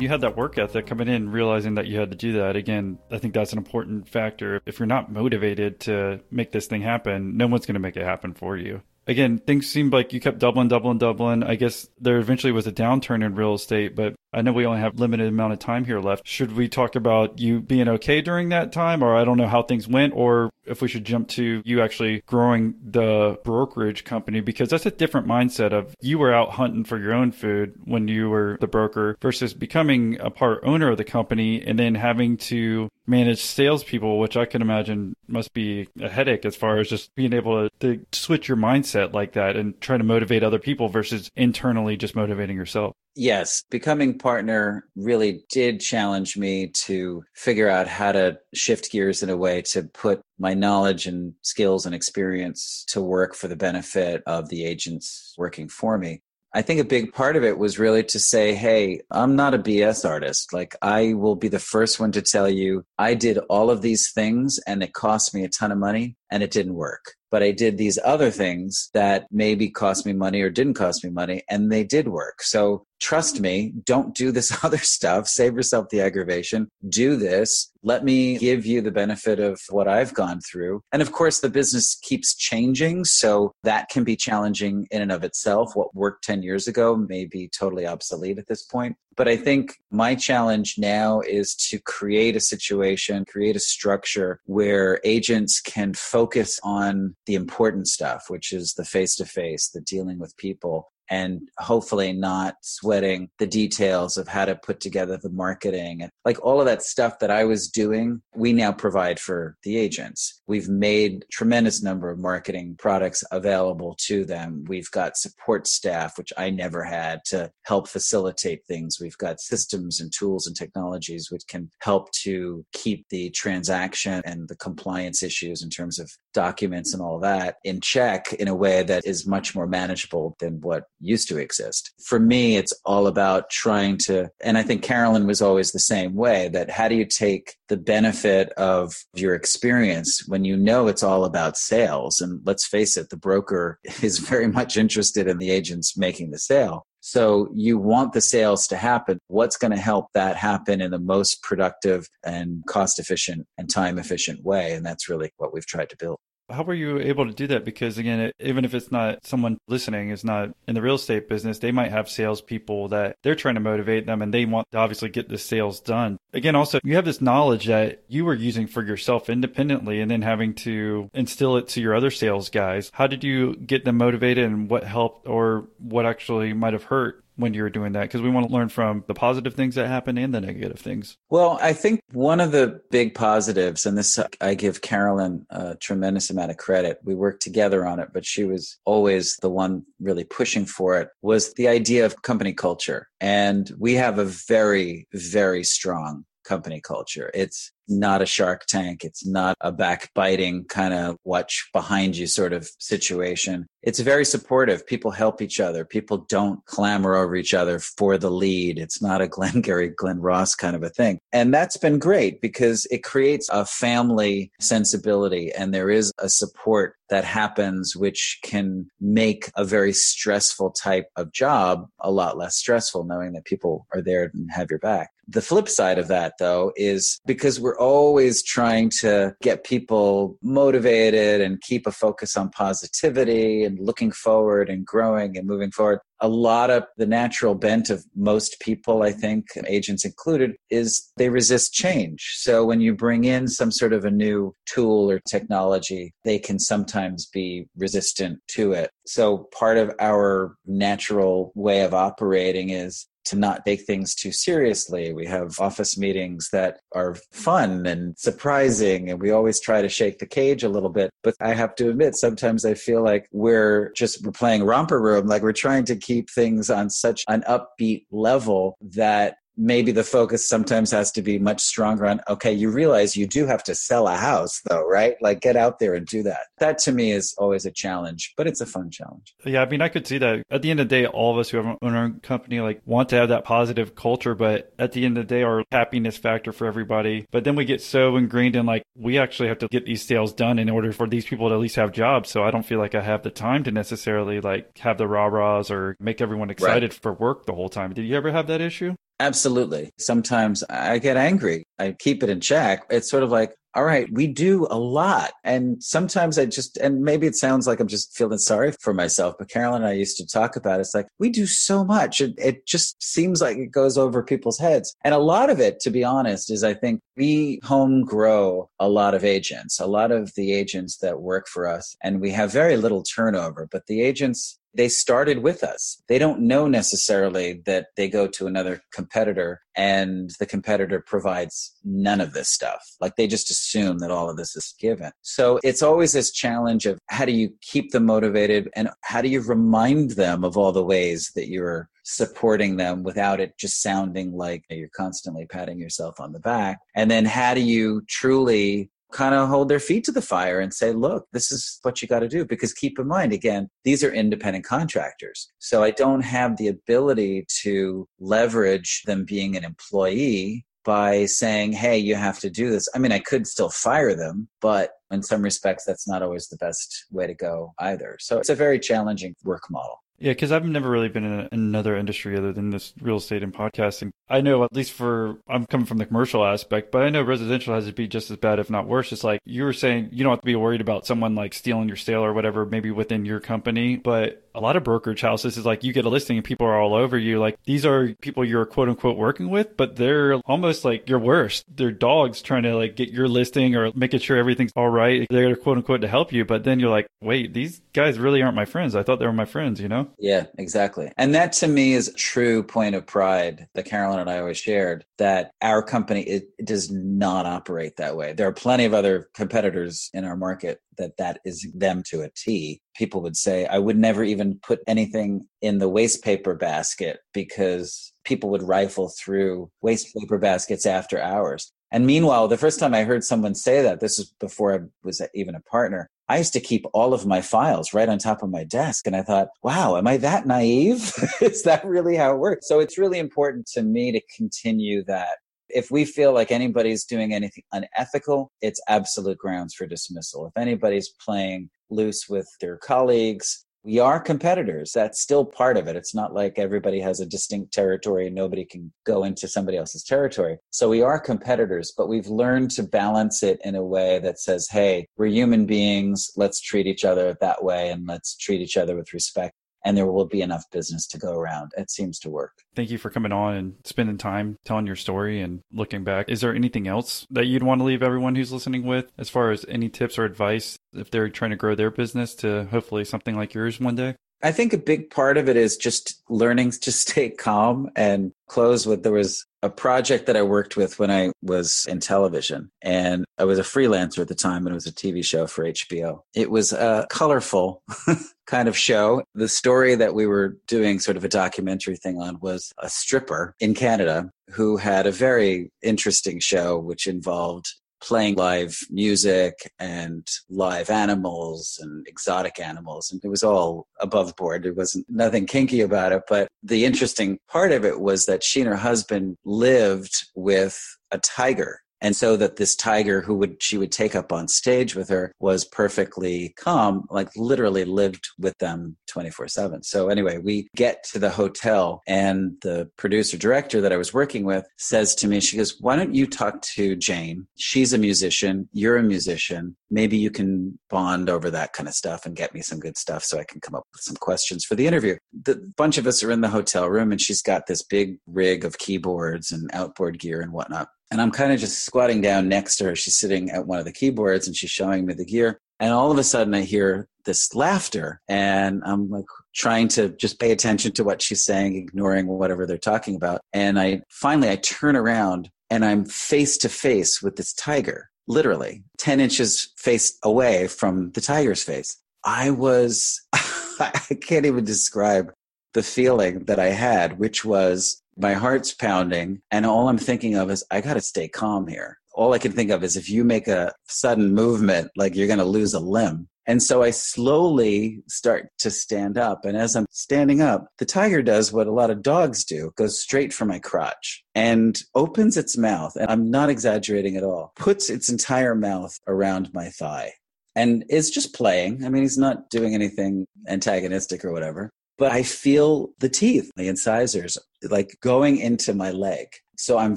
You 0.03 0.09
had 0.09 0.23
that 0.23 0.37
work 0.37 0.59
ethic 0.59 0.89
coming 0.89 1.07
in, 1.07 1.31
realizing 1.31 1.77
that 1.77 1.87
you 1.87 2.01
had 2.01 2.11
to 2.11 2.17
do 2.17 2.33
that. 2.33 2.57
Again, 2.57 2.99
I 3.13 3.19
think 3.19 3.35
that's 3.35 3.53
an 3.53 3.59
important 3.59 4.09
factor. 4.09 4.61
If 4.67 4.81
you're 4.81 4.87
not 4.87 5.13
motivated 5.13 5.79
to 5.83 6.19
make 6.29 6.51
this 6.51 6.67
thing 6.67 6.83
happen, 6.83 7.37
no 7.37 7.47
one's 7.47 7.67
going 7.67 7.75
to 7.75 7.81
make 7.81 7.97
it 7.97 8.03
happen 8.03 8.35
for 8.35 8.57
you 8.57 8.83
again, 9.07 9.39
things 9.39 9.69
seemed 9.69 9.93
like 9.93 10.13
you 10.13 10.21
kept 10.21 10.39
doubling, 10.39 10.69
doubling, 10.69 10.99
doubling. 10.99 11.43
I 11.43 11.57
guess 11.57 11.89
there 12.01 12.19
eventually 12.19 12.53
was 12.53 12.67
a 12.67 12.73
downturn 12.73 13.25
in 13.25 13.35
real 13.35 13.55
estate, 13.55 13.97
but 13.97 14.15
I 14.33 14.41
know 14.41 14.53
we 14.53 14.65
only 14.65 14.81
have 14.81 14.99
limited 14.99 15.29
amount 15.29 15.53
of 15.53 15.59
time 15.59 15.85
here 15.85 16.01
left. 16.01 16.27
Should 16.27 16.57
we 16.57 16.69
talk 16.69 16.97
about 16.97 17.39
you 17.39 17.61
being 17.61 17.89
okay 17.89 18.23
during 18.23 18.49
that 18.49 18.73
time, 18.73 19.03
or 19.03 19.15
I 19.15 19.25
don't 19.25 19.37
know 19.37 19.47
how 19.47 19.63
things 19.63 19.87
went, 19.87 20.15
or 20.17 20.51
if 20.65 20.81
we 20.81 20.89
should 20.89 21.05
jump 21.05 21.29
to 21.29 21.61
you 21.65 21.83
actually 21.83 22.23
growing 22.27 22.75
the 22.83 23.39
brokerage 23.45 24.05
company 24.05 24.41
because 24.41 24.71
that's 24.71 24.87
a 24.87 24.91
different 24.91 25.27
mindset 25.27 25.73
of 25.73 25.95
you 26.01 26.19
were 26.19 26.33
out 26.33 26.51
hunting 26.51 26.85
for 26.85 26.99
your 26.99 27.13
own 27.13 27.33
food 27.33 27.75
when 27.85 28.07
you 28.09 28.31
were 28.31 28.57
the 28.61 28.67
broker 28.67 29.17
versus 29.21 29.53
becoming 29.55 30.19
a 30.21 30.31
part 30.31 30.61
owner 30.63 30.91
of 30.91 30.99
the 30.99 31.05
company 31.05 31.61
and 31.67 31.79
then 31.79 31.97
having 31.97 32.37
to 32.37 32.89
manage 33.07 33.43
salespeople, 33.43 34.19
which 34.19 34.37
I 34.37 34.45
can 34.45 34.63
imagine 34.63 35.15
must 35.27 35.53
be 35.53 35.89
a 36.01 36.09
headache 36.09 36.45
as 36.45 36.55
far 36.55 36.79
as 36.79 36.89
just 36.89 37.13
being 37.17 37.33
able 37.33 37.69
to, 37.81 37.97
to 37.97 38.07
switch 38.13 38.47
your 38.47 38.57
mindset 38.57 38.91
like 38.95 39.32
that 39.32 39.57
and 39.57 39.80
trying 39.80 39.99
to 40.01 40.05
motivate 40.05 40.43
other 40.43 40.59
people 40.59 40.88
versus 40.88 41.30
internally 41.36 41.97
just 41.97 42.14
motivating 42.14 42.57
yourself. 42.57 42.93
Yes, 43.14 43.62
becoming 43.70 44.18
partner 44.18 44.88
really 44.97 45.45
did 45.51 45.80
challenge 45.80 46.36
me 46.36 46.68
to 46.68 47.22
figure 47.34 47.68
out 47.68 47.86
how 47.86 48.12
to 48.12 48.38
shift 48.55 48.90
gears 48.90 49.22
in 49.22 49.28
a 49.28 49.36
way 49.36 49.62
to 49.62 49.82
put 49.82 50.22
my 50.38 50.55
knowledge 50.55 51.07
and 51.07 51.34
skills 51.43 51.84
and 51.84 51.95
experience 51.95 52.84
to 52.88 53.03
work 53.03 53.34
for 53.34 53.49
the 53.49 53.57
benefit 53.57 54.22
of 54.26 54.49
the 54.49 54.64
agents 54.64 55.34
working 55.36 55.68
for 55.68 55.99
me. 55.99 56.22
I 56.55 56.61
think 56.61 56.80
a 56.80 56.84
big 56.84 57.14
part 57.14 57.36
of 57.36 57.45
it 57.45 57.59
was 57.59 57.78
really 57.78 58.05
to 58.05 58.18
say, 58.18 58.55
hey, 58.55 59.01
I'm 59.11 59.36
not 59.36 59.55
a 59.55 59.59
BS 59.59 60.07
artist. 60.07 60.53
Like, 60.53 60.76
I 60.82 61.14
will 61.14 61.34
be 61.34 61.49
the 61.49 61.59
first 61.59 61.99
one 61.99 62.12
to 62.12 62.20
tell 62.20 62.49
you, 62.49 62.84
I 62.99 63.14
did 63.14 63.38
all 63.49 63.70
of 63.70 63.80
these 63.80 64.12
things 64.12 64.61
and 64.66 64.82
it 64.82 64.93
cost 64.93 65.34
me 65.34 65.45
a 65.45 65.49
ton 65.49 65.72
of 65.72 65.78
money 65.78 66.16
and 66.30 66.43
it 66.43 66.51
didn't 66.51 66.74
work 66.74 67.14
but 67.33 67.43
I 67.43 67.51
did 67.51 67.78
these 67.78 67.99
other 68.05 68.30
things 68.30 68.91
that 68.93 69.26
maybe 69.33 69.70
cost 69.70 70.05
me 70.05 70.12
money 70.12 70.43
or 70.43 70.51
didn't 70.51 70.74
cost 70.74 71.03
me 71.03 71.11
money, 71.11 71.43
and 71.49 71.72
they 71.72 71.83
did 71.83 72.07
work. 72.09 72.43
So 72.43 72.85
trust 73.01 73.41
me, 73.41 73.72
don't 73.85 74.14
do 74.14 74.30
this 74.30 74.57
other 74.64 74.78
stuff. 74.78 75.26
Save 75.26 75.57
yourself 75.57 75.89
the 75.91 76.03
aggravation. 76.03 76.68
Do 76.89 77.16
this. 77.16 77.72
Let 77.83 78.05
me 78.05 78.39
give 78.39 78.64
you 78.64 78.83
the 78.83 78.93
benefit 78.93 79.41
of 79.41 79.59
what 79.70 79.89
I've 79.89 80.14
gone 80.14 80.41
through. 80.41 80.83
And 80.93 81.03
of 81.03 81.11
course, 81.11 81.41
the 81.41 81.49
business 81.49 81.99
keeps 82.03 82.37
changing. 82.37 83.05
So 83.05 83.53
that 83.64 83.89
can 83.89 84.05
be 84.05 84.14
challenging 84.14 84.87
in 84.91 85.03
and 85.03 85.11
of 85.11 85.24
itself. 85.24 85.74
What 85.74 85.95
worked 85.95 86.22
10 86.24 86.43
years 86.43 86.68
ago 86.68 86.95
may 86.95 87.24
be 87.24 87.49
totally 87.49 87.87
obsolete 87.87 88.39
at 88.39 88.47
this 88.47 88.62
point. 88.62 88.97
But 89.17 89.29
I 89.29 89.37
think 89.37 89.75
my 89.91 90.15
challenge 90.15 90.77
now 90.79 91.21
is 91.21 91.55
to 91.71 91.79
create 91.79 92.37
a 92.37 92.41
situation, 92.41 93.25
create 93.25 93.57
a 93.57 93.61
structure 93.61 94.41
where 94.47 95.01
agents 95.05 95.61
can 95.61 95.95
focus 95.95 96.59
on 96.63 97.15
the 97.27 97.35
important 97.35 97.89
stuff, 97.89 98.27
which 98.29 98.53
is 98.53 98.75
the 98.75 98.85
face 98.85 99.17
to 99.17 99.25
face, 99.25 99.69
the 99.69 99.81
dealing 99.81 100.19
with 100.19 100.37
people, 100.37 100.91
and 101.13 101.51
hopefully 101.59 102.11
not 102.15 102.55
sweating 102.63 103.29
the 103.39 103.47
details 103.47 104.17
of 104.17 104.27
how 104.27 104.47
to 104.47 104.55
put 104.55 104.81
together 104.81 105.19
the 105.19 105.29
marketing. 105.29 106.01
And 106.01 106.11
like 106.25 106.43
all 106.43 106.59
of 106.59 106.65
that 106.65 106.83
stuff 106.83 107.19
that 107.19 107.31
I 107.31 107.45
was 107.45 107.69
doing, 107.69 108.23
we 108.35 108.55
now 108.55 108.73
provide 108.73 109.21
for 109.21 109.59
the 109.63 109.77
agents. 109.77 110.41
We've 110.47 110.71
made 110.71 111.27
tremendous 111.31 111.83
number 111.83 112.09
of 112.09 112.19
marketing 112.19 112.77
products 112.79 113.23
available 113.31 113.95
to 114.07 114.25
them. 114.25 114.65
We've 114.67 114.91
got 114.91 115.19
support 115.19 115.67
staff, 115.67 116.17
which 116.17 116.33
I 116.39 116.49
never 116.49 116.83
had 116.83 117.21
to 117.27 117.51
help 117.65 117.89
facilitate 117.89 118.65
things. 118.67 118.97
We've 118.99 119.19
got 119.19 119.39
systems 119.39 120.01
and 120.01 120.11
tools 120.11 120.47
and 120.47 120.57
technologies 120.57 121.31
which 121.31 121.47
can 121.47 121.71
help 121.83 122.11
to 122.23 122.65
keep 122.73 123.07
the 123.11 123.29
transaction 123.31 124.23
and 124.25 124.49
the 124.49 124.57
compliance 124.57 125.23
issues 125.23 125.63
in 125.63 125.69
terms 125.69 125.99
of 125.99 126.11
documents 126.33 126.95
and 126.95 127.03
all 127.03 127.19
that 127.19 127.57
in 127.65 127.83
check 127.83 128.33
in 128.33 128.49
a 128.49 128.55
way 128.55 128.83
that 128.83 129.05
is 129.05 129.27
much 129.27 129.55
more 129.55 129.67
manageable 129.67 130.35
than 130.41 130.59
what 130.63 130.85
used 131.03 131.29
to 131.29 131.39
exist. 131.39 131.93
For 132.05 132.19
me, 132.19 132.57
it's 132.57 132.73
all 132.85 133.07
about 133.07 133.51
trying 133.51 133.99
to, 133.99 134.31
and 134.41 134.57
I 134.57 134.63
think 134.63 134.83
Carolyn 134.83 135.27
was 135.27 135.43
always 135.43 135.73
the 135.73 135.79
same 135.79 136.15
way 136.15 136.49
that 136.49 136.71
how 136.71 136.89
do 136.89 136.95
you 136.95 137.05
take 137.05 137.57
the 137.69 137.77
benefit 137.77 138.51
of 138.51 138.95
your 139.15 139.35
experience 139.35 140.25
when 140.27 140.45
you 140.45 140.57
know 140.57 140.87
it's 140.89 141.03
all 141.03 141.25
about 141.25 141.57
sales? 141.57 142.21
And 142.21 142.41
let's 142.45 142.67
face 142.67 142.97
it, 142.97 143.11
the 143.11 143.17
broker 143.17 143.79
is 144.03 144.19
very 144.19 144.49
much 144.49 144.77
interested 144.77 145.27
in 145.27 145.39
the 145.39 145.51
agents 145.51 145.97
making 145.97 146.31
the 146.31 146.39
sale. 146.39 146.87
So 147.05 147.51
you 147.53 147.79
want 147.79 148.13
the 148.13 148.21
sales 148.21 148.69
to 148.69 148.77
happen. 148.77 149.19
What's 149.27 149.57
going 149.57 149.73
to 149.73 149.77
help 149.77 150.07
that 150.15 150.37
happen 150.37 150.81
in 150.81 150.93
the 150.93 151.01
most 151.01 151.43
productive 151.43 152.07
and 152.25 152.63
cost 152.69 153.01
efficient 153.01 153.49
and 153.59 153.69
time 153.69 153.99
efficient 153.99 154.45
way? 154.45 154.75
And 154.75 154.87
that's 154.87 155.09
really 155.09 155.33
what 155.37 155.53
we've 155.53 155.67
tried 155.67 155.91
to 155.91 155.97
build. 155.97 156.19
How 156.53 156.63
were 156.63 156.75
you 156.75 156.99
able 156.99 157.27
to 157.27 157.33
do 157.33 157.47
that? 157.49 157.65
Because 157.65 157.99
again, 157.99 158.21
it, 158.21 158.37
even 158.41 158.65
if 158.65 158.75
it's 158.75 158.93
not 158.93 159.27
someone 159.27 159.59
listening 159.69 160.11
is 160.11 160.25
not 160.25 160.51
in 160.69 160.75
the 160.75 160.83
real 160.83 160.97
estate 160.97 161.29
business, 161.29 161.59
they 161.59 161.73
might 161.73 161.91
have 161.91 162.09
salespeople 162.09 162.89
that 162.89 163.17
they're 163.23 163.35
trying 163.35 163.55
to 163.55 163.61
motivate 163.61 164.07
them 164.07 164.23
and 164.23 164.33
they 164.33 164.45
want 164.45 164.71
to 164.73 164.79
obviously 164.79 165.09
get 165.09 165.29
the 165.29 165.39
sales 165.39 165.81
done. 165.81 166.19
Again, 166.33 166.55
also 166.55 166.81
you 166.85 166.97
have 166.97 167.05
this 167.05 167.21
knowledge 167.21 167.67
that 167.67 168.03
you 168.09 168.25
were 168.25 168.35
using 168.35 168.67
for 168.67 168.85
yourself 168.85 169.29
independently 169.29 170.01
and 170.01 170.11
then 170.11 170.23
having 170.23 170.55
to 170.55 171.09
instill 171.15 171.57
it 171.57 171.69
to 171.69 171.81
your 171.81 171.95
other 171.95 172.11
sales 172.11 172.51
guys. 172.51 172.91
How 172.95 173.07
did 173.07 173.25
you 173.25 173.57
get 173.57 173.85
them 173.85 173.97
motivated 173.97 174.45
and 174.45 174.69
what 174.71 174.85
helped 174.85 175.27
or 175.27 175.69
what 175.79 176.07
actually 176.07 176.53
might 176.53 176.73
have 176.73 176.85
hurt 176.85 177.23
when 177.37 177.55
you 177.55 177.62
were 177.62 177.70
doing 177.70 177.93
that? 177.93 178.03
Because 178.03 178.22
we 178.22 178.30
want 178.30 178.47
to 178.49 178.53
learn 178.53 178.68
from 178.68 179.05
the 179.07 179.14
positive 179.14 179.55
things 179.55 179.74
that 179.74 179.87
happen 179.87 180.18
and 180.18 180.35
the 180.35 180.41
negative 180.41 180.78
things. 180.78 181.16
Well, 181.30 181.59
I 181.62 181.72
think 181.72 182.01
one 182.12 182.41
of 182.41 182.53
the 182.53 182.80
big 182.91 183.14
positives, 183.14 183.87
and 183.87 183.97
this 183.97 184.18
I 184.41 184.55
give 184.55 184.83
Carolyn 184.83 185.47
a 185.51 185.76
tremendous 185.76 186.30
amount 186.30 186.51
of 186.51 186.57
credit. 186.57 186.99
We 187.05 187.14
worked 187.14 187.43
together 187.43 187.87
on 187.87 187.99
it, 188.01 188.11
but 188.12 188.24
she 188.24 188.45
was 188.45 188.78
always 188.85 189.37
the 189.39 189.51
one 189.51 189.85
really 190.01 190.24
pushing 190.24 190.66
for 190.66 190.99
it, 191.01 191.09
was 191.22 191.53
the 191.55 191.68
idea 191.68 192.05
of 192.07 192.22
company 192.22 192.53
culture. 192.53 193.09
And 193.20 193.70
we 193.78 193.95
have 193.95 194.18
a 194.18 194.24
very, 194.24 195.07
very 195.12 195.64
strong 195.64 196.24
company 196.45 196.80
culture. 196.80 197.30
It's 197.35 197.70
not 197.89 198.22
a 198.22 198.26
shark 198.26 198.66
tank. 198.66 199.05
It's 199.05 199.26
not 199.26 199.57
a 199.61 199.72
backbiting 199.72 200.64
kind 200.64 200.95
of 200.95 201.16
watch 201.24 201.68
behind 201.72 202.16
you 202.16 202.26
sort 202.26 202.53
of 202.53 202.68
situation. 202.78 203.66
It's 203.83 203.99
very 203.99 204.24
supportive. 204.24 204.87
People 204.87 205.11
help 205.11 205.43
each 205.43 205.59
other. 205.59 205.85
People 205.85 206.26
don't 206.28 206.64
clamor 206.66 207.16
over 207.16 207.35
each 207.35 207.53
other 207.53 207.80
for 207.80 208.16
the 208.16 208.30
lead. 208.30 208.78
It's 208.78 209.03
not 209.03 209.20
a 209.20 209.28
Glengarry, 209.33 209.89
Glen 209.89 210.20
Ross 210.20 210.55
kind 210.55 210.76
of 210.76 210.83
a 210.83 210.91
thing. 210.91 211.18
And 211.33 211.53
that's 211.53 211.76
been 211.76 211.99
great 211.99 212.41
because 212.41 212.87
it 212.91 213.03
creates 213.03 213.49
a 213.51 213.64
family 213.64 214.53
sensibility 214.61 215.53
and 215.53 215.74
there 215.74 215.91
is 215.91 216.12
a 216.18 216.28
support 216.28 216.95
that 217.12 217.24
happens, 217.24 217.95
which 217.95 218.39
can 218.43 218.87
make 219.01 219.51
a 219.55 219.64
very 219.64 219.93
stressful 219.93 220.70
type 220.70 221.09
of 221.16 221.30
job 221.30 221.87
a 222.01 222.11
lot 222.11 222.39
less 222.39 222.57
stressful, 222.57 223.05
knowing 223.05 223.33
that 223.33 223.45
people 223.45 223.87
are 223.93 224.01
there 224.01 224.30
and 224.33 224.51
have 224.51 224.70
your 224.70 224.78
back. 224.78 225.11
The 225.28 225.43
flip 225.43 225.68
side 225.68 225.99
of 225.99 226.09
that, 226.09 226.35
though, 226.39 226.72
is 226.74 227.20
because 227.26 227.61
we're 227.61 227.72
we're 227.73 227.85
always 227.85 228.43
trying 228.43 228.91
to 228.91 229.35
get 229.41 229.64
people 229.64 230.37
motivated 230.43 231.41
and 231.41 231.61
keep 231.62 231.87
a 231.87 231.93
focus 231.93 232.37
on 232.37 232.51
positivity 232.51 233.64
and 233.64 233.79
looking 233.79 234.12
forward 234.12 234.68
and 234.68 234.85
growing 234.85 235.37
and 235.39 235.47
moving 235.47 235.70
forward. 235.70 236.01
A 236.20 236.29
lot 236.29 236.70
of 236.70 236.85
the 236.99 237.07
natural 237.07 237.55
bent 237.55 237.91
of 237.91 238.05
most 238.14 238.61
people, 238.61 239.03
I 239.03 239.11
think, 239.11 239.47
agents 239.66 240.05
included, 240.05 240.53
is 240.70 241.11
they 241.16 241.31
resist 241.31 241.73
change. 241.73 242.35
So 242.37 242.64
when 242.64 242.81
you 242.81 242.95
bring 242.95 243.25
in 243.25 243.49
some 243.49 243.73
sort 243.73 243.93
of 243.93 244.05
a 244.05 244.11
new 244.11 244.55
tool 244.66 245.11
or 245.11 245.20
technology, 245.29 246.12
they 246.25 246.39
can 246.39 246.59
sometimes 246.61 247.27
be 247.27 247.66
resistant 247.77 248.39
to 248.49 248.73
it. 248.73 248.91
So 249.07 249.49
part 249.59 249.79
of 249.79 249.93
our 249.99 250.55
natural 250.64 251.53
way 251.57 251.83
of 251.83 251.93
operating 251.93 252.70
is 252.70 253.09
to 253.27 253.37
not 253.37 253.64
take 253.64 253.83
things 253.83 254.14
too 254.14 254.33
seriously. 254.33 255.12
We 255.12 255.27
have 255.27 255.59
office 255.61 255.97
meetings 255.97 256.49
that 256.53 256.81
are 256.95 257.16
fun 257.33 257.87
and 257.87 258.18
surprising, 258.18 259.11
and 259.11 259.20
we 259.20 259.31
always 259.31 259.61
try 259.61 259.83
to 259.83 259.89
shake 259.89 260.18
the 260.18 260.27
cage 260.27 260.62
a 260.62 260.68
little 260.68 260.89
bit. 260.91 261.11
But 261.23 261.35
I 261.41 261.55
have 261.55 261.75
to 261.77 261.91
admit, 261.91 262.16
sometimes 262.16 262.64
I 262.64 262.75
feel 262.75 263.03
like 263.03 263.29
we're 263.33 263.93
just 263.93 264.25
we're 264.25 264.33
playing 264.33 264.64
romper 264.64 265.01
room, 265.01 265.27
like 265.27 265.43
we're 265.43 265.53
trying 265.53 265.85
to 265.87 265.97
keep 265.97 266.31
things 266.31 266.70
on 266.70 266.91
such 266.91 267.25
an 267.29 267.43
upbeat 267.49 268.07
level 268.11 268.77
that 268.81 269.37
maybe 269.57 269.93
the 269.93 270.05
focus 270.05 270.49
sometimes 270.49 270.91
has 270.91 271.11
to 271.13 271.23
be 271.23 271.39
much 271.39 271.61
stronger 271.61 272.07
on 272.07 272.21
okay 272.29 272.53
you 272.53 272.71
realize 272.71 273.17
you 273.17 273.27
do 273.27 273.47
have 273.47 273.63
to 273.63 273.75
sell 273.75 274.09
a 274.09 274.17
house 274.17 274.61
though 274.69 274.87
right? 274.87 275.17
Like 275.21 275.41
get 275.41 275.57
out 275.57 275.79
there 275.79 275.95
and 275.95 276.07
do 276.07 276.23
that. 276.25 276.47
That 276.59 276.79
to 276.79 276.93
me 276.93 277.13
is 277.13 277.35
always 277.39 277.67
a 277.67 277.71
challenge 277.71 278.35
but 278.37 278.47
it's 278.47 278.61
a 278.61 278.67
fun 278.67 278.91
challenge. 278.91 279.35
Yeah 279.45 279.63
i 279.63 279.69
mean 279.69 279.83
i 279.83 279.89
could 279.89 280.07
see 280.07 280.19
that. 280.19 280.43
At 280.51 280.63
the 280.63 280.71
end 280.71 280.81
of 280.81 280.89
the 280.89 280.97
day 280.97 281.07
all 281.07 281.33
of 281.33 281.39
us 281.39 281.51
who 281.51 281.59
have 281.59 281.79
own 281.83 281.95
our 281.95 282.05
own 282.05 282.21
company 282.21 282.61
like 282.61 282.83
want 282.85 283.09
to 283.11 283.17
have 283.17 283.29
that 283.29 283.45
positive 283.45 283.95
culture 283.95 284.35
but 284.35 284.73
at 284.79 284.93
the 284.93 285.05
end 285.05 285.19
of 285.19 285.29
the 285.29 285.35
day 285.35 285.43
our 285.43 285.65
happiness 285.71 286.17
factor 286.17 286.53
for 286.53 286.67
everybody. 286.67 287.27
But 287.31 287.45
then 287.45 287.57
we 287.57 287.65
get 287.65 287.83
so 287.83 288.17
ingrained 288.17 288.57
in 288.57 288.67
like 288.67 288.83
we 288.97 289.19
actually 289.19 289.49
have 289.49 289.59
to 289.59 289.69
get 289.69 289.87
these 289.87 290.03
sales 290.03 290.33
done 290.33 290.59
in 290.59 290.71
order 290.71 290.93
for 290.93 291.07
these 291.07 291.25
people 291.25 291.49
to 291.49 291.55
at 291.55 291.61
least 291.61 291.77
have 291.77 291.93
jobs. 291.93 292.31
So 292.31 292.43
i 292.43 292.51
don't 292.51 292.65
feel 292.65 292.79
like 292.79 292.95
i 292.95 293.03
have 293.03 293.23
the 293.23 293.31
time 293.31 293.65
to 293.65 293.71
necessarily 293.71 294.41
like 294.41 294.79
have 294.79 294.99
the 294.99 295.07
rah-rahs 295.07 295.71
or 295.71 295.97
make 296.01 296.21
everyone 296.21 296.51
excited 296.51 296.93
right. 296.93 297.01
for 297.03 297.13
work 297.13 297.47
the 297.47 297.55
whole 297.55 297.69
time. 297.69 297.93
Did 297.93 298.07
you 298.07 298.17
ever 298.17 298.33
have 298.33 298.47
that 298.47 298.61
issue 298.61 298.95
Absolutely. 299.23 299.93
Sometimes 300.01 300.64
I 300.68 300.99
get 300.99 301.16
angry. 301.16 301.62
I 301.79 301.93
keep 301.93 302.25
it 302.25 302.29
in 302.29 302.41
check. 302.41 302.83
It's 302.91 303.09
sort 303.09 303.23
of 303.23 303.31
like, 303.31 303.55
all 303.73 303.85
right, 303.85 304.09
we 304.12 304.27
do 304.27 304.66
a 304.68 304.77
lot. 304.77 305.31
And 305.45 305.81
sometimes 305.81 306.41
I 306.41 306.47
just, 306.47 306.77
and 306.79 307.03
maybe 307.03 307.29
it 307.29 307.37
sounds 307.37 307.68
like 307.68 307.79
I'm 307.79 307.87
just 307.87 308.16
feeling 308.16 308.39
sorry 308.39 308.73
for 308.81 308.93
myself, 308.93 309.37
but 309.39 309.49
Carolyn 309.49 309.83
and 309.83 309.91
I 309.91 309.93
used 309.93 310.16
to 310.16 310.27
talk 310.27 310.57
about 310.57 310.81
it. 310.81 310.83
It's 310.83 310.95
like, 310.95 311.07
we 311.20 311.31
do 311.31 311.47
so 311.47 311.85
much. 311.85 312.20
It, 312.20 312.35
it 312.37 312.66
just 312.66 313.01
seems 313.01 313.41
like 313.41 313.59
it 313.59 313.70
goes 313.70 313.97
over 313.97 314.25
people's 314.25 314.59
heads. 314.59 314.93
And 315.05 315.14
a 315.14 315.18
lot 315.18 315.51
of 315.51 315.61
it, 315.61 315.79
to 315.83 315.91
be 315.91 316.03
honest, 316.03 316.51
is 316.51 316.64
I 316.64 316.75
think 316.75 317.01
we 317.16 317.61
home 317.62 318.05
grow 318.05 318.70
a 318.81 318.89
lot 318.89 319.14
of 319.14 319.25
agents, 319.25 319.79
a 319.79 319.87
lot 319.87 320.11
of 320.11 320.33
the 320.35 320.53
agents 320.53 320.97
that 320.99 321.23
work 321.23 321.47
for 321.47 321.68
us, 321.68 321.95
and 322.03 322.20
we 322.20 322.33
have 322.33 322.53
very 322.53 322.77
little 322.77 323.05
turnover, 323.05 323.68
but 323.70 323.87
the 323.87 324.03
agents 324.03 324.59
they 324.75 324.89
started 324.89 325.39
with 325.39 325.62
us. 325.62 326.03
They 326.09 326.18
don't 326.18 326.41
know 326.41 326.66
necessarily 326.66 327.62
that 327.66 327.89
they 327.97 328.09
go 328.09 328.27
to 328.29 328.47
another 328.47 328.81
competitor 328.93 329.61
and 329.77 330.31
the 330.39 330.47
competitor 330.47 331.01
provides 331.01 331.75
none 331.85 332.20
of 332.20 332.33
this 332.33 332.49
stuff. 332.49 332.83
Like 333.01 333.16
they 333.16 333.27
just 333.27 333.51
assume 333.51 333.99
that 333.99 334.11
all 334.11 334.31
of 334.31 334.37
this 334.37 334.55
is 334.57 334.75
given. 334.79 335.12
So 335.23 335.59
it's 335.62 335.83
always 335.83 336.12
this 336.12 336.33
challenge 336.33 336.87
of 336.87 336.99
how 337.09 337.25
do 337.25 337.33
you 337.33 337.51
keep 337.61 337.91
them 337.91 338.07
motivated 338.07 338.70
and 338.75 338.91
how 339.03 339.23
do 339.23 339.29
you 339.29 339.41
remind 339.41 340.12
them 340.12 340.45
of 340.45 340.57
all 340.57 340.73
the 340.73 340.85
ways 340.85 341.33
that 341.35 341.49
you're 341.49 341.89
supporting 342.05 342.77
them 342.77 343.03
without 343.03 343.41
it 343.41 343.57
just 343.59 343.81
sounding 343.81 344.33
like 344.33 344.64
you're 344.68 344.89
constantly 344.95 345.47
patting 345.47 345.79
yourself 345.79 346.20
on 346.20 346.33
the 346.33 346.41
back? 346.41 346.79
And 346.95 347.11
then 347.11 347.25
how 347.25 347.55
do 347.55 347.61
you 347.61 348.03
truly 348.09 348.91
kind 349.13 349.35
of 349.35 349.49
hold 349.49 349.69
their 349.69 349.81
feet 349.81 350.05
to 350.05 350.13
the 350.13 350.23
fire 350.23 350.61
and 350.61 350.73
say, 350.73 350.93
look, 350.93 351.27
this 351.33 351.53
is 351.53 351.79
what 351.83 352.03
you 352.03 352.09
got 352.09 352.21
to 352.21 352.29
do. 352.29 352.45
Because 352.45 352.73
keep 352.73 352.99
in 352.99 353.07
mind, 353.07 353.33
again, 353.33 353.69
these 353.85 354.03
are 354.03 354.13
independent 354.13 354.65
contractors. 354.65 355.51
So 355.59 355.83
I 355.83 355.91
don't 355.91 356.23
have 356.23 356.57
the 356.57 356.69
ability 356.69 357.47
to 357.63 358.09
leverage 358.19 359.03
them 359.07 359.25
being 359.25 359.57
an 359.57 359.65
employee 359.65 360.67
by 360.85 361.27
saying, 361.27 361.73
hey, 361.73 361.97
you 361.97 362.17
have 362.17 362.41
to 362.41 362.51
do 362.51 362.71
this. 362.71 362.89
I 362.95 362.99
mean, 362.99 363.13
I 363.13 363.21
could 363.21 363.47
still 363.47 363.71
fire 363.71 364.15
them, 364.15 364.49
but 364.61 364.91
in 365.13 365.23
some 365.23 365.43
respects, 365.43 365.85
that's 365.85 366.09
not 366.09 366.23
always 366.23 366.49
the 366.49 366.57
best 366.57 367.07
way 367.11 367.27
to 367.27 367.35
go 367.35 367.73
either. 367.79 368.17
So 368.21 368.39
it's 368.39 368.49
a 368.49 368.55
very 368.55 368.81
challenging 368.81 369.37
work 369.45 369.63
model. 369.71 370.02
Yeah, 370.23 370.31
because 370.31 370.53
I've 370.53 370.64
never 370.64 370.89
really 370.89 371.09
been 371.09 371.25
in 371.25 371.49
another 371.51 371.97
industry 371.97 372.37
other 372.37 372.53
than 372.53 372.70
this 372.70 372.93
real 373.01 373.16
estate 373.16 373.43
and 373.43 373.53
podcasting. 373.53 374.12
I 374.29 374.41
know, 374.41 374.62
at 374.62 374.73
least 374.73 374.93
for, 374.93 375.39
I'm 375.49 375.66
coming 375.66 375.85
from 375.85 375.99
the 375.99 376.07
commercial 376.07 376.47
aspect, 376.47 376.93
but 376.93 377.03
I 377.03 377.11
know 377.11 377.23
residential 377.23 377.75
has 377.75 377.87
to 377.87 377.93
be 377.93 378.07
just 378.07 378.31
as 378.31 378.37
bad, 378.37 378.61
if 378.61 378.70
not 378.70 378.87
worse. 378.87 379.11
It's 379.11 379.25
like 379.25 379.41
you 379.45 379.64
were 379.64 379.73
saying, 379.73 380.11
you 380.12 380.23
don't 380.23 380.31
have 380.31 380.41
to 380.43 380.47
be 380.47 380.55
worried 380.55 380.81
about 380.81 381.07
someone 381.07 381.35
like 381.35 381.53
stealing 381.55 381.89
your 381.89 381.97
sale 381.97 382.23
or 382.23 382.33
whatever, 382.33 382.64
maybe 382.64 382.93
within 382.93 383.25
your 383.25 383.41
company. 383.41 383.97
But 383.97 384.49
a 384.55 384.61
lot 384.61 384.77
of 384.77 384.85
brokerage 384.85 385.21
houses 385.21 385.57
is 385.57 385.65
like 385.65 385.85
you 385.85 385.93
get 385.93 386.05
a 386.05 386.09
listing 386.09 386.37
and 386.37 386.45
people 386.45 386.67
are 386.67 386.79
all 386.79 386.95
over 386.95 387.19
you. 387.19 387.41
Like 387.41 387.59
these 387.65 387.87
are 387.87 388.15
people 388.21 388.45
you're 388.45 388.67
quote 388.67 388.89
unquote 388.89 389.17
working 389.17 389.51
with, 389.51 389.77
but 389.77 389.97
they're 389.97 390.35
almost 390.47 390.85
like 390.85 391.09
your 391.09 391.19
worst. 391.19 391.65
They're 391.75 391.91
dogs 391.91 392.43
trying 392.43 392.65
to 392.65 392.77
like 392.77 392.97
get 392.97 393.11
your 393.11 393.29
listing 393.29 393.75
or 393.77 393.93
making 393.95 394.21
sure 394.21 394.37
everything's 394.37 394.73
all 394.77 394.89
right. 394.89 395.27
They're 395.31 395.57
quote 395.57 395.79
unquote 395.79 396.01
to 396.03 396.09
help 396.09 396.33
you, 396.33 396.45
but 396.45 396.65
then 396.65 396.81
you're 396.81 396.91
like, 396.91 397.07
wait, 397.21 397.55
these 397.55 397.81
guys 397.93 398.19
really 398.19 398.43
aren't 398.43 398.57
my 398.57 398.65
friends. 398.65 398.95
I 398.95 399.03
thought 399.03 399.19
they 399.19 399.27
were 399.27 399.33
my 399.33 399.45
friends, 399.45 399.81
you 399.81 399.89
know? 399.89 400.09
Yeah, 400.19 400.47
exactly. 400.59 401.13
And 401.17 401.35
that 401.35 401.53
to 401.55 401.69
me 401.69 401.95
is 401.95 402.09
a 402.09 402.15
true 402.15 402.63
point 402.63 402.95
of 402.95 403.07
pride 403.07 403.69
that 403.75 403.85
Carolyn 403.85 404.21
and 404.21 404.31
I 404.31 404.39
always 404.39 404.59
shared 404.59 405.05
that 405.19 405.53
our 405.63 405.83
company 405.83 406.23
it, 406.23 406.49
it 406.59 406.67
does 406.67 406.91
not 406.91 407.47
operate 407.47 407.97
that 407.97 408.17
way. 408.17 408.33
There 408.33 408.49
are 408.49 408.53
plenty 408.53 408.85
of 408.85 408.95
other 408.95 409.29
competitors 409.35 410.11
in 410.13 410.25
our 410.25 410.37
market 410.37 410.81
that 410.99 411.16
that 411.18 411.40
is 411.45 411.66
them 411.74 412.03
to 412.09 412.22
a 412.22 412.30
T. 412.36 412.80
People 412.95 413.22
would 413.22 413.36
say, 413.36 413.66
I 413.66 413.78
would 413.78 413.99
never 413.99 414.22
even 414.24 414.61
put 414.62 414.80
anything 414.86 415.47
in 415.61 415.78
the 415.78 415.88
waste 415.88 416.22
paper 416.22 416.55
basket 416.55 417.20
because 417.32 418.12
people 418.24 418.51
would 418.51 418.62
rifle 418.62 419.09
through 419.09 419.70
waste 419.80 420.14
paper 420.14 420.38
baskets 420.38 420.86
after 420.86 421.20
hours. 421.20 421.72
And 421.90 422.07
meanwhile, 422.07 422.49
the 422.49 422.57
first 422.57 422.80
time 422.80 422.95
I 422.95 423.05
heard 423.05 423.22
someone 423.22 423.55
say 423.55 423.82
that, 423.82 424.01
this 424.01 424.18
is 424.18 424.32
before 424.40 424.74
I 424.74 424.78
was 425.05 425.20
even 425.34 425.55
a 425.55 425.61
partner, 425.61 426.09
I 426.26 426.38
used 426.38 426.55
to 426.55 426.61
keep 426.61 426.86
all 426.95 427.12
of 427.12 427.26
my 427.26 427.43
files 427.43 427.93
right 427.93 428.09
on 428.09 428.16
top 428.16 428.43
of 428.43 428.49
my 428.49 428.64
desk. 428.64 429.07
And 429.07 429.14
I 429.14 429.20
thought, 429.20 429.49
wow, 429.62 429.99
am 429.99 430.07
I 430.07 430.16
that 430.16 430.47
naive? 430.47 431.12
is 431.43 431.62
that 431.64 431.84
really 431.84 432.16
how 432.16 432.32
it 432.32 432.38
works? 432.38 432.66
So 432.66 432.80
it's 432.80 432.97
really 432.97 433.18
important 433.18 433.66
to 433.74 433.82
me 433.82 434.12
to 434.12 434.20
continue 434.34 435.05
that. 435.05 435.36
If 435.73 435.91
we 435.91 436.05
feel 436.05 436.33
like 436.33 436.51
anybody's 436.51 437.05
doing 437.05 437.33
anything 437.33 437.64
unethical, 437.73 438.53
it's 438.61 438.81
absolute 438.89 439.39
grounds 439.39 439.75
for 439.75 439.87
dismissal. 439.87 440.47
If 440.47 440.61
anybody's 440.61 441.14
playing 441.20 441.70
loose 441.91 442.29
with 442.29 442.47
their 442.61 442.77
colleagues, 442.77 443.64
we 443.85 443.99
are 443.99 444.20
competitors. 444.20 444.93
That's 444.95 445.20
still 445.20 445.45
part 445.45 445.77
of 445.77 445.89
it. 445.89 445.97
It's 445.97 446.14
not 446.14 446.33
like 446.33 446.59
everybody 446.59 447.01
has 447.01 447.18
a 447.20 447.27
distinct 447.27 447.73
territory 447.73 448.27
and 448.27 448.35
nobody 448.35 448.64
can 448.64 448.93
go 449.05 449.25
into 449.25 449.49
somebody 449.49 449.77
else's 449.77 450.05
territory. 450.05 450.59
So 450.70 450.89
we 450.89 451.03
are 451.03 451.18
competitors, 451.18 451.93
but 451.97 452.09
we've 452.09 452.29
learned 452.29 452.70
to 452.73 452.85
balance 452.85 453.43
it 453.43 453.59
in 453.64 453.75
a 453.75 453.85
way 453.85 454.20
that 454.20 454.39
says, 454.39 454.68
hey, 454.70 455.07
we're 455.16 455.27
human 455.27 455.66
beings. 455.66 456.31
Let's 456.37 456.61
treat 456.61 456.87
each 456.87 457.05
other 457.05 457.37
that 457.41 457.64
way 457.64 457.91
and 457.91 458.07
let's 458.07 458.37
treat 458.37 458.61
each 458.61 458.77
other 458.77 458.95
with 458.95 459.12
respect 459.12 459.55
and 459.85 459.97
there 459.97 460.07
will 460.07 460.26
be 460.26 460.43
enough 460.43 460.70
business 460.70 461.07
to 461.09 461.18
go 461.18 461.33
around. 461.33 461.72
It 461.76 461.91
seems 461.91 462.18
to 462.20 462.30
work. 462.30 462.53
Thank 462.74 462.91
you 462.91 462.99
for 462.99 463.11
coming 463.11 463.33
on 463.33 463.55
and 463.55 463.74
spending 463.85 464.18
time 464.18 464.59
telling 464.64 464.87
your 464.87 464.97
story 464.97 465.41
and 465.41 465.61
looking 465.72 466.05
back. 466.05 466.28
Is 466.28 466.41
there 466.41 466.55
anything 466.55 466.87
else 466.87 467.26
that 467.30 467.47
you'd 467.47 467.62
want 467.62 467.80
to 467.80 467.85
leave 467.85 468.03
everyone 468.03 468.35
who's 468.35 468.53
listening 468.53 468.85
with 468.85 469.11
as 469.18 469.28
far 469.28 469.51
as 469.51 469.64
any 469.68 469.89
tips 469.89 470.18
or 470.18 470.24
advice 470.24 470.78
if 470.93 471.11
they're 471.11 471.28
trying 471.28 471.51
to 471.51 471.57
grow 471.57 471.74
their 471.74 471.91
business 471.91 472.35
to 472.37 472.66
hopefully 472.70 473.05
something 473.05 473.37
like 473.37 473.55
yours 473.55 473.80
one 473.80 473.97
day? 473.97 474.16
I 474.43 474.51
think 474.51 474.72
a 474.72 474.78
big 474.78 475.11
part 475.11 475.37
of 475.37 475.49
it 475.49 475.57
is 475.57 475.76
just 475.76 476.20
learning 476.28 476.72
to 476.72 476.93
stay 476.93 477.30
calm 477.30 477.91
and 477.97 478.33
close 478.49 478.87
with 478.87 479.03
there 479.03 479.12
was 479.12 479.47
a 479.63 479.71
project 479.71 480.27
that 480.27 480.37
I 480.37 480.43
worked 480.43 480.77
with 480.77 480.99
when 480.99 481.11
I 481.11 481.31
was 481.43 481.87
in 481.89 482.01
television 482.01 482.71
and 482.83 483.25
I 483.39 483.45
was 483.45 483.59
a 483.59 483.63
freelancer 483.63 484.19
at 484.19 484.29
the 484.29 484.35
time 484.35 484.67
and 484.67 484.73
it 484.73 484.75
was 484.75 484.87
a 484.87 484.93
TV 484.93 485.25
show 485.25 485.47
for 485.47 485.65
HBO. 485.65 486.23
It 486.35 486.51
was 486.51 486.73
a 486.73 487.07
colorful 487.11 487.83
kind 488.47 488.69
of 488.69 488.77
show. 488.77 489.23
The 489.35 489.49
story 489.49 489.95
that 489.95 490.15
we 490.15 490.27
were 490.27 490.57
doing 490.67 490.99
sort 490.99 491.17
of 491.17 491.25
a 491.25 491.29
documentary 491.29 491.97
thing 491.97 492.21
on 492.21 492.39
was 492.41 492.73
a 492.79 492.89
stripper 492.89 493.55
in 493.61 493.75
Canada 493.75 494.31
who 494.51 494.77
had 494.77 495.07
a 495.07 495.13
very 495.13 495.71
interesting 495.83 496.41
show 496.41 496.79
which 496.79 497.07
involved 497.07 497.75
playing 498.03 498.35
live 498.35 498.77
music 498.91 499.55
and 499.79 500.27
live 500.51 500.91
animals 500.91 501.79
and 501.81 502.07
exotic 502.07 502.59
animals. 502.59 503.11
And 503.11 503.21
it 503.25 503.29
was 503.29 503.43
all 503.43 503.87
above 504.01 504.35
board. 504.37 504.65
There 504.65 504.75
wasn't 504.75 505.07
nothing 505.09 505.47
kinky 505.47 505.81
about 505.81 506.13
it. 506.13 506.23
But 506.29 506.49
the 506.63 506.85
interesting 506.85 507.39
part 507.49 507.73
of 507.73 507.85
it 507.85 508.01
was 508.01 508.27
that 508.27 508.43
she 508.43 508.61
and 508.61 508.69
her 508.69 508.77
husband 508.77 509.37
lived 509.45 510.27
with 510.35 510.81
a 511.11 511.19
tiger 511.19 511.81
And 512.03 512.17
so 512.17 512.37
that 512.37 512.57
this 512.57 512.75
tiger 512.75 513.21
who 513.23 513.35
would 513.37 513.63
she 513.63 513.79
would 513.79 513.93
take 513.93 514.17
up 514.17 514.33
on 514.33 514.49
stage 514.49 514.97
with 514.97 515.09
her 515.09 515.33
was 515.39 515.65
perfectly 515.65 516.53
calm, 516.59 517.07
like 517.11 517.31
literally 517.37 517.85
lived 517.85 518.29
with 518.39 518.59
them 518.59 518.97
24 519.07 519.49
7. 519.49 519.83
So 519.85 520.09
anyway, 520.09 520.39
we 520.39 520.69
get 520.75 521.05
to 521.13 521.21
the 521.21 521.31
hotel 521.31 522.03
and 522.09 522.57
the 522.63 522.91
producer 522.97 523.39
director 523.39 523.81
that 523.81 523.93
I 523.93 523.97
was 523.97 524.13
working 524.13 524.45
with 524.45 524.67
says 524.79 525.15
to 525.17 525.29
me, 525.29 525.41
she 525.41 525.57
goes, 525.57 525.77
Why 525.81 525.95
don't 525.95 526.15
you 526.15 526.27
talk 526.27 526.61
to 526.75 526.97
Jane? 526.97 527.47
She's 527.57 527.93
a 527.93 527.99
musician. 527.99 528.69
You're 528.73 528.97
a 528.97 529.03
musician. 529.03 529.77
Maybe 529.89 530.17
you 530.17 530.31
can 530.31 530.79
bond 530.91 531.31
over 531.31 531.51
that 531.51 531.73
kind 531.73 531.89
of 531.89 531.95
stuff 531.95 532.27
and 532.27 532.35
get 532.35 532.53
me 532.53 532.63
some 532.63 532.81
good 532.81 532.99
stuff 532.99 533.23
so 533.23 533.39
I 533.39 533.45
can 533.45 533.61
come 533.61 533.77
up 533.77 533.85
with 533.93 534.03
some 534.03 534.17
questions 534.17 534.65
for 534.65 534.75
the 534.75 534.89
interview. 534.89 535.17
The 535.45 535.73
bunch 535.77 535.99
of 535.99 536.07
us 536.09 536.23
are 536.25 536.33
in 536.33 536.41
the 536.41 536.49
hotel 536.49 536.89
room 536.89 537.13
and 537.13 537.21
she's 537.21 537.43
got 537.43 537.67
this 537.69 537.85
big 537.85 538.19
rig 538.27 538.65
of 538.65 538.79
keyboards 538.79 539.53
and 539.53 539.71
outboard 539.73 540.19
gear 540.19 540.41
and 540.41 540.53
whatnot. 540.53 540.89
And 541.13 541.21
I'm 541.21 541.31
kind 541.31 541.53
of 541.53 541.61
just 541.61 541.85
squatting 541.85 542.23
down 542.23 542.49
next 542.49 542.77
to 542.77 542.85
her. 542.85 542.97
She's 542.97 543.17
sitting 543.17 543.51
at 543.51 543.67
one 543.67 543.79
of 543.79 543.85
the 543.85 543.93
keyboards 543.93 544.47
and 544.47 544.57
she's 544.57 544.71
showing 544.71 545.05
me 545.05 545.13
the 545.13 545.27
gear. 545.27 545.61
And 545.79 545.93
all 545.93 546.11
of 546.11 546.17
a 546.17 546.25
sudden, 546.25 546.55
I 546.55 546.63
hear 546.63 547.07
this 547.27 547.55
laughter, 547.55 548.21
and 548.29 548.83
I'm 548.87 549.11
like 549.11 549.27
trying 549.55 549.89
to 549.89 550.09
just 550.09 550.41
pay 550.41 550.53
attention 550.53 550.93
to 550.93 551.05
what 551.05 551.21
she's 551.21 551.45
saying, 551.45 551.77
ignoring 551.77 552.29
whatever 552.29 552.67
they're 552.67 552.79
talking 552.79 553.15
about. 553.15 553.43
And 553.53 553.79
I 553.79 554.03
finally 554.09 554.49
I 554.49 554.57
turn 554.57 554.97
around 554.97 555.51
and 555.69 555.85
I'm 555.85 556.07
face 556.07 556.57
to 556.59 556.71
face 556.71 557.21
with 557.21 557.37
this 557.37 557.53
tiger, 557.53 558.09
literally 558.27 558.83
10 558.97 559.21
inches 559.21 559.73
face 559.77 560.17
away 560.23 560.67
from 560.67 561.11
the 561.11 561.21
tiger's 561.21 561.63
face. 561.63 561.95
I 562.25 562.51
was, 562.51 563.21
I 563.35 564.17
can't 564.23 564.47
even 564.47 564.65
describe 564.65 565.33
the 565.75 565.83
feeling 565.83 566.45
that 566.45 566.59
I 566.59 566.69
had, 566.69 567.19
which 567.19 567.45
was 567.45 568.02
my 568.17 568.35
heart's 568.35 568.75
pounding, 568.75 569.43
and 569.51 569.65
all 569.67 569.89
I'm 569.89 569.99
thinking 569.99 570.37
of 570.37 570.51
is, 570.51 570.65
I 570.71 570.81
got 570.81 570.95
to 570.95 571.01
stay 571.01 571.29
calm 571.29 571.67
here. 571.67 571.99
All 572.15 572.35
I 572.35 572.39
can 572.39 572.53
think 572.53 572.71
of 572.71 572.85
is 572.85 572.97
if 572.97 573.09
you 573.09 573.25
make 573.25 573.49
a 573.49 573.73
sudden 573.89 574.35
movement, 574.35 574.91
like 574.97 575.15
you're 575.15 575.27
going 575.27 575.39
to 575.39 575.45
lose 575.45 575.73
a 575.75 575.81
limb. 575.81 576.29
And 576.47 576.63
so 576.63 576.83
I 576.83 576.91
slowly 576.91 578.03
start 578.09 578.49
to 578.59 578.71
stand 578.71 579.17
up. 579.17 579.45
And 579.45 579.57
as 579.57 579.77
I'm 579.77 579.87
standing 579.91 580.43
up, 580.43 580.67
the 580.79 580.85
tiger 580.85 581.23
does 581.23 581.53
what 581.53 581.69
a 581.69 581.73
lot 581.73 581.91
of 581.91 582.03
dogs 582.03 582.45
do 582.45 582.73
goes 582.77 583.01
straight 583.01 583.33
for 583.33 583.45
my 583.45 583.61
crotch 583.61 584.25
and 584.35 584.79
opens 584.95 585.37
its 585.37 585.57
mouth. 585.57 585.95
And 585.95 586.11
I'm 586.11 586.31
not 586.31 586.51
exaggerating 586.51 587.17
at 587.17 587.23
all, 587.23 587.53
puts 587.57 587.89
its 587.89 588.09
entire 588.09 588.57
mouth 588.57 588.99
around 589.07 589.55
my 589.55 589.69
thigh 589.69 590.15
and 590.57 590.85
is 590.91 591.11
just 591.11 591.33
playing. 591.33 591.85
I 591.85 591.89
mean, 591.89 592.03
he's 592.03 592.19
not 592.19 592.51
doing 592.51 592.75
anything 592.75 593.27
antagonistic 593.49 594.25
or 594.25 594.33
whatever 594.33 594.73
but 595.03 595.11
I 595.11 595.25
feel 595.25 595.91
the 595.99 596.09
teeth, 596.09 596.49
the 596.55 596.69
incisors, 596.69 597.37
like 597.69 597.99
going 598.03 598.37
into 598.39 598.73
my 598.73 598.93
leg. 598.93 599.27
So 599.57 599.77
I'm 599.77 599.97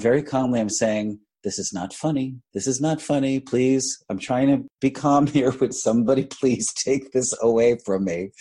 very 0.00 0.20
calmly, 0.20 0.58
I'm 0.58 0.68
saying, 0.68 1.20
this 1.44 1.60
is 1.60 1.72
not 1.72 1.94
funny. 1.94 2.34
This 2.54 2.66
is 2.66 2.80
not 2.80 3.00
funny. 3.00 3.38
Please, 3.38 4.02
I'm 4.10 4.18
trying 4.18 4.48
to 4.48 4.66
be 4.80 4.90
calm 4.90 5.26
here. 5.36 5.52
Would 5.52 5.74
somebody 5.74 6.24
please 6.24 6.72
take 6.72 7.12
this 7.12 7.32
away 7.40 7.78
from 7.86 8.04
me? 8.04 8.32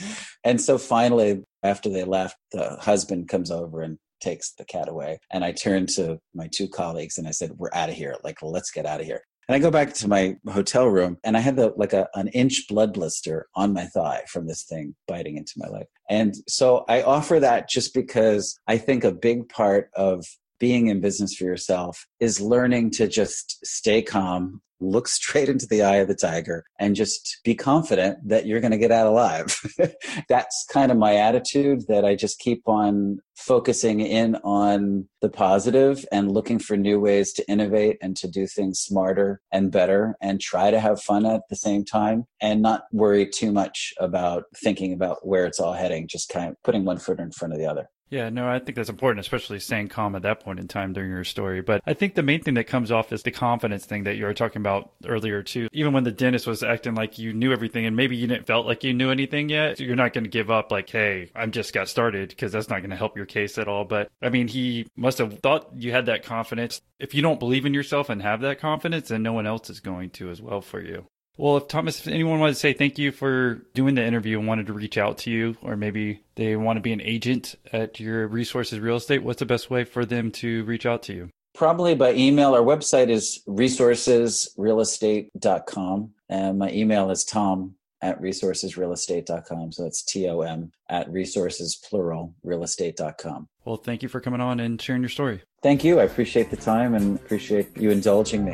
And 0.44 0.60
so 0.60 0.80
finally, 0.80 1.44
after 1.62 1.88
they 1.88 2.04
left, 2.04 2.36
the 2.52 2.78
husband 2.82 3.30
comes 3.30 3.52
over 3.52 3.84
and 3.84 4.00
takes 4.20 4.54
the 4.54 4.66
cat 4.66 4.90
away. 4.90 5.20
And 5.32 5.46
I 5.46 5.52
turned 5.52 5.90
to 5.90 6.18
my 6.34 6.50
two 6.52 6.68
colleagues 6.68 7.20
and 7.20 7.28
I 7.28 7.32
said, 7.32 7.52
We're 7.58 7.70
out 7.76 7.90
of 7.90 7.96
here. 7.96 8.16
Like, 8.24 8.42
let's 8.42 8.72
get 8.72 8.88
out 8.88 9.02
of 9.02 9.06
here. 9.06 9.22
And 9.48 9.56
I 9.56 9.60
go 9.60 9.70
back 9.70 9.94
to 9.94 10.08
my 10.08 10.36
hotel 10.48 10.88
room 10.88 11.18
and 11.24 11.38
I 11.38 11.40
had 11.40 11.56
the, 11.56 11.74
like 11.78 11.94
a, 11.94 12.08
an 12.16 12.30
inch 12.30 12.66
blood 12.68 12.94
blister 12.94 13.48
on 13.56 13.74
my 13.74 13.86
thigh 13.86 14.24
from 14.28 14.48
this 14.48 14.64
thing 14.64 14.96
biting 15.08 15.38
into 15.38 15.54
my 15.58 15.68
leg. 15.68 15.86
And 16.10 16.36
so 16.48 16.84
I 16.90 17.04
offer 17.04 17.40
that 17.40 17.70
just 17.70 17.94
because 17.94 18.60
I 18.68 18.78
think 18.78 19.04
a 19.04 19.12
big 19.12 19.48
part 19.50 19.92
of 19.96 20.26
being 20.60 20.88
in 20.88 21.02
business 21.02 21.36
for 21.36 21.44
yourself 21.44 22.06
is 22.20 22.42
learning 22.42 22.92
to 22.92 23.08
just 23.08 23.66
stay 23.66 24.02
calm, 24.02 24.62
look 24.80 25.08
straight 25.08 25.50
into 25.50 25.68
the 25.68 25.82
eye 25.82 25.98
of 25.98 26.08
the 26.08 26.16
tiger, 26.16 26.66
and 26.80 26.96
just 26.96 27.40
be 27.44 27.56
confident 27.56 28.18
that 28.28 28.46
you're 28.46 28.60
going 28.60 28.72
to 28.72 28.78
get 28.78 28.92
out 28.92 29.08
alive. 29.08 29.56
That's 30.30 30.66
kind 30.72 30.92
of 30.92 30.98
my 30.98 31.16
attitude 31.16 31.84
that 31.88 32.06
I 32.06 32.16
just 32.16 32.40
keep 32.40 32.68
on 32.68 33.20
focusing 33.36 34.00
in 34.00 34.36
on 34.38 35.08
the 35.22 35.30
positive 35.30 36.06
and 36.12 36.32
looking 36.32 36.60
for 36.60 36.78
new 36.78 37.00
ways 37.00 37.34
to 37.34 37.50
innovate 37.50 37.98
and 38.02 38.16
to 38.18 38.28
do 38.28 38.48
things 38.48 38.80
smarter 38.80 39.42
and 39.52 39.72
better 39.72 40.16
and 40.22 40.40
try 40.40 40.72
to 40.72 40.80
have 40.80 41.02
fun 41.02 41.26
at 41.26 41.42
the 41.50 41.56
same 41.56 41.84
time 41.84 42.26
and 42.42 42.62
not 42.62 42.84
worry 42.92 43.28
too 43.28 43.52
much 43.52 43.94
about 44.00 44.46
thinking 44.64 44.94
about 44.94 45.28
where 45.28 45.46
it's 45.46 45.60
all 45.60 45.74
heading, 45.74 46.08
just 46.08 46.30
kind 46.30 46.50
of 46.50 46.56
putting 46.64 46.86
one 46.86 46.98
foot 46.98 47.20
in 47.20 47.32
front 47.32 47.54
of 47.54 47.60
the 47.60 47.66
other. 47.66 47.90
Yeah, 48.10 48.30
no, 48.30 48.48
I 48.48 48.60
think 48.60 48.76
that's 48.76 48.90
important, 48.90 49.20
especially 49.20 49.60
staying 49.60 49.88
calm 49.88 50.16
at 50.16 50.22
that 50.22 50.40
point 50.40 50.60
in 50.60 50.68
time 50.68 50.94
during 50.94 51.10
your 51.10 51.24
story. 51.24 51.62
But 51.62 51.82
I 51.88 51.94
think 51.94 52.14
the 52.14 52.22
main 52.22 52.42
thing 52.42 52.54
that 52.54 52.68
comes 52.68 52.92
off 52.92 53.12
is 53.12 53.24
the 53.24 53.32
confidence 53.32 53.86
thing 53.86 54.04
that 54.04 54.16
you 54.16 54.26
were 54.26 54.34
talking 54.34 54.62
about 54.62 54.92
earlier 55.08 55.42
too. 55.42 55.68
Even 55.74 55.92
when 55.92 56.04
the 56.04 56.12
dentist 56.12 56.46
was 56.46 56.62
acting 56.62 56.94
like 56.94 57.18
you 57.18 57.34
knew 57.34 57.52
everything 57.52 57.86
and 57.86 57.96
maybe 57.96 58.16
you 58.16 58.28
didn't 58.28 58.46
felt 58.46 58.68
like 58.68 58.84
you 58.84 58.94
knew 58.94 59.10
anything 59.10 59.50
yet, 59.50 59.80
you're 59.80 59.96
not 59.96 60.14
going 60.14 60.24
to 60.24 60.30
give 60.30 60.52
up 60.52 60.72
like, 60.72 60.90
"Hey, 60.90 61.32
I'm 61.36 61.52
just 61.52 61.74
got 61.74 61.90
started" 61.90 62.30
because 62.30 62.52
that's 62.52 62.70
not 62.70 62.80
going 62.80 62.92
to 62.92 62.96
help 62.96 63.18
your 63.18 63.26
case 63.26 63.58
at 63.58 63.68
all. 63.68 63.86
But 63.86 64.12
I 64.22 64.30
mean, 64.30 64.48
he 64.48 64.88
must 64.96 65.18
have 65.18 65.40
thought 65.40 65.72
you 65.76 65.92
had 65.92 66.06
that 66.06 66.24
confidence. 66.24 66.82
If 67.00 67.16
you 67.16 67.24
don't 67.24 67.40
believe 67.40 67.66
in 67.66 67.74
yourself 67.74 68.10
and 68.10 68.22
have 68.22 68.42
that 68.42 68.60
confidence, 68.60 69.08
then 69.10 69.24
no 69.24 69.34
one 69.34 69.48
else 69.48 69.70
is 69.70 69.80
going 69.80 70.12
to 70.12 70.30
as 70.30 70.42
well 70.42 70.62
for 70.62 70.80
you. 70.80 71.08
Well, 71.38 71.58
if 71.58 71.68
Thomas, 71.68 72.00
if 72.00 72.08
anyone 72.08 72.40
wanted 72.40 72.54
to 72.54 72.60
say 72.60 72.72
thank 72.74 72.98
you 72.98 73.12
for 73.12 73.56
doing 73.74 73.96
the 73.96 74.06
interview 74.06 74.40
and 74.40 74.48
wanted 74.48 74.68
to 74.68 74.74
reach 74.74 74.98
out 74.98 75.18
to 75.20 75.30
you, 75.30 75.58
or 75.62 75.76
maybe 75.76 76.22
they 76.36 76.56
want 76.56 76.78
to 76.78 76.82
be 76.82 76.94
an 76.94 77.02
agent 77.02 77.56
at 77.74 78.00
your 78.00 78.26
resources 78.28 78.80
real 78.80 78.96
estate, 78.96 79.22
what's 79.24 79.40
the 79.40 79.46
best 79.46 79.70
way 79.70 79.84
for 79.84 80.06
them 80.06 80.32
to 80.32 80.64
reach 80.64 80.86
out 80.86 81.04
to 81.04 81.14
you? 81.14 81.30
Probably 81.54 81.94
by 81.96 82.14
email. 82.14 82.54
Our 82.54 82.62
website 82.62 83.10
is 83.10 83.42
resourcesrealestate.com. 83.48 86.12
And 86.28 86.58
my 86.58 86.72
email 86.72 87.12
is 87.12 87.24
tom 87.24 87.76
at 88.02 88.20
resourcesrealestate.com. 88.22 89.72
So 89.72 89.86
it's 89.86 90.04
T 90.04 90.28
O 90.28 90.42
M 90.42 90.72
at 90.90 91.10
resources 91.10 91.76
plural 91.76 92.34
realestate.com. 92.46 93.48
Well, 93.64 93.78
thank 93.78 94.04
you 94.04 94.10
for 94.10 94.20
coming 94.20 94.42
on 94.42 94.60
and 94.60 94.82
sharing 94.82 95.02
your 95.02 95.10
story. 95.10 95.42
Thank 95.62 95.84
you. 95.84 96.00
I 96.00 96.04
appreciate 96.04 96.52
the 96.52 96.58
time 96.58 96.94
and 96.94 97.18
appreciate 97.18 97.76
you 97.78 97.90
indulging 97.90 98.46
me. 98.46 98.54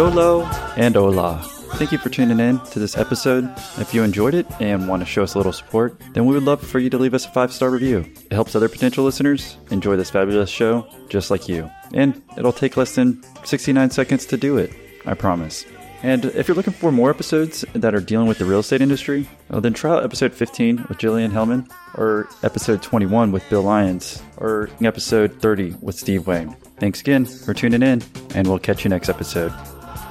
YOLO 0.00 0.44
and 0.78 0.94
Hola. 0.94 1.42
Thank 1.74 1.92
you 1.92 1.98
for 1.98 2.08
tuning 2.08 2.40
in 2.40 2.58
to 2.68 2.78
this 2.78 2.96
episode. 2.96 3.52
If 3.76 3.92
you 3.92 4.02
enjoyed 4.02 4.32
it 4.32 4.46
and 4.58 4.88
want 4.88 5.02
to 5.02 5.06
show 5.06 5.22
us 5.22 5.34
a 5.34 5.36
little 5.36 5.52
support, 5.52 6.00
then 6.14 6.24
we 6.24 6.32
would 6.32 6.44
love 6.44 6.62
for 6.62 6.78
you 6.78 6.88
to 6.88 6.96
leave 6.96 7.12
us 7.12 7.26
a 7.26 7.30
five 7.32 7.52
star 7.52 7.68
review. 7.68 7.98
It 7.98 8.32
helps 8.32 8.56
other 8.56 8.70
potential 8.70 9.04
listeners 9.04 9.58
enjoy 9.70 9.96
this 9.96 10.08
fabulous 10.08 10.48
show 10.48 10.88
just 11.10 11.30
like 11.30 11.50
you. 11.50 11.70
And 11.92 12.22
it'll 12.38 12.50
take 12.50 12.78
less 12.78 12.94
than 12.94 13.22
69 13.44 13.90
seconds 13.90 14.24
to 14.24 14.38
do 14.38 14.56
it, 14.56 14.72
I 15.04 15.12
promise. 15.12 15.66
And 16.02 16.24
if 16.24 16.48
you're 16.48 16.54
looking 16.54 16.72
for 16.72 16.90
more 16.90 17.10
episodes 17.10 17.66
that 17.74 17.94
are 17.94 18.00
dealing 18.00 18.26
with 18.26 18.38
the 18.38 18.46
real 18.46 18.60
estate 18.60 18.80
industry, 18.80 19.28
then 19.50 19.74
try 19.74 19.90
out 19.90 20.02
episode 20.02 20.32
15 20.32 20.86
with 20.88 20.96
Jillian 20.96 21.30
Hellman, 21.30 21.70
or 21.92 22.26
episode 22.42 22.82
21 22.82 23.32
with 23.32 23.46
Bill 23.50 23.64
Lyons, 23.64 24.22
or 24.38 24.70
episode 24.82 25.42
30 25.42 25.74
with 25.82 25.94
Steve 25.94 26.26
Wayne. 26.26 26.56
Thanks 26.78 27.02
again 27.02 27.26
for 27.26 27.52
tuning 27.52 27.82
in, 27.82 28.02
and 28.34 28.48
we'll 28.48 28.58
catch 28.58 28.82
you 28.82 28.88
next 28.88 29.10
episode. 29.10 29.52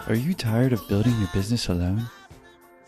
Are 0.09 0.15
you 0.15 0.33
tired 0.33 0.73
of 0.73 0.87
building 0.87 1.15
your 1.19 1.29
business 1.35 1.67
alone? 1.67 2.09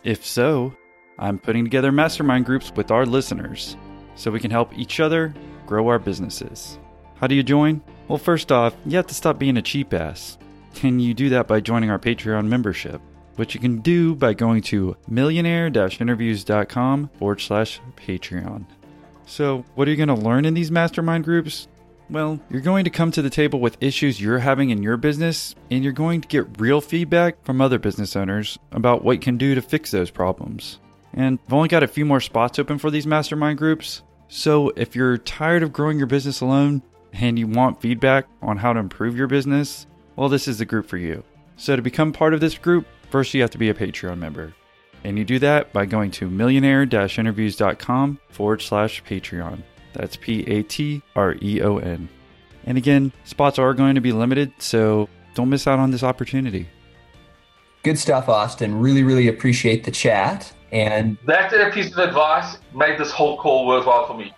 If 0.04 0.26
so, 0.26 0.74
I'm 1.20 1.38
putting 1.38 1.64
together 1.64 1.92
mastermind 1.92 2.48
groups 2.48 2.72
with 2.76 2.90
our 2.90 3.06
listeners 3.06 3.78
so 4.16 4.32
we 4.32 4.40
can 4.40 4.50
help 4.50 4.76
each 4.76 5.00
other 5.00 5.32
grow 5.68 5.88
our 5.90 6.00
businesses. 6.00 6.80
How 7.18 7.28
do 7.28 7.36
you 7.36 7.44
join? 7.44 7.84
Well, 8.08 8.18
first 8.18 8.52
off, 8.52 8.76
you 8.88 8.98
have 8.98 9.06
to 9.06 9.14
stop 9.14 9.38
being 9.38 9.58
a 9.58 9.62
cheap 9.62 9.94
ass. 9.94 10.40
And 10.82 11.00
you 11.00 11.14
do 11.14 11.30
that 11.30 11.48
by 11.48 11.60
joining 11.60 11.92
our 11.92 12.00
Patreon 12.00 12.48
membership, 12.48 13.00
which 13.36 13.54
you 13.54 13.60
can 13.60 13.82
do 13.82 14.16
by 14.16 14.34
going 14.34 14.64
to 14.64 14.98
millionaire 15.08 15.68
interviews.com 15.68 17.12
forward 17.20 17.40
slash 17.40 17.80
Patreon. 17.98 18.66
So, 19.28 19.64
what 19.76 19.88
are 19.88 19.92
you 19.92 19.98
going 19.98 20.08
to 20.08 20.26
learn 20.26 20.46
in 20.46 20.56
these 20.56 20.72
mastermind 20.72 21.26
groups? 21.26 21.68
Well, 22.12 22.42
you're 22.50 22.60
going 22.60 22.84
to 22.84 22.90
come 22.90 23.10
to 23.12 23.22
the 23.22 23.30
table 23.30 23.62
with 23.62 23.82
issues 23.82 24.20
you're 24.20 24.40
having 24.40 24.70
in 24.70 24.84
your 24.84 24.98
business, 24.98 25.56
and 25.70 25.82
you're 25.82 25.94
going 25.94 26.20
to 26.20 26.28
get 26.28 26.60
real 26.60 26.82
feedback 26.82 27.42
from 27.46 27.62
other 27.62 27.80
business 27.80 28.18
owners 28.18 28.60
about 28.74 29.02
what 29.02 29.14
you 29.14 29.20
can 29.20 29.38
do 29.38 29.56
to 29.56 29.62
fix 29.62 29.92
those 29.92 30.12
problems. 30.12 30.82
And 31.14 31.40
I've 31.48 31.54
only 31.54 31.70
got 31.70 31.84
a 31.84 31.88
few 31.88 32.06
more 32.06 32.20
spots 32.20 32.60
open 32.60 32.80
for 32.80 32.92
these 32.92 33.08
mastermind 33.08 33.60
groups. 33.60 34.02
So 34.28 34.74
if 34.76 34.94
you're 34.94 35.20
tired 35.20 35.64
of 35.64 35.72
growing 35.72 35.98
your 35.98 36.08
business 36.08 36.42
alone 36.42 36.82
and 37.14 37.40
you 37.40 37.48
want 37.48 37.82
feedback 37.82 38.28
on 38.42 38.58
how 38.58 38.74
to 38.74 38.80
improve 38.82 39.16
your 39.16 39.28
business, 39.28 39.88
well, 40.18 40.28
this 40.28 40.50
is 40.50 40.58
the 40.58 40.66
group 40.66 40.88
for 40.88 40.98
you. 40.98 41.24
So 41.56 41.78
to 41.78 41.82
become 41.82 42.12
part 42.12 42.34
of 42.34 42.42
this 42.42 42.58
group, 42.58 42.88
first 43.10 43.34
you 43.34 43.40
have 43.40 43.52
to 43.52 43.58
be 43.58 43.70
a 43.70 43.74
Patreon 43.74 44.18
member. 44.18 44.54
And 45.06 45.18
you 45.18 45.24
do 45.24 45.40
that 45.40 45.72
by 45.72 45.86
going 45.86 46.12
to 46.12 46.30
millionaire 46.30 46.84
interviews.com 46.84 48.20
forward 48.30 48.62
slash 48.62 49.02
Patreon. 49.04 49.64
That's 49.94 50.16
P 50.16 50.42
A 50.48 50.64
T 50.64 51.02
R 51.16 51.36
E 51.42 51.62
O 51.62 51.78
N. 51.78 52.10
And 52.66 52.78
again, 52.78 53.12
spots 53.24 53.60
are 53.60 53.74
going 53.74 53.96
to 53.96 54.02
be 54.02 54.12
limited, 54.12 54.54
so 54.60 55.10
don't 55.34 55.50
miss 55.50 55.68
out 55.68 55.80
on 55.80 55.92
this 55.92 56.04
opportunity. 56.04 56.68
Good 57.84 57.98
stuff, 57.98 58.30
Austin. 58.30 58.80
Really, 58.80 59.04
really 59.04 59.28
appreciate 59.28 59.84
the 59.84 59.92
chat. 59.92 60.54
And 60.72 61.18
that 61.26 61.74
piece 61.74 61.92
of 61.92 61.98
advice 61.98 62.58
made 62.74 63.00
this 63.00 63.12
whole 63.12 63.38
call 63.38 63.68
worthwhile 63.68 64.08
for 64.08 64.16
me. 64.16 64.34